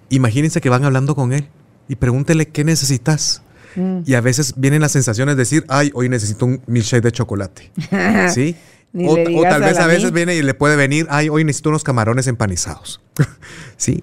[0.09, 1.47] Imagínense que van hablando con él
[1.87, 3.43] y pregúntele qué necesitas.
[3.77, 4.01] Mm.
[4.05, 7.71] Y a veces vienen las sensaciones de decir, ay, hoy necesito un milkshake de chocolate.
[8.35, 8.57] ¿Sí?
[8.93, 9.15] o,
[9.45, 13.01] tal vez a, veces viene y le puede venir, ay, hoy necesito unos camarones empanizados.
[13.77, 14.03] ¿Sí?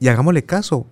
[0.00, 0.86] Y hagámosle caso.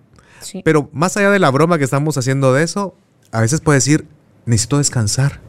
[0.63, 2.95] Pero más allá de la broma que estamos haciendo de eso,
[3.31, 4.07] a veces puede decir,
[4.47, 5.39] necesito descansar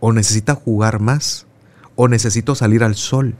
[0.00, 1.46] o necesita jugar más,
[1.96, 3.34] o necesito salir al sol.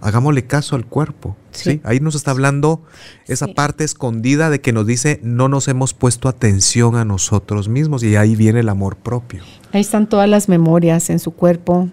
[0.00, 1.36] Hagámosle caso al cuerpo.
[1.52, 1.80] Sí.
[1.82, 2.82] Ahí nos está hablando
[3.26, 8.02] esa parte escondida de que nos dice no nos hemos puesto atención a nosotros mismos
[8.02, 9.42] y ahí viene el amor propio.
[9.72, 11.88] Ahí están todas las memorias en su cuerpo.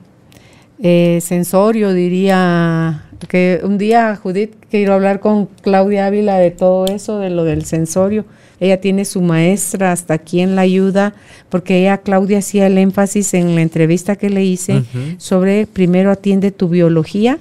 [0.80, 7.20] Eh, sensorio, diría que un día Judith quiero hablar con Claudia Ávila de todo eso,
[7.20, 8.26] de lo del sensorio
[8.64, 11.14] ella tiene su maestra hasta quien la ayuda,
[11.50, 14.84] porque ella, Claudia, hacía el énfasis en la entrevista que le hice
[15.18, 17.40] sobre primero atiende tu biología,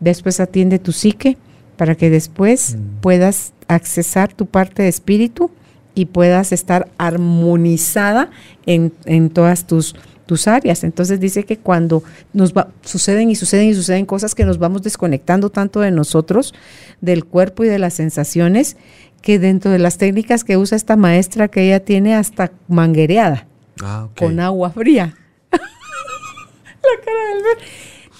[0.00, 1.38] después atiende tu psique,
[1.78, 3.00] para que después mm.
[3.00, 5.50] puedas accesar tu parte de espíritu
[5.94, 8.30] y puedas estar armonizada
[8.66, 9.94] en, en todas tus
[10.28, 10.84] tus áreas.
[10.84, 14.82] Entonces dice que cuando nos va, suceden y suceden y suceden cosas que nos vamos
[14.82, 16.54] desconectando tanto de nosotros,
[17.00, 18.76] del cuerpo y de las sensaciones,
[19.22, 23.48] que dentro de las técnicas que usa esta maestra, que ella tiene hasta manguereada
[23.82, 25.16] ah, con agua fría.
[25.50, 27.66] la cara del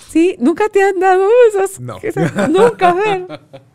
[0.09, 1.79] Sí, nunca te han dado esas.
[1.79, 1.99] No.
[2.49, 3.41] nunca, ver.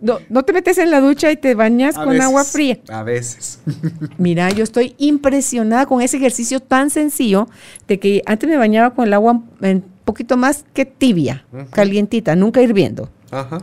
[0.00, 2.78] No, no te metes en la ducha y te bañas A con agua fría.
[2.88, 3.60] A veces.
[4.18, 7.48] Mira, yo estoy impresionada con ese ejercicio tan sencillo
[7.88, 12.60] de que antes me bañaba con el agua un poquito más que tibia, calientita, nunca
[12.60, 13.10] hirviendo.
[13.30, 13.58] Ajá.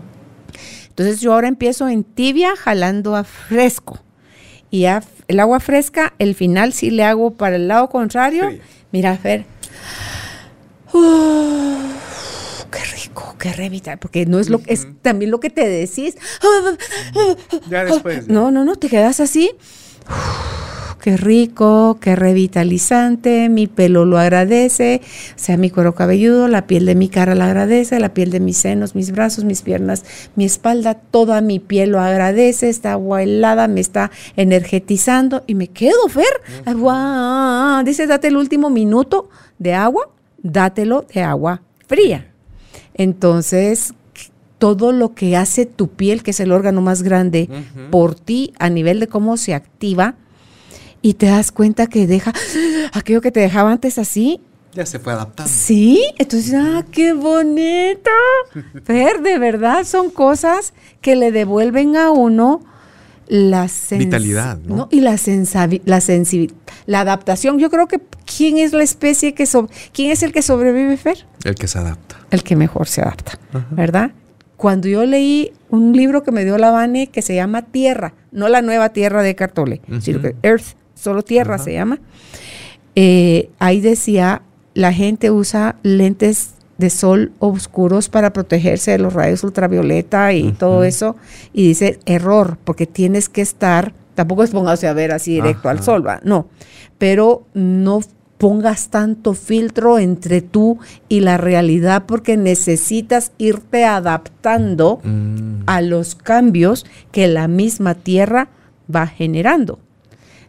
[0.89, 3.99] Entonces yo ahora empiezo en tibia jalando a fresco.
[4.69, 4.85] Y
[5.27, 8.47] el agua fresca, el final sí le hago para el lado contrario.
[8.47, 8.61] Fría.
[8.91, 9.45] Mira, Fer.
[10.91, 12.02] Uf,
[12.73, 16.15] qué rico, qué revita, porque no es lo es también lo que te decís.
[17.69, 18.27] Ya después.
[18.27, 19.51] No, no, no, te quedas así.
[20.09, 26.65] Uf, qué rico, qué revitalizante, mi pelo lo agradece, o sea, mi cuero cabelludo, la
[26.65, 30.03] piel de mi cara lo agradece, la piel de mis senos, mis brazos, mis piernas,
[30.35, 35.67] mi espalda, toda mi piel lo agradece, esta agua helada me está energetizando y me
[35.67, 36.41] quedo, Fer.
[36.65, 39.29] Agua, dice, date el último minuto
[39.59, 40.09] de agua,
[40.41, 42.32] dátelo de agua fría.
[42.95, 43.93] Entonces,
[44.57, 47.49] todo lo que hace tu piel, que es el órgano más grande,
[47.91, 50.15] por ti a nivel de cómo se activa,
[51.01, 52.33] y te das cuenta que deja
[52.93, 54.39] aquello que te dejaba antes así.
[54.73, 55.51] Ya se fue adaptando.
[55.53, 58.09] Sí, entonces, ah, qué bonito.
[58.85, 62.61] Fer, de verdad, son cosas que le devuelven a uno
[63.27, 64.87] la Vitalidad, ¿no?
[64.91, 65.17] Y la
[65.85, 66.55] la sensibilidad,
[66.85, 67.59] la adaptación.
[67.59, 67.99] Yo creo que
[68.37, 71.79] quién es la especie que so- quién es el que sobrevive, Fer El que se
[71.79, 72.17] adapta.
[72.31, 73.39] el que mejor se adapta,
[73.71, 74.11] ¿verdad?
[74.57, 78.47] Cuando yo leí un libro que me dio la Vane que se llama Tierra, no
[78.49, 81.99] la nueva Tierra de Cartole, sino que Earth, solo Tierra se llama,
[82.95, 84.41] eh, ahí decía,
[84.73, 86.51] la gente usa lentes
[86.83, 91.15] de sol oscuros para protegerse de los rayos ultravioleta y todo eso,
[91.53, 95.81] y dice error, porque tienes que estar, tampoco es póngase a ver así directo al
[95.81, 96.19] sol, ¿va?
[96.23, 96.47] no,
[96.97, 98.01] pero no
[98.37, 100.77] pongas tanto filtro entre tú
[101.07, 105.63] y la realidad porque necesitas irte adaptando Mm.
[105.65, 108.49] a los cambios que la misma tierra
[108.93, 109.79] va generando.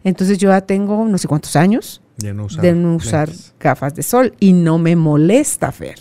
[0.02, 2.62] Entonces yo ya tengo no sé cuántos años De no usar.
[2.62, 3.30] de no usar
[3.60, 5.98] gafas de sol y no me molesta, Fer.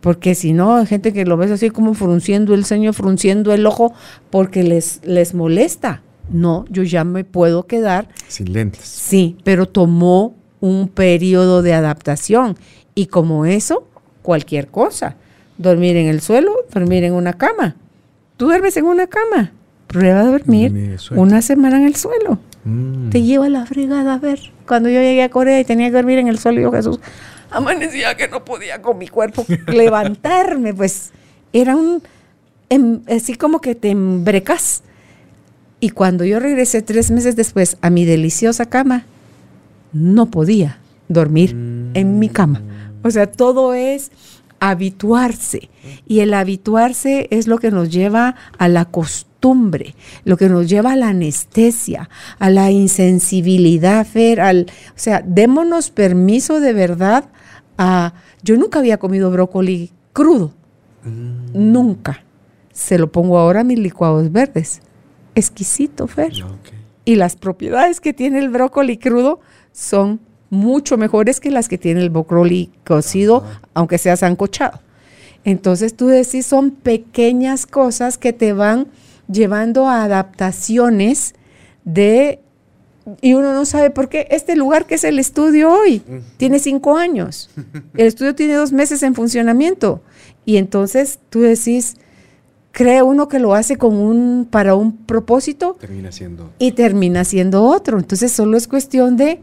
[0.00, 3.66] Porque si no, hay gente que lo ves así como frunciendo el ceño, frunciendo el
[3.66, 3.92] ojo,
[4.30, 6.02] porque les, les molesta.
[6.30, 8.84] No, yo ya me puedo quedar Sin lentes.
[8.84, 12.56] Sí, pero tomó un periodo de adaptación
[12.94, 13.86] y como eso,
[14.22, 15.16] cualquier cosa.
[15.58, 17.76] Dormir en el suelo, dormir en una cama.
[18.36, 19.52] Tú duermes en una cama.
[19.86, 22.38] Prueba a dormir una semana en el suelo.
[22.64, 23.10] Mm.
[23.10, 24.40] Te lleva la fregada a ver.
[24.66, 26.98] Cuando yo llegué a Corea y tenía que dormir en el suelo, yo Jesús,
[27.56, 30.74] amanecía que no podía con mi cuerpo levantarme.
[30.74, 31.12] Pues
[31.52, 32.02] era un,
[32.68, 34.82] em- así como que te embrecas.
[35.80, 39.04] Y cuando yo regresé tres meses después a mi deliciosa cama,
[39.92, 40.78] no podía
[41.08, 41.50] dormir
[41.94, 42.62] en mi cama.
[43.02, 44.10] O sea, todo es
[44.60, 45.68] habituarse.
[46.08, 49.94] Y el habituarse es lo que nos lleva a la costumbre,
[50.24, 52.08] lo que nos lleva a la anestesia,
[52.38, 54.64] a la insensibilidad, Fer, o
[54.94, 57.26] sea, démonos permiso de verdad
[57.78, 58.14] a...
[58.42, 60.52] Yo nunca había comido brócoli crudo.
[61.52, 62.24] Nunca.
[62.72, 64.80] Se lo pongo ahora a mis licuados verdes.
[65.34, 66.32] Exquisito, Fer.
[66.44, 66.72] Ok.
[67.04, 69.40] Y las propiedades que tiene el brócoli crudo
[69.72, 70.20] son
[70.50, 73.44] mucho mejores que las que tiene el brócoli cocido,
[73.74, 74.80] aunque sea sancochado.
[75.44, 78.86] Entonces tú decís, son pequeñas cosas que te van
[79.28, 81.34] llevando a adaptaciones
[81.84, 82.40] de...
[83.20, 84.26] Y uno no sabe por qué.
[84.30, 86.02] Este lugar que es el estudio hoy
[86.36, 87.50] tiene cinco años.
[87.94, 90.00] El estudio tiene dos meses en funcionamiento.
[90.46, 91.96] Y entonces tú decís,
[92.72, 96.50] cree uno que lo hace con un, para un propósito Termina siendo.
[96.58, 97.98] y termina siendo otro.
[97.98, 99.40] Entonces solo es cuestión de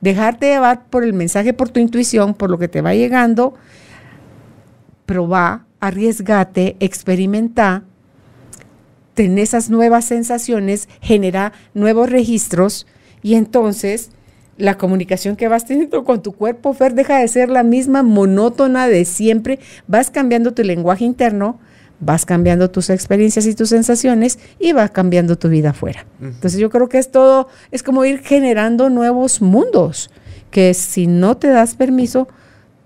[0.00, 3.54] dejarte llevar por el mensaje, por tu intuición, por lo que te va llegando,
[5.06, 7.84] probá, arriesgate, experimenta,
[9.14, 12.86] ten esas nuevas sensaciones, genera nuevos registros
[13.22, 14.10] y entonces
[14.58, 18.86] la comunicación que vas teniendo con tu cuerpo, Fer, deja de ser la misma monótona
[18.86, 21.58] de siempre, vas cambiando tu lenguaje interno,
[22.00, 26.04] vas cambiando tus experiencias y tus sensaciones y vas cambiando tu vida afuera.
[26.20, 30.10] Entonces yo creo que es todo, es como ir generando nuevos mundos,
[30.50, 32.28] que si no te das permiso,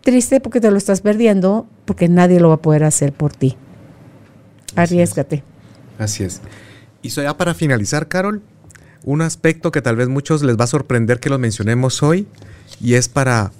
[0.02, 3.56] triste porque te lo estás perdiendo, porque nadie lo va a poder hacer por ti.
[4.76, 5.42] Arriesgate.
[5.98, 6.40] Así es.
[7.02, 8.42] Y ya para finalizar, Carol,
[9.06, 12.26] un aspecto que tal vez muchos les va a sorprender que lo mencionemos hoy,
[12.80, 13.52] y es para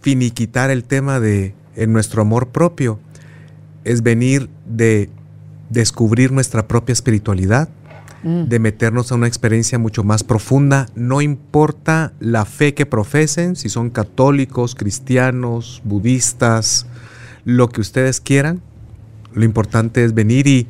[0.00, 3.00] finiquitar el tema de en nuestro amor propio,
[3.84, 5.10] es venir de
[5.68, 7.68] descubrir nuestra propia espiritualidad,
[8.22, 13.70] de meternos a una experiencia mucho más profunda, no importa la fe que profesen, si
[13.70, 16.86] son católicos, cristianos, budistas,
[17.46, 18.60] lo que ustedes quieran,
[19.32, 20.66] lo importante es venir y,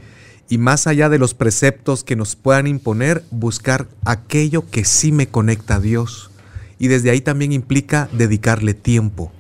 [0.51, 5.29] y más allá de los preceptos que nos puedan imponer, buscar aquello que sí me
[5.29, 6.33] conecta a Dios.
[6.81, 9.31] Y desde ahí también implica dedicarle tiempo,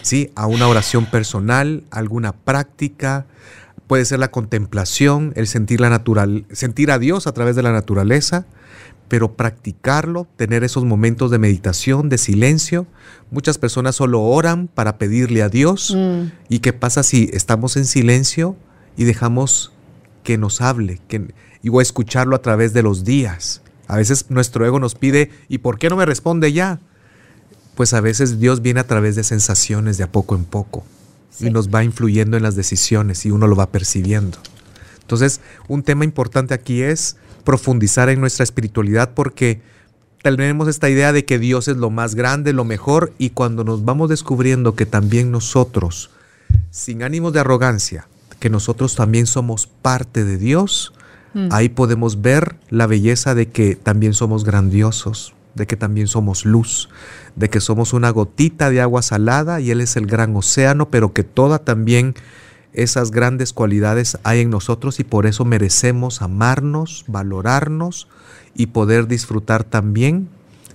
[0.00, 0.32] ¿sí?
[0.34, 3.26] A una oración personal, alguna práctica,
[3.86, 7.72] puede ser la contemplación, el sentir la natural, sentir a Dios a través de la
[7.72, 8.46] naturaleza,
[9.08, 12.86] pero practicarlo, tener esos momentos de meditación, de silencio.
[13.30, 15.94] Muchas personas solo oran para pedirle a Dios.
[15.94, 16.32] Mm.
[16.48, 18.56] ¿Y qué pasa si estamos en silencio
[18.96, 19.75] y dejamos
[20.26, 21.32] que nos hable, que,
[21.62, 23.62] y voy a escucharlo a través de los días.
[23.86, 26.80] A veces nuestro ego nos pide, ¿y por qué no me responde ya?
[27.76, 30.84] Pues a veces Dios viene a través de sensaciones de a poco en poco
[31.38, 34.38] y nos va influyendo en las decisiones y uno lo va percibiendo.
[35.00, 39.60] Entonces, un tema importante aquí es profundizar en nuestra espiritualidad porque
[40.22, 43.84] tenemos esta idea de que Dios es lo más grande, lo mejor, y cuando nos
[43.84, 46.10] vamos descubriendo que también nosotros,
[46.72, 48.08] sin ánimo de arrogancia,
[48.38, 50.92] que nosotros también somos parte de Dios,
[51.34, 51.48] mm.
[51.50, 56.88] ahí podemos ver la belleza de que también somos grandiosos, de que también somos luz,
[57.34, 61.12] de que somos una gotita de agua salada y Él es el gran océano, pero
[61.12, 62.14] que toda también
[62.74, 68.06] esas grandes cualidades hay en nosotros y por eso merecemos amarnos, valorarnos
[68.54, 70.28] y poder disfrutar también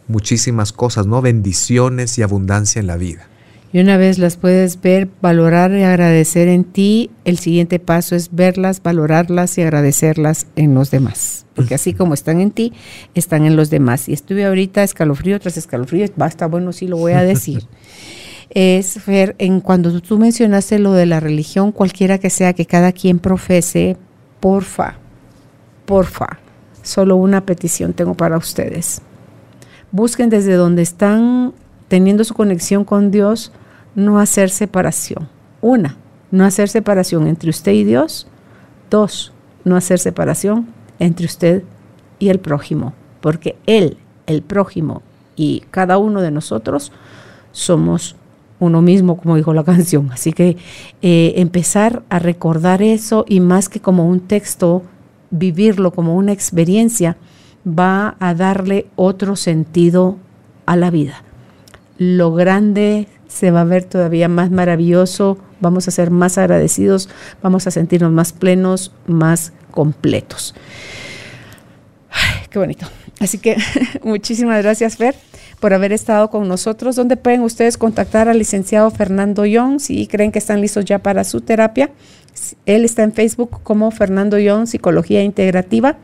[0.07, 1.21] muchísimas cosas, ¿no?
[1.21, 3.30] Bendiciones y abundancia en la vida
[3.73, 8.34] y una vez las puedes ver, valorar y agradecer en ti, el siguiente paso es
[8.34, 11.45] verlas, valorarlas y agradecerlas en los demás.
[11.56, 12.73] Porque así como están en ti,
[13.15, 14.10] están en los demás.
[14.10, 17.64] Y estuve ahorita escalofrío tras escalofrío, basta, bueno, sí lo voy a decir.
[18.53, 22.91] es ver, en cuando tú mencionaste lo de la religión, cualquiera que sea que cada
[22.91, 23.95] quien profese,
[24.41, 24.95] porfa,
[25.85, 26.39] porfa,
[26.84, 29.02] solo una petición tengo para ustedes.
[29.91, 31.53] Busquen desde donde están
[31.88, 33.52] teniendo su conexión con Dios,
[33.95, 35.27] no hacer separación.
[35.61, 35.97] Una,
[36.31, 38.27] no hacer separación entre usted y Dios.
[38.89, 40.68] Dos, no hacer separación
[40.99, 41.63] entre usted
[42.19, 43.97] y el prójimo, porque Él,
[44.27, 45.01] el prójimo
[45.35, 46.91] y cada uno de nosotros
[47.51, 48.15] somos
[48.59, 50.11] uno mismo, como dijo la canción.
[50.11, 50.57] Así que
[51.01, 54.84] eh, empezar a recordar eso y más que como un texto,
[55.31, 57.18] vivirlo como una experiencia,
[57.68, 60.18] va a darle otro sentido
[60.65, 61.23] a la vida.
[61.97, 67.09] Lo grande se va a ver todavía más maravilloso, vamos a ser más agradecidos,
[67.41, 70.53] vamos a sentirnos más plenos, más completos.
[72.49, 72.85] qué bonito.
[73.19, 73.55] Así que
[74.03, 75.15] muchísimas gracias, Fer,
[75.59, 76.95] por haber estado con nosotros.
[76.95, 81.23] ¿Dónde pueden ustedes contactar al licenciado Fernando Young si creen que están listos ya para
[81.23, 81.91] su terapia?
[82.65, 85.97] Él está en Facebook como Fernando Young, Psicología Integrativa.